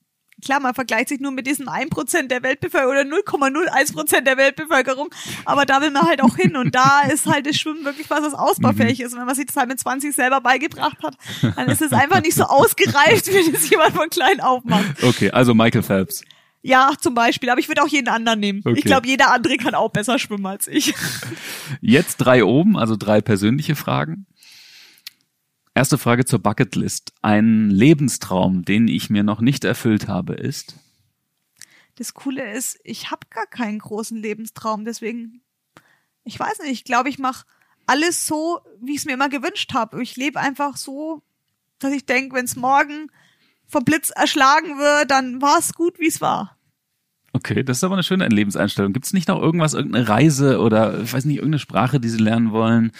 klar, 0.43 0.61
man 0.61 0.75
vergleicht 0.75 1.09
sich 1.09 1.21
nur 1.21 1.33
mit 1.33 1.47
diesem 1.47 1.69
1% 1.69 2.29
der 2.29 2.43
Weltbevölkerung 2.43 2.93
oder 2.93 3.03
0,01% 3.03 4.21
der 4.23 4.37
Weltbevölkerung, 4.37 5.09
aber 5.45 5.65
da 5.65 5.81
will 5.81 5.91
man 5.91 6.03
halt 6.03 6.23
auch 6.23 6.37
hin 6.37 6.57
und 6.57 6.75
da 6.75 7.03
ist 7.03 7.27
halt 7.27 7.47
das 7.47 7.57
Schwimmen 7.57 7.85
wirklich 7.85 8.09
was, 8.11 8.23
was 8.23 8.35
ausbaufähig 8.35 9.01
ist. 9.01 9.13
Und 9.13 9.21
wenn 9.21 9.27
man 9.27 9.35
sich 9.35 9.47
das 9.47 9.57
halt 9.57 9.69
mit 9.69 9.81
20 9.81 10.15
selber 10.15 10.41
beigebracht 10.41 11.03
hat, 11.03 11.17
dann 11.57 11.69
ist 11.69 11.83
es 11.83 11.93
einfach 11.93 12.21
nicht 12.23 12.35
so 12.35 12.45
ausgereift, 12.45 13.27
wie 13.33 13.53
das 13.53 13.69
jemand 13.69 13.95
von 13.95 14.09
klein 14.11 14.41
auf 14.41 14.65
macht. 14.65 15.03
Okay, 15.03 15.31
also 15.31 15.55
Michael 15.55 15.83
Phelps. 15.83 16.23
Ja, 16.67 16.95
zum 16.99 17.13
Beispiel, 17.13 17.51
aber 17.51 17.61
ich 17.61 17.69
würde 17.69 17.83
auch 17.83 17.89
jeden 17.89 18.09
anderen 18.09 18.41
nehmen. 18.41 18.63
Okay. 18.65 18.79
Ich 18.79 18.85
glaube, 18.85 19.07
jeder 19.07 19.31
andere 19.31 19.59
kann 19.59 19.75
auch 19.75 19.91
besser 19.91 20.19
schwimmen 20.19 20.47
als 20.47 20.67
ich. 20.67 20.95
Jetzt 21.83 22.17
drei 22.17 22.43
oben, 22.43 22.79
also 22.79 22.97
drei 22.97 23.21
persönliche 23.21 23.77
Fragen. 23.77 24.27
Erste 25.75 25.99
Frage 25.99 26.25
zur 26.25 26.39
Bucketlist. 26.39 27.13
Ein 27.21 27.69
Lebenstraum, 27.69 28.65
den 28.65 28.89
ich 28.89 29.11
mir 29.11 29.25
noch 29.25 29.43
nicht 29.43 29.65
erfüllt 29.65 30.09
habe, 30.09 30.33
ist? 30.37 30.77
Das 31.97 32.15
Coole 32.15 32.51
ist, 32.53 32.81
ich 32.83 33.11
habe 33.11 33.27
gar 33.29 33.47
keinen 33.47 33.79
großen 33.79 34.17
Lebenstraum, 34.17 34.87
deswegen, 34.87 35.43
ich 36.25 36.41
weiß 36.41 36.61
nicht, 36.61 36.73
ich 36.73 36.85
glaube, 36.85 37.11
ich 37.11 37.19
mache 37.19 37.45
alles 37.85 38.27
so, 38.27 38.61
wie 38.81 38.93
ich 38.93 39.01
es 39.01 39.05
mir 39.05 39.13
immer 39.13 39.29
gewünscht 39.29 39.75
habe. 39.75 40.03
Ich 40.03 40.17
lebe 40.17 40.41
einfach 40.41 40.79
so, 40.79 41.23
dass 41.79 41.93
ich 41.93 42.07
denke, 42.07 42.37
wenn 42.37 42.47
es 42.47 42.57
morgen 42.57 43.11
vom 43.75 43.85
Blitz 43.85 44.11
erschlagen 44.11 44.79
wird, 44.79 45.11
dann 45.11 45.43
war 45.43 45.59
es 45.59 45.75
gut, 45.75 45.99
wie 45.99 46.07
es 46.07 46.21
war. 46.21 46.57
Okay, 47.33 47.65
das 47.65 47.79
ist 47.79 47.85
aber 47.85 47.95
eine 47.95 48.05
schöne 48.05 48.29
Lebenseinstellung. 48.29 48.93
Gibt 48.93 49.07
es 49.07 49.13
nicht 49.13 49.27
noch 49.27 49.43
irgendwas, 49.43 49.75
irgendeine 49.75 50.09
Reise 50.09 50.61
oder 50.61 51.01
ich 51.01 51.13
weiß 51.13 51.25
nicht, 51.25 51.39
irgendeine 51.39 51.59
Sprache, 51.59 51.99
die 51.99 52.09
Sie 52.09 52.23
lernen 52.23 52.53
wollen 52.53 52.93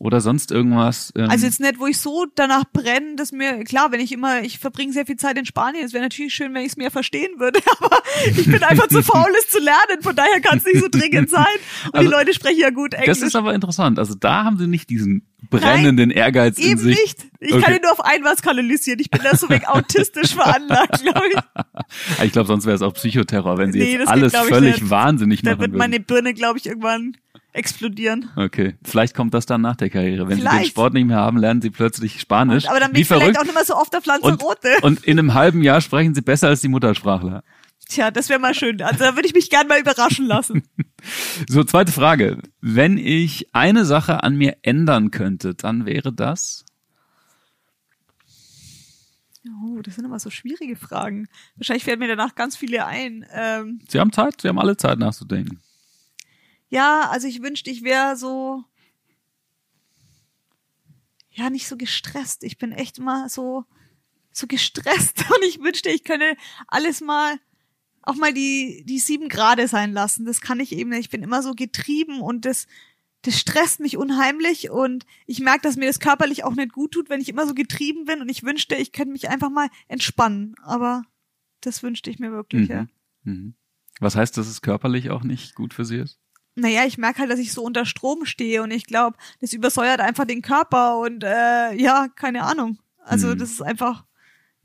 oder 0.00 0.20
sonst 0.20 0.50
irgendwas? 0.50 1.12
Ähm 1.16 1.30
Also 1.30 1.46
jetzt 1.46 1.60
nicht, 1.60 1.78
wo 1.78 1.86
ich 1.86 1.98
so 1.98 2.26
danach 2.34 2.64
brenne, 2.72 3.16
dass 3.16 3.32
mir, 3.32 3.62
klar, 3.64 3.92
wenn 3.92 4.00
ich 4.00 4.12
immer, 4.12 4.42
ich 4.42 4.58
verbringe 4.58 4.92
sehr 4.92 5.06
viel 5.06 5.16
Zeit 5.16 5.38
in 5.38 5.46
Spanien, 5.46 5.84
es 5.84 5.92
wäre 5.92 6.02
natürlich 6.02 6.34
schön, 6.34 6.52
wenn 6.54 6.62
ich 6.62 6.68
es 6.72 6.76
mehr 6.76 6.90
verstehen 6.90 7.38
würde, 7.38 7.60
aber 7.80 7.98
ich 8.36 8.44
bin 8.46 8.62
einfach 8.62 8.88
zu 8.88 9.02
faul, 9.02 9.30
es 9.38 9.48
zu 9.50 9.58
lernen, 9.60 10.02
von 10.02 10.14
daher 10.16 10.40
kann 10.40 10.58
es 10.58 10.64
nicht 10.64 10.80
so 10.80 10.88
dringend 10.90 11.30
sein. 11.30 11.44
Und 11.86 11.94
Also, 11.94 12.08
die 12.08 12.12
Leute 12.14 12.34
sprechen 12.34 12.60
ja 12.60 12.70
gut 12.70 12.94
Englisch. 12.94 13.08
das 13.18 13.22
ist 13.22 13.36
aber 13.36 13.54
interessant. 13.54 13.98
Also 13.98 14.14
da 14.14 14.44
haben 14.44 14.58
Sie 14.58 14.66
nicht 14.66 14.90
diesen 14.90 15.26
brennenden 15.50 16.10
Ehrgeiz 16.10 16.58
in 16.58 16.64
Eben 16.72 16.80
sich. 16.80 16.98
nicht. 17.00 17.18
Ich 17.38 17.52
Okay. 17.52 17.62
kann 17.62 17.74
ihn 17.74 17.82
nur 17.82 17.92
auf 17.92 18.00
ein 18.04 18.24
was 18.24 18.40
kanalisieren. 18.42 18.98
Ich 19.00 19.10
bin 19.10 19.20
da 19.22 19.36
so 19.36 19.48
weg 19.50 19.68
autistisch 19.68 20.34
veranlagt, 20.34 21.02
glaube 21.02 21.26
ich. 21.28 21.34
Ich 22.24 22.32
glaube, 22.32 22.46
sonst 22.46 22.64
wäre 22.64 22.74
es 22.74 22.82
auch 22.82 22.94
Psychoterror, 22.94 23.58
wenn 23.58 23.70
Sie 23.72 23.78
Nee, 23.78 23.92
jetzt 23.92 24.00
geht, 24.00 24.08
alles 24.08 24.32
ich, 24.32 24.40
völlig 24.40 24.80
nicht. 24.80 24.90
wahnsinnig 24.90 25.42
Da 25.42 25.50
machen 25.50 25.60
wird 25.60 25.70
würden. 25.72 25.78
meine 25.78 26.00
Birne, 26.00 26.32
glaube 26.34 26.58
ich, 26.58 26.66
irgendwann 26.66 27.16
explodieren. 27.54 28.30
Okay, 28.36 28.76
vielleicht 28.84 29.14
kommt 29.14 29.32
das 29.32 29.46
dann 29.46 29.60
nach 29.60 29.76
der 29.76 29.88
Karriere. 29.88 30.28
Wenn 30.28 30.36
Sie 30.36 30.42
den 30.42 30.50
Vielleicht. 30.50 30.70
Sport 30.70 30.92
nicht 30.94 31.06
mehr 31.06 31.16
haben, 31.16 31.38
lernen 31.38 31.62
Sie 31.62 31.70
plötzlich 31.70 32.20
Spanisch. 32.20 32.68
Aber 32.68 32.80
dann 32.80 32.90
bin 32.90 32.98
Wie 32.98 33.02
ich 33.02 33.08
vielleicht 33.08 33.22
verrückt. 33.22 33.38
auch 33.38 33.44
nicht 33.44 33.54
mehr 33.54 33.64
so 33.64 33.76
oft 33.76 33.94
auf 33.96 34.06
und, 34.06 34.22
Lanzarote. 34.22 34.68
und 34.82 35.04
in 35.04 35.18
einem 35.18 35.34
halben 35.34 35.62
Jahr 35.62 35.80
sprechen 35.80 36.14
Sie 36.14 36.22
besser 36.22 36.48
als 36.48 36.60
die 36.60 36.68
Muttersprachler. 36.68 37.42
Tja, 37.88 38.10
das 38.10 38.28
wäre 38.28 38.40
mal 38.40 38.54
schön. 38.54 38.80
Also 38.82 38.98
da 39.04 39.14
würde 39.14 39.28
ich 39.28 39.34
mich 39.34 39.50
gern 39.50 39.68
mal 39.68 39.80
überraschen 39.80 40.26
lassen. 40.26 40.62
So, 41.50 41.64
zweite 41.64 41.92
Frage. 41.92 42.38
Wenn 42.62 42.96
ich 42.96 43.54
eine 43.54 43.84
Sache 43.84 44.22
an 44.22 44.36
mir 44.36 44.56
ändern 44.62 45.10
könnte, 45.10 45.54
dann 45.54 45.84
wäre 45.84 46.14
das? 46.14 46.64
Oh, 49.62 49.82
das 49.82 49.96
sind 49.96 50.06
immer 50.06 50.18
so 50.18 50.30
schwierige 50.30 50.76
Fragen. 50.76 51.28
Wahrscheinlich 51.56 51.86
werden 51.86 52.00
mir 52.00 52.08
danach 52.08 52.34
ganz 52.34 52.56
viele 52.56 52.86
ein. 52.86 53.26
Ähm, 53.34 53.80
Sie 53.86 54.00
haben 54.00 54.12
Zeit, 54.12 54.40
Sie 54.40 54.48
haben 54.48 54.58
alle 54.58 54.78
Zeit 54.78 54.98
nachzudenken. 54.98 55.60
Ja, 56.68 57.08
also 57.10 57.26
ich 57.26 57.42
wünschte, 57.42 57.70
ich 57.70 57.84
wäre 57.84 58.16
so, 58.16 58.64
ja, 61.30 61.50
nicht 61.50 61.66
so 61.66 61.76
gestresst. 61.76 62.44
Ich 62.44 62.58
bin 62.58 62.72
echt 62.72 62.98
immer 62.98 63.28
so, 63.28 63.64
so 64.32 64.46
gestresst 64.46 65.18
und 65.30 65.44
ich 65.46 65.60
wünschte, 65.60 65.90
ich 65.90 66.04
könne 66.04 66.36
alles 66.68 67.00
mal, 67.00 67.38
auch 68.02 68.14
mal 68.16 68.32
die, 68.32 68.84
die 68.86 68.98
sieben 68.98 69.28
Grade 69.28 69.68
sein 69.68 69.92
lassen. 69.92 70.24
Das 70.24 70.40
kann 70.40 70.60
ich 70.60 70.72
eben 70.72 70.90
nicht. 70.90 71.00
Ich 71.00 71.10
bin 71.10 71.22
immer 71.22 71.42
so 71.42 71.54
getrieben 71.54 72.20
und 72.20 72.44
das, 72.44 72.66
das 73.22 73.38
stresst 73.38 73.80
mich 73.80 73.96
unheimlich 73.96 74.70
und 74.70 75.06
ich 75.26 75.40
merke, 75.40 75.62
dass 75.62 75.76
mir 75.76 75.86
das 75.86 76.00
körperlich 76.00 76.44
auch 76.44 76.54
nicht 76.54 76.72
gut 76.72 76.92
tut, 76.92 77.08
wenn 77.08 77.20
ich 77.20 77.28
immer 77.28 77.46
so 77.46 77.54
getrieben 77.54 78.04
bin 78.04 78.20
und 78.20 78.28
ich 78.28 78.42
wünschte, 78.42 78.76
ich 78.76 78.92
könnte 78.92 79.12
mich 79.12 79.28
einfach 79.28 79.50
mal 79.50 79.68
entspannen. 79.88 80.54
Aber 80.62 81.04
das 81.60 81.82
wünschte 81.82 82.10
ich 82.10 82.18
mir 82.18 82.30
wirklich, 82.30 82.68
ja. 82.68 82.86
Mhm. 83.22 83.54
Was 84.00 84.16
heißt, 84.16 84.36
dass 84.36 84.48
es 84.48 84.60
körperlich 84.60 85.10
auch 85.10 85.22
nicht 85.22 85.54
gut 85.54 85.72
für 85.72 85.84
Sie 85.84 85.96
ist? 85.98 86.20
Naja, 86.56 86.84
ich 86.84 86.98
merke 86.98 87.20
halt, 87.20 87.30
dass 87.30 87.40
ich 87.40 87.52
so 87.52 87.62
unter 87.62 87.84
Strom 87.84 88.24
stehe 88.26 88.62
und 88.62 88.70
ich 88.70 88.86
glaube, 88.86 89.16
das 89.40 89.52
übersäuert 89.52 90.00
einfach 90.00 90.24
den 90.24 90.40
Körper 90.42 90.98
und 90.98 91.24
äh, 91.24 91.72
ja, 91.74 92.06
keine 92.14 92.42
Ahnung. 92.44 92.78
Also 93.04 93.30
Hm. 93.32 93.38
das 93.38 93.50
ist 93.50 93.60
einfach, 93.62 94.04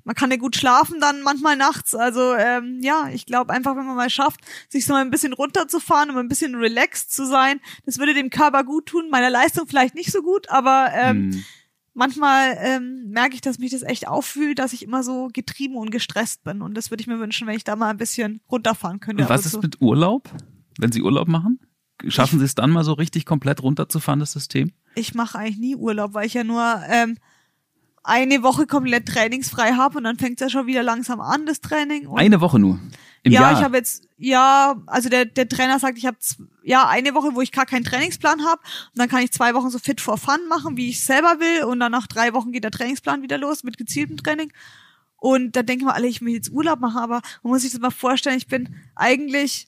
man 0.03 0.15
kann 0.15 0.29
ja 0.31 0.37
gut 0.37 0.55
schlafen 0.55 0.99
dann 0.99 1.21
manchmal 1.23 1.55
nachts. 1.55 1.95
Also 1.95 2.35
ähm, 2.35 2.79
ja, 2.81 3.09
ich 3.11 3.25
glaube 3.25 3.53
einfach, 3.53 3.75
wenn 3.75 3.85
man 3.85 3.95
mal 3.95 4.09
schafft, 4.09 4.39
sich 4.69 4.85
so 4.85 4.93
mal 4.93 5.01
ein 5.01 5.09
bisschen 5.09 5.33
runterzufahren 5.33 6.11
und 6.11 6.17
ein 6.17 6.27
bisschen 6.29 6.55
relaxed 6.55 7.11
zu 7.11 7.25
sein, 7.25 7.59
das 7.85 7.97
würde 7.97 8.13
dem 8.13 8.29
Körper 8.29 8.63
gut 8.63 8.85
tun, 8.85 9.09
meiner 9.09 9.29
Leistung 9.31 9.67
vielleicht 9.67 9.95
nicht 9.95 10.11
so 10.11 10.21
gut, 10.21 10.49
aber 10.49 10.91
ähm, 10.93 11.31
Hm. 11.31 11.43
manchmal 11.95 12.55
ähm, 12.61 13.09
merke 13.09 13.33
ich, 13.35 13.41
dass 13.41 13.57
mich 13.59 13.71
das 13.71 13.81
echt 13.83 14.07
auffühlt, 14.07 14.59
dass 14.59 14.73
ich 14.73 14.83
immer 14.83 15.03
so 15.03 15.27
getrieben 15.33 15.75
und 15.75 15.89
gestresst 15.89 16.43
bin 16.43 16.61
und 16.61 16.75
das 16.75 16.91
würde 16.91 17.01
ich 17.01 17.07
mir 17.07 17.19
wünschen, 17.19 17.47
wenn 17.47 17.55
ich 17.55 17.63
da 17.63 17.75
mal 17.75 17.89
ein 17.89 17.97
bisschen 17.97 18.41
runterfahren 18.49 18.99
könnte. 18.99 19.23
Und 19.23 19.29
was 19.29 19.45
ist 19.47 19.61
mit 19.61 19.81
Urlaub? 19.81 20.29
Wenn 20.77 20.91
Sie 20.91 21.01
Urlaub 21.01 21.27
machen? 21.27 21.59
Schaffen 22.07 22.39
Sie 22.39 22.45
es 22.45 22.55
dann 22.55 22.71
mal 22.71 22.83
so 22.83 22.93
richtig 22.93 23.25
komplett 23.25 23.61
runterzufahren, 23.61 24.19
das 24.19 24.31
System? 24.31 24.71
ich 24.95 25.15
mache 25.15 25.37
eigentlich 25.37 25.57
nie 25.57 25.75
Urlaub, 25.75 26.13
weil 26.13 26.27
ich 26.27 26.33
ja 26.33 26.43
nur 26.43 26.81
ähm, 26.87 27.17
eine 28.03 28.43
Woche 28.43 28.67
komplett 28.67 29.07
trainingsfrei 29.07 29.73
habe 29.73 29.97
und 29.97 30.03
dann 30.03 30.17
fängt 30.17 30.39
ja 30.41 30.49
schon 30.49 30.67
wieder 30.67 30.83
langsam 30.83 31.21
an, 31.21 31.45
das 31.45 31.61
Training. 31.61 32.07
Eine 32.15 32.41
Woche 32.41 32.59
nur. 32.59 32.79
Im 33.23 33.33
ja, 33.33 33.41
Jahr. 33.41 33.53
ich 33.53 33.63
habe 33.63 33.77
jetzt, 33.77 34.07
ja, 34.17 34.81
also 34.87 35.09
der, 35.09 35.25
der 35.25 35.49
Trainer 35.49 35.77
sagt, 35.79 35.97
ich 35.97 36.05
habe 36.05 36.17
ja 36.63 36.87
eine 36.87 37.13
Woche, 37.13 37.35
wo 37.35 37.41
ich 37.41 37.51
gar 37.51 37.65
keinen 37.65 37.83
Trainingsplan 37.83 38.45
habe 38.45 38.61
und 38.93 38.99
dann 38.99 39.09
kann 39.09 39.21
ich 39.21 39.31
zwei 39.31 39.53
Wochen 39.53 39.69
so 39.69 39.77
fit 39.77 39.99
for 39.99 40.17
fun 40.17 40.39
machen, 40.47 40.77
wie 40.77 40.89
ich 40.89 41.03
selber 41.03 41.39
will 41.39 41.65
und 41.65 41.79
dann 41.81 41.91
nach 41.91 42.07
drei 42.07 42.33
Wochen 42.33 42.51
geht 42.51 42.63
der 42.63 42.71
Trainingsplan 42.71 43.21
wieder 43.21 43.37
los 43.37 43.63
mit 43.63 43.77
gezieltem 43.77 44.17
Training. 44.17 44.53
Und 45.17 45.57
da 45.57 45.63
denken 45.63 45.85
wir 45.85 45.95
alle, 45.95 46.07
ich 46.07 46.21
will 46.21 46.33
jetzt 46.33 46.49
Urlaub 46.49 46.79
machen, 46.79 46.99
aber 46.99 47.21
man 47.43 47.51
muss 47.51 47.63
sich 47.63 47.71
das 47.71 47.81
mal 47.81 47.91
vorstellen, 47.91 48.37
ich 48.37 48.47
bin 48.47 48.73
eigentlich 48.95 49.67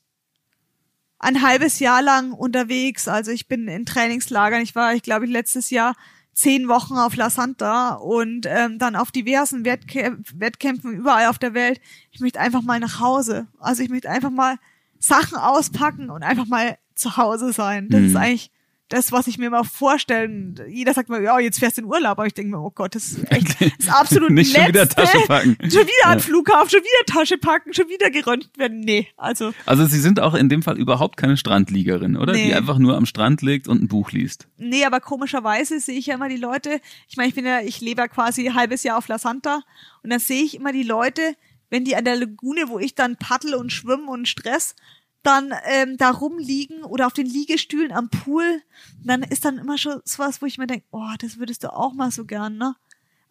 ein 1.23 1.41
halbes 1.43 1.79
Jahr 1.79 2.01
lang 2.01 2.31
unterwegs. 2.31 3.07
Also 3.07 3.31
ich 3.31 3.47
bin 3.47 3.67
in 3.67 3.85
Trainingslagern. 3.85 4.61
Ich 4.61 4.75
war, 4.75 4.93
ich 4.95 5.03
glaube, 5.03 5.27
letztes 5.27 5.69
Jahr 5.69 5.95
zehn 6.33 6.67
Wochen 6.67 6.95
auf 6.95 7.15
La 7.15 7.29
Santa 7.29 7.93
und 7.95 8.45
ähm, 8.47 8.79
dann 8.79 8.95
auf 8.95 9.11
diversen 9.11 9.63
Wettkä 9.63 10.17
Wettkämpfen 10.33 10.93
überall 10.93 11.27
auf 11.27 11.37
der 11.37 11.53
Welt. 11.53 11.79
Ich 12.11 12.21
möchte 12.21 12.39
einfach 12.39 12.63
mal 12.63 12.79
nach 12.79 12.99
Hause. 12.99 13.47
Also 13.59 13.83
ich 13.83 13.89
möchte 13.89 14.09
einfach 14.09 14.31
mal 14.31 14.57
Sachen 14.97 15.37
auspacken 15.37 16.09
und 16.09 16.23
einfach 16.23 16.47
mal 16.47 16.77
zu 16.95 17.17
Hause 17.17 17.53
sein. 17.53 17.89
Das 17.89 18.01
Mhm. 18.01 18.07
ist 18.07 18.15
eigentlich 18.15 18.51
das, 18.93 19.11
was 19.11 19.27
ich 19.27 19.37
mir 19.37 19.49
mal 19.49 19.63
vorstellen. 19.63 20.59
Jeder 20.67 20.93
sagt 20.93 21.09
mal, 21.09 21.21
ja, 21.23 21.39
jetzt 21.39 21.59
fährst 21.59 21.77
du 21.77 21.81
in 21.81 21.87
Urlaub, 21.87 22.11
aber 22.11 22.25
ich 22.27 22.33
denke 22.33 22.51
mir, 22.51 22.59
oh 22.61 22.71
Gott, 22.71 22.95
das 22.95 23.11
ist 23.11 23.31
echt, 23.31 23.59
das 23.61 23.69
ist 23.79 23.89
absolut 23.91 24.29
Nicht 24.31 24.55
schon 24.55 24.67
wieder 24.67 24.81
letzte. 24.83 25.01
Tasche 25.03 25.19
packen. 25.27 25.57
Schon 25.61 25.81
wieder 25.87 26.05
an 26.07 26.17
Ja. 26.17 26.23
Flughafen, 26.23 26.69
schon 26.69 26.79
wieder 26.81 27.05
Tasche 27.13 27.37
packen, 27.37 27.73
schon 27.73 27.87
wieder 27.89 28.09
geröntgt 28.09 28.57
werden. 28.57 28.79
Nee, 28.81 29.07
also 29.17 29.53
Also 29.65 29.85
Sie 29.85 29.99
sind 29.99 30.19
auch 30.19 30.33
in 30.33 30.49
dem 30.49 30.61
Fall 30.63 30.77
überhaupt 30.77 31.17
keine 31.17 31.37
Strandliegerin, 31.37 32.17
oder? 32.17 32.33
Nee. 32.33 32.47
Die 32.47 32.53
einfach 32.53 32.77
nur 32.77 32.95
am 32.97 33.05
Strand 33.05 33.41
liegt 33.41 33.67
und 33.67 33.81
ein 33.81 33.87
Buch 33.87 34.11
liest. 34.11 34.47
Nee, 34.57 34.85
aber 34.85 34.99
komischerweise 34.99 35.79
sehe 35.79 35.97
ich 35.97 36.07
ja 36.07 36.15
immer 36.15 36.29
die 36.29 36.37
Leute, 36.37 36.79
ich 37.07 37.17
meine, 37.17 37.29
ich 37.29 37.35
bin 37.35 37.45
ja, 37.45 37.61
ich 37.61 37.81
lebe 37.81 38.01
ja 38.01 38.07
quasi 38.07 38.47
ein 38.47 38.55
halbes 38.55 38.83
Jahr 38.83 38.97
auf 38.97 39.07
La 39.07 39.17
Santa 39.17 39.61
und 40.03 40.09
dann 40.11 40.19
sehe 40.19 40.43
ich 40.43 40.55
immer 40.55 40.71
die 40.73 40.83
Leute, 40.83 41.21
wenn 41.69 41.85
die 41.85 41.95
an 41.95 42.03
der 42.05 42.17
Lagune, 42.17 42.67
wo 42.67 42.79
ich 42.79 42.95
dann 42.95 43.15
paddel 43.15 43.55
und 43.55 43.71
schwimme 43.71 44.09
und 44.11 44.27
Stress, 44.27 44.75
dann 45.23 45.53
ähm, 45.65 45.97
da 45.97 46.09
rumliegen 46.11 46.83
oder 46.83 47.07
auf 47.07 47.13
den 47.13 47.27
Liegestühlen 47.27 47.91
am 47.91 48.09
Pool, 48.09 48.61
dann 49.03 49.23
ist 49.23 49.45
dann 49.45 49.57
immer 49.57 49.77
schon 49.77 50.01
sowas, 50.03 50.41
wo 50.41 50.45
ich 50.45 50.57
mir 50.57 50.67
denke, 50.67 50.85
oh, 50.91 51.13
das 51.19 51.37
würdest 51.37 51.63
du 51.63 51.73
auch 51.73 51.93
mal 51.93 52.11
so 52.11 52.25
gern, 52.25 52.57
ne? 52.57 52.75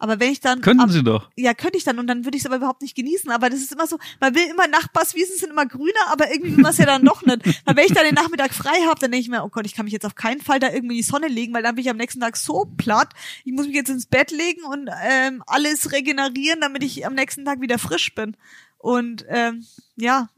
Aber 0.01 0.19
wenn 0.19 0.31
ich 0.31 0.39
dann 0.39 0.61
Könnten 0.61 0.81
am, 0.81 0.89
Sie 0.89 1.03
doch. 1.03 1.29
ja, 1.35 1.53
könnte 1.53 1.77
ich 1.77 1.83
dann 1.83 1.99
und 1.99 2.07
dann 2.07 2.25
würde 2.25 2.35
ich 2.35 2.41
es 2.41 2.47
aber 2.47 2.55
überhaupt 2.55 2.81
nicht 2.81 2.95
genießen. 2.95 3.29
Aber 3.29 3.51
das 3.51 3.59
ist 3.59 3.71
immer 3.71 3.85
so, 3.85 3.99
man 4.19 4.33
will 4.33 4.47
immer 4.49 4.67
Nachbarswiesen 4.67 5.37
sind 5.37 5.51
immer 5.51 5.67
grüner, 5.67 6.07
aber 6.09 6.31
irgendwie 6.31 6.57
will 6.57 6.63
man 6.63 6.71
es 6.71 6.79
ja 6.79 6.87
dann 6.87 7.05
doch 7.05 7.23
nicht. 7.23 7.45
Weil 7.65 7.75
wenn 7.75 7.85
ich 7.85 7.93
dann 7.93 8.05
den 8.05 8.15
Nachmittag 8.15 8.51
frei 8.51 8.81
habe, 8.87 8.99
dann 8.99 9.11
denke 9.11 9.21
ich 9.21 9.29
mir, 9.29 9.43
oh 9.43 9.49
Gott, 9.49 9.67
ich 9.67 9.75
kann 9.75 9.85
mich 9.85 9.93
jetzt 9.93 10.07
auf 10.07 10.15
keinen 10.15 10.41
Fall 10.41 10.59
da 10.59 10.69
irgendwie 10.69 10.95
in 10.95 11.03
die 11.03 11.07
Sonne 11.07 11.27
legen, 11.27 11.53
weil 11.53 11.61
dann 11.61 11.75
bin 11.75 11.83
ich 11.83 11.91
am 11.91 11.97
nächsten 11.97 12.19
Tag 12.19 12.35
so 12.35 12.65
platt. 12.77 13.13
Ich 13.45 13.53
muss 13.53 13.67
mich 13.67 13.75
jetzt 13.75 13.91
ins 13.91 14.07
Bett 14.07 14.31
legen 14.31 14.63
und 14.63 14.89
ähm, 15.03 15.43
alles 15.45 15.91
regenerieren, 15.91 16.61
damit 16.61 16.81
ich 16.81 17.05
am 17.05 17.13
nächsten 17.13 17.45
Tag 17.45 17.61
wieder 17.61 17.77
frisch 17.77 18.15
bin. 18.15 18.35
Und 18.79 19.23
ähm, 19.29 19.67
ja, 19.97 20.29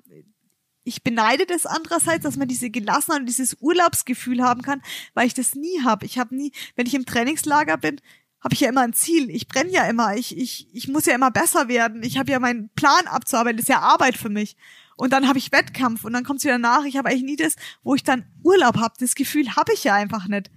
ich 0.84 1.04
beneide 1.04 1.46
das 1.46 1.66
andererseits, 1.66 2.24
dass 2.24 2.38
man 2.38 2.48
diese 2.48 2.70
Gelassenheit 2.70 3.22
und 3.22 3.26
dieses 3.28 3.58
Urlaubsgefühl 3.60 4.42
haben 4.42 4.62
kann, 4.62 4.82
weil 5.14 5.28
ich 5.28 5.34
das 5.34 5.56
nie 5.56 5.82
habe. 5.84 6.06
Ich 6.06 6.18
habe 6.18 6.36
nie, 6.36 6.52
wenn 6.76 6.88
ich 6.88 6.94
im 6.94 7.06
Trainingslager 7.06 7.78
bin, 7.78 8.02
habe 8.42 8.54
ich 8.54 8.60
ja 8.60 8.70
immer 8.70 8.82
ein 8.82 8.94
Ziel. 8.94 9.30
Ich 9.30 9.48
brenne 9.48 9.72
ja 9.72 9.86
immer. 9.86 10.16
Ich, 10.16 10.38
ich, 10.38 10.68
ich 10.74 10.90
muss 10.90 11.06
ja 11.06 11.16
immer 11.16 11.32
besser 11.32 11.70
werden. 11.70 12.04
Ich 12.04 12.18
habe 12.18 12.32
ja 12.32 12.40
meinen 12.40 12.70
Plan 12.76 13.08
abzuarbeiten. 13.08 13.58
Das 13.58 13.64
ist 13.64 13.70
ja 13.70 13.80
Arbeit 13.80 14.18
für 14.18 14.30
mich. 14.30 14.58
Und 14.98 15.14
dann 15.14 15.28
habe 15.28 15.40
ich 15.40 15.52
Wettkampf 15.52 16.04
und 16.04 16.14
dann 16.14 16.26
kommt's 16.26 16.44
wieder 16.44 16.58
nach. 16.58 16.84
Ich 16.84 16.98
habe 16.98 17.10
eigentlich 17.10 17.24
nie 17.24 17.36
das, 17.38 17.56
wo 17.84 17.96
ich 17.96 18.04
dann 18.04 18.26
Urlaub 18.44 18.78
habe. 18.78 18.94
Das 19.00 19.16
Gefühl 19.16 19.56
habe 19.56 19.74
ich 19.74 19.86
ja 19.86 19.96
einfach 19.96 20.28
nicht. 20.28 20.52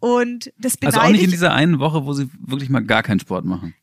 Und 0.00 0.52
das 0.58 0.76
beneide 0.76 0.98
Also 0.98 1.08
auch 1.08 1.12
nicht 1.12 1.24
in 1.24 1.30
dieser 1.30 1.52
einen 1.52 1.78
Woche, 1.80 2.04
wo 2.04 2.12
sie 2.12 2.28
wirklich 2.40 2.70
mal 2.70 2.80
gar 2.84 3.02
keinen 3.02 3.20
Sport 3.20 3.44
machen. 3.44 3.74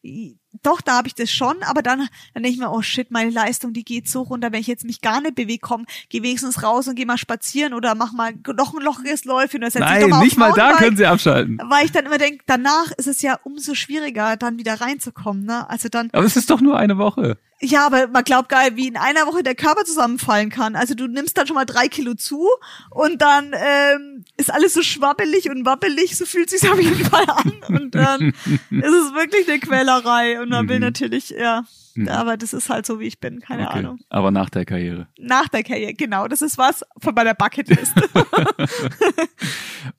doch, 0.63 0.81
da 0.81 0.93
habe 0.97 1.07
ich 1.07 1.15
das 1.15 1.31
schon, 1.31 1.55
aber 1.63 1.81
dann, 1.81 2.07
dann 2.33 2.43
denke 2.43 2.49
ich 2.49 2.57
mir, 2.57 2.71
oh 2.71 2.81
shit, 2.81 3.11
meine 3.11 3.29
Leistung, 3.29 3.73
die 3.73 3.83
geht 3.83 4.09
so 4.09 4.21
runter, 4.21 4.51
wenn 4.51 4.61
ich 4.61 4.67
jetzt 4.67 4.85
mich 4.85 5.01
gar 5.01 5.21
nicht 5.21 5.35
bewege, 5.35 5.59
komm, 5.59 5.85
geh 6.09 6.23
wenigstens 6.23 6.63
raus 6.63 6.87
und 6.87 6.95
geh 6.95 7.05
mal 7.05 7.17
spazieren 7.17 7.73
oder 7.73 7.95
mach 7.95 8.13
mal 8.13 8.33
noch 8.55 8.73
ein 8.73 8.81
lochiges 8.81 9.25
Läufchen 9.25 9.61
dich 9.61 9.75
Nein, 9.75 10.09
mal 10.09 10.23
nicht 10.23 10.37
mal 10.37 10.53
da 10.53 10.73
können 10.73 10.97
sie 10.97 11.05
abschalten. 11.05 11.59
Weil 11.69 11.85
ich 11.85 11.91
dann 11.91 12.05
immer 12.05 12.17
denke, 12.17 12.43
danach 12.47 12.91
ist 12.97 13.07
es 13.07 13.21
ja 13.21 13.37
umso 13.43 13.75
schwieriger, 13.75 14.37
dann 14.37 14.57
wieder 14.57 14.79
reinzukommen, 14.79 15.45
ne? 15.45 15.69
Also 15.69 15.89
dann, 15.89 16.09
Aber 16.13 16.25
es 16.25 16.35
ist 16.35 16.49
doch 16.49 16.61
nur 16.61 16.77
eine 16.77 16.97
Woche. 16.97 17.37
Ja, 17.65 17.85
aber 17.85 18.07
man 18.07 18.23
glaubt 18.23 18.49
geil, 18.49 18.71
wie 18.75 18.87
in 18.87 18.97
einer 18.97 19.25
Woche 19.27 19.43
der 19.43 19.55
Körper 19.55 19.83
zusammenfallen 19.85 20.49
kann. 20.49 20.75
Also 20.75 20.95
du 20.95 21.07
nimmst 21.07 21.37
dann 21.37 21.47
schon 21.47 21.55
mal 21.55 21.65
drei 21.65 21.87
Kilo 21.87 22.13
zu 22.13 22.47
und 22.91 23.21
dann 23.21 23.53
ähm, 23.53 24.23
ist 24.37 24.51
alles 24.53 24.73
so 24.73 24.81
schwabbelig 24.81 25.49
und 25.49 25.65
wabbelig, 25.65 26.17
so 26.17 26.25
fühlt 26.25 26.49
sich's 26.49 26.69
auf 26.69 26.79
jeden 26.79 27.03
Fall 27.05 27.25
an. 27.27 27.53
Und 27.67 27.95
dann 27.95 28.21
ist 28.49 28.69
es 28.71 29.13
wirklich 29.13 29.47
eine 29.49 29.59
Quälerei. 29.59 30.41
Und 30.41 30.49
man 30.49 30.69
will 30.69 30.79
natürlich, 30.79 31.29
ja, 31.29 31.63
aber 32.07 32.37
das 32.37 32.53
ist 32.53 32.69
halt 32.69 32.85
so, 32.85 32.99
wie 32.99 33.07
ich 33.07 33.19
bin, 33.19 33.39
keine 33.39 33.67
Okay. 33.69 33.79
Ahnung. 33.79 33.99
Aber 34.09 34.31
nach 34.31 34.49
der 34.49 34.65
Karriere. 34.65 35.07
Nach 35.17 35.47
der 35.47 35.63
Karriere, 35.63 35.93
genau, 35.93 36.27
das 36.27 36.41
ist 36.41 36.57
was 36.57 36.83
von 37.01 37.13
meiner 37.15 37.33
Bucketlist. 37.33 37.93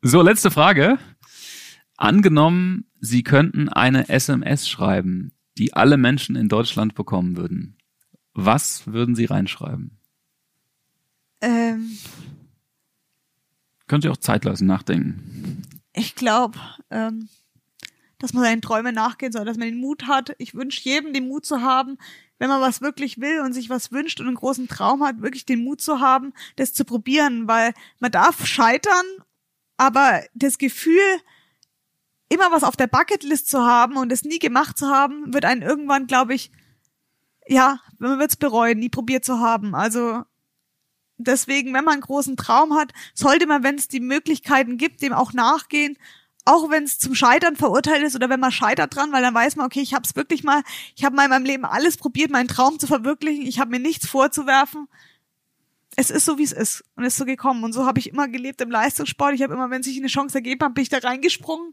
So, 0.03 0.23
letzte 0.23 0.51
Frage. 0.51 0.99
Angenommen, 1.97 2.87
Sie 3.01 3.23
könnten 3.23 3.69
eine 3.69 4.09
SMS 4.09 4.69
schreiben, 4.69 5.33
die 5.59 5.75
alle 5.75 5.97
Menschen 5.97 6.37
in 6.37 6.49
Deutschland 6.49 6.95
bekommen 6.95 7.37
würden. 7.37 7.77
Was 8.35 8.87
würden 8.87 9.15
Sie 9.15 9.25
reinschreiben? 9.25 9.99
ähm, 11.41 11.97
Können 13.87 14.03
Sie 14.03 14.09
auch 14.09 14.17
Zeit 14.17 14.45
lassen, 14.45 14.67
nachdenken. 14.67 15.63
ich 15.93 16.15
glaube, 16.15 16.59
ähm, 16.91 17.29
dass 18.19 18.33
man 18.33 18.43
seinen 18.43 18.63
Träumen 18.63 18.95
nachgehen 18.95 19.33
soll, 19.33 19.45
dass 19.45 19.59
man 19.59 19.69
den 19.69 19.79
Mut 19.81 20.07
hat. 20.07 20.35
Ich 20.39 20.55
wünsche 20.55 20.81
jedem 20.83 21.13
den 21.13 21.29
Mut 21.29 21.45
zu 21.47 21.61
haben, 21.63 21.99
wenn 22.39 22.49
man 22.49 22.61
was 22.61 22.81
wirklich 22.81 23.21
will 23.21 23.41
und 23.41 23.53
sich 23.53 23.71
was 23.71 23.93
wünscht 23.93 24.21
und 24.21 24.27
einen 24.27 24.37
großen 24.37 24.69
Traum 24.69 25.03
hat, 25.05 25.23
wirklich 25.23 25.47
den 25.47 25.63
Mut 25.65 25.81
zu 25.81 26.01
haben, 26.01 26.33
das 26.57 26.73
zu 26.73 26.85
probieren, 26.85 27.47
weil 27.49 27.73
man 27.99 28.11
darf 28.11 28.47
scheitern, 28.47 29.05
aber 29.77 30.23
das 30.35 30.59
Gefühl, 30.59 31.01
immer 32.29 32.51
was 32.51 32.65
auf 32.65 32.77
der 32.77 32.87
Bucketlist 32.87 33.49
zu 33.49 33.65
haben 33.65 33.97
und 33.97 34.13
es 34.13 34.25
nie 34.25 34.39
gemacht 34.39 34.77
zu 34.79 34.89
haben, 34.89 35.33
wird 35.33 35.45
einen 35.45 35.63
irgendwann, 35.63 36.07
glaube 36.07 36.35
ich, 36.35 36.51
ja, 37.47 37.79
man 37.99 38.19
wird 38.19 38.31
es 38.31 38.37
bereuen, 38.37 38.79
nie 38.79 38.89
probiert 38.89 39.25
zu 39.25 39.39
haben. 39.39 39.75
Also 39.75 40.25
deswegen, 41.17 41.73
wenn 41.73 41.85
man 41.85 41.95
einen 41.95 42.03
großen 42.03 42.37
Traum 42.37 42.75
hat, 42.75 42.93
sollte 43.15 43.47
man, 43.47 43.63
wenn 43.63 43.77
es 43.77 43.89
die 43.89 44.01
Möglichkeiten 44.01 44.77
gibt, 44.77 45.03
dem 45.03 45.13
auch 45.13 45.33
nachgehen, 45.33 45.97
auch 46.45 46.71
wenn 46.71 46.85
es 46.85 46.99
zum 46.99 47.15
Scheitern 47.15 47.57
verurteilt 47.57 48.05
ist 48.05 48.15
oder 48.15 48.29
wenn 48.29 48.41
man 48.41 48.53
scheitert 48.53 48.95
dran, 48.95 49.13
weil 49.13 49.23
dann 49.23 49.35
weiß 49.35 49.57
man, 49.57 49.67
okay, 49.67 49.81
ich 49.81 49.95
habe 49.95 50.05
es 50.05 50.15
wirklich 50.15 50.45
mal, 50.45 50.63
ich 50.95 51.05
habe 51.05 51.17
mal 51.17 51.25
in 51.25 51.31
meinem 51.31 51.45
Leben 51.45 51.65
alles 51.65 51.97
probiert, 51.97 52.31
meinen 52.31 52.49
Traum 52.49 52.79
zu 52.79 52.87
verwirklichen, 52.87 53.47
ich 53.47 53.59
habe 53.59 53.71
mir 53.71 53.81
nichts 53.81 54.07
vorzuwerfen. 54.07 54.89
Es 55.97 56.11
ist 56.11 56.25
so, 56.25 56.39
wie 56.39 56.45
es 56.45 56.53
ist 56.53 56.85
und 56.95 57.05
ist 57.05 57.17
so 57.17 57.25
gekommen 57.25 57.65
und 57.65 57.73
so 57.73 57.87
habe 57.87 57.99
ich 57.99 58.11
immer 58.11 58.29
gelebt 58.29 58.61
im 58.61 58.71
Leistungssport. 58.71 59.35
Ich 59.35 59.43
habe 59.43 59.55
immer, 59.55 59.71
wenn 59.71 59.83
sich 59.83 59.97
eine 59.97 60.09
Chance 60.09 60.37
ergeben 60.37 60.65
hat, 60.65 60.75
bin 60.75 60.83
ich 60.83 60.89
da 60.89 60.99
reingesprungen 60.99 61.73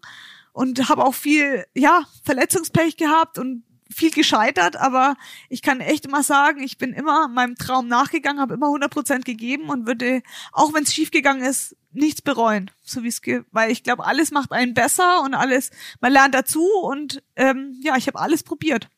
und 0.53 0.87
habe 0.89 1.03
auch 1.03 1.13
viel, 1.13 1.65
ja, 1.75 2.03
Verletzungspech 2.23 2.95
gehabt 2.97 3.37
und 3.37 3.63
viel 3.93 4.09
gescheitert, 4.11 4.75
aber 4.75 5.15
ich 5.49 5.61
kann 5.61 5.79
echt 5.79 6.05
immer 6.05 6.23
sagen, 6.23 6.63
ich 6.63 6.79
bin 6.79 6.93
immer 6.93 7.27
meinem 7.27 7.55
Traum 7.55 7.87
nachgegangen, 7.87 8.39
habe 8.41 8.55
immer 8.55 8.67
100% 8.67 9.23
gegeben 9.23 9.69
und 9.69 9.85
würde, 9.85 10.23
auch 10.51 10.73
wenn 10.73 10.81
es 10.83 10.93
schiefgegangen 10.93 11.43
ist, 11.43 11.75
nichts 11.91 12.23
bereuen, 12.23 12.71
so 12.81 13.03
wie 13.03 13.09
es 13.09 13.21
geht, 13.21 13.43
weil 13.51 13.71
ich 13.71 13.83
glaube, 13.83 14.05
alles 14.05 14.31
macht 14.31 14.51
einen 14.51 14.73
besser 14.73 15.21
und 15.23 15.35
alles, 15.35 15.69
man 16.01 16.11
lernt 16.11 16.33
dazu 16.33 16.65
und 16.83 17.21
ähm, 17.35 17.79
ja, 17.83 17.95
ich 17.97 18.07
habe 18.07 18.19
alles 18.19 18.41
probiert. 18.41 18.89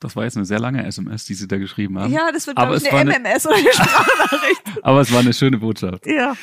Das 0.00 0.16
war 0.16 0.24
jetzt 0.24 0.36
eine 0.36 0.46
sehr 0.46 0.58
lange 0.58 0.84
SMS, 0.84 1.26
die 1.26 1.34
Sie 1.34 1.46
da 1.46 1.58
geschrieben 1.58 1.98
haben. 1.98 2.12
Ja, 2.12 2.32
das 2.32 2.46
wird 2.48 2.56
Aber 2.56 2.76
glaube 2.78 2.88
ich 2.88 2.92
eine 2.92 3.14
eine- 3.14 3.28
MMS 3.28 3.46
oder 3.46 3.56
eine 3.56 3.72
Sprachnachricht. 3.72 4.62
Aber 4.82 5.00
es 5.02 5.12
war 5.12 5.20
eine 5.20 5.32
schöne 5.34 5.58
Botschaft. 5.58 6.06
ja. 6.06 6.34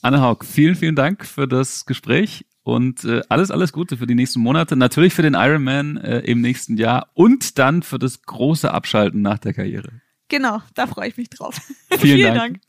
Anne 0.00 0.20
Haug, 0.20 0.44
vielen, 0.44 0.74
vielen 0.76 0.94
Dank 0.94 1.26
für 1.26 1.48
das 1.48 1.86
Gespräch 1.86 2.46
und 2.64 3.04
äh, 3.04 3.20
alles, 3.28 3.50
alles 3.50 3.72
Gute 3.72 3.96
für 3.96 4.06
die 4.06 4.14
nächsten 4.14 4.40
Monate. 4.40 4.74
Natürlich 4.74 5.14
für 5.14 5.22
den 5.22 5.34
Ironman 5.34 5.98
äh, 5.98 6.20
im 6.20 6.40
nächsten 6.40 6.76
Jahr 6.76 7.10
und 7.14 7.58
dann 7.58 7.82
für 7.82 7.98
das 7.98 8.22
große 8.22 8.72
Abschalten 8.72 9.22
nach 9.22 9.38
der 9.38 9.52
Karriere. 9.52 10.00
Genau, 10.28 10.60
da 10.74 10.86
freue 10.86 11.08
ich 11.08 11.16
mich 11.16 11.30
drauf. 11.30 11.60
Vielen 11.98 12.34
Dank. 12.34 12.60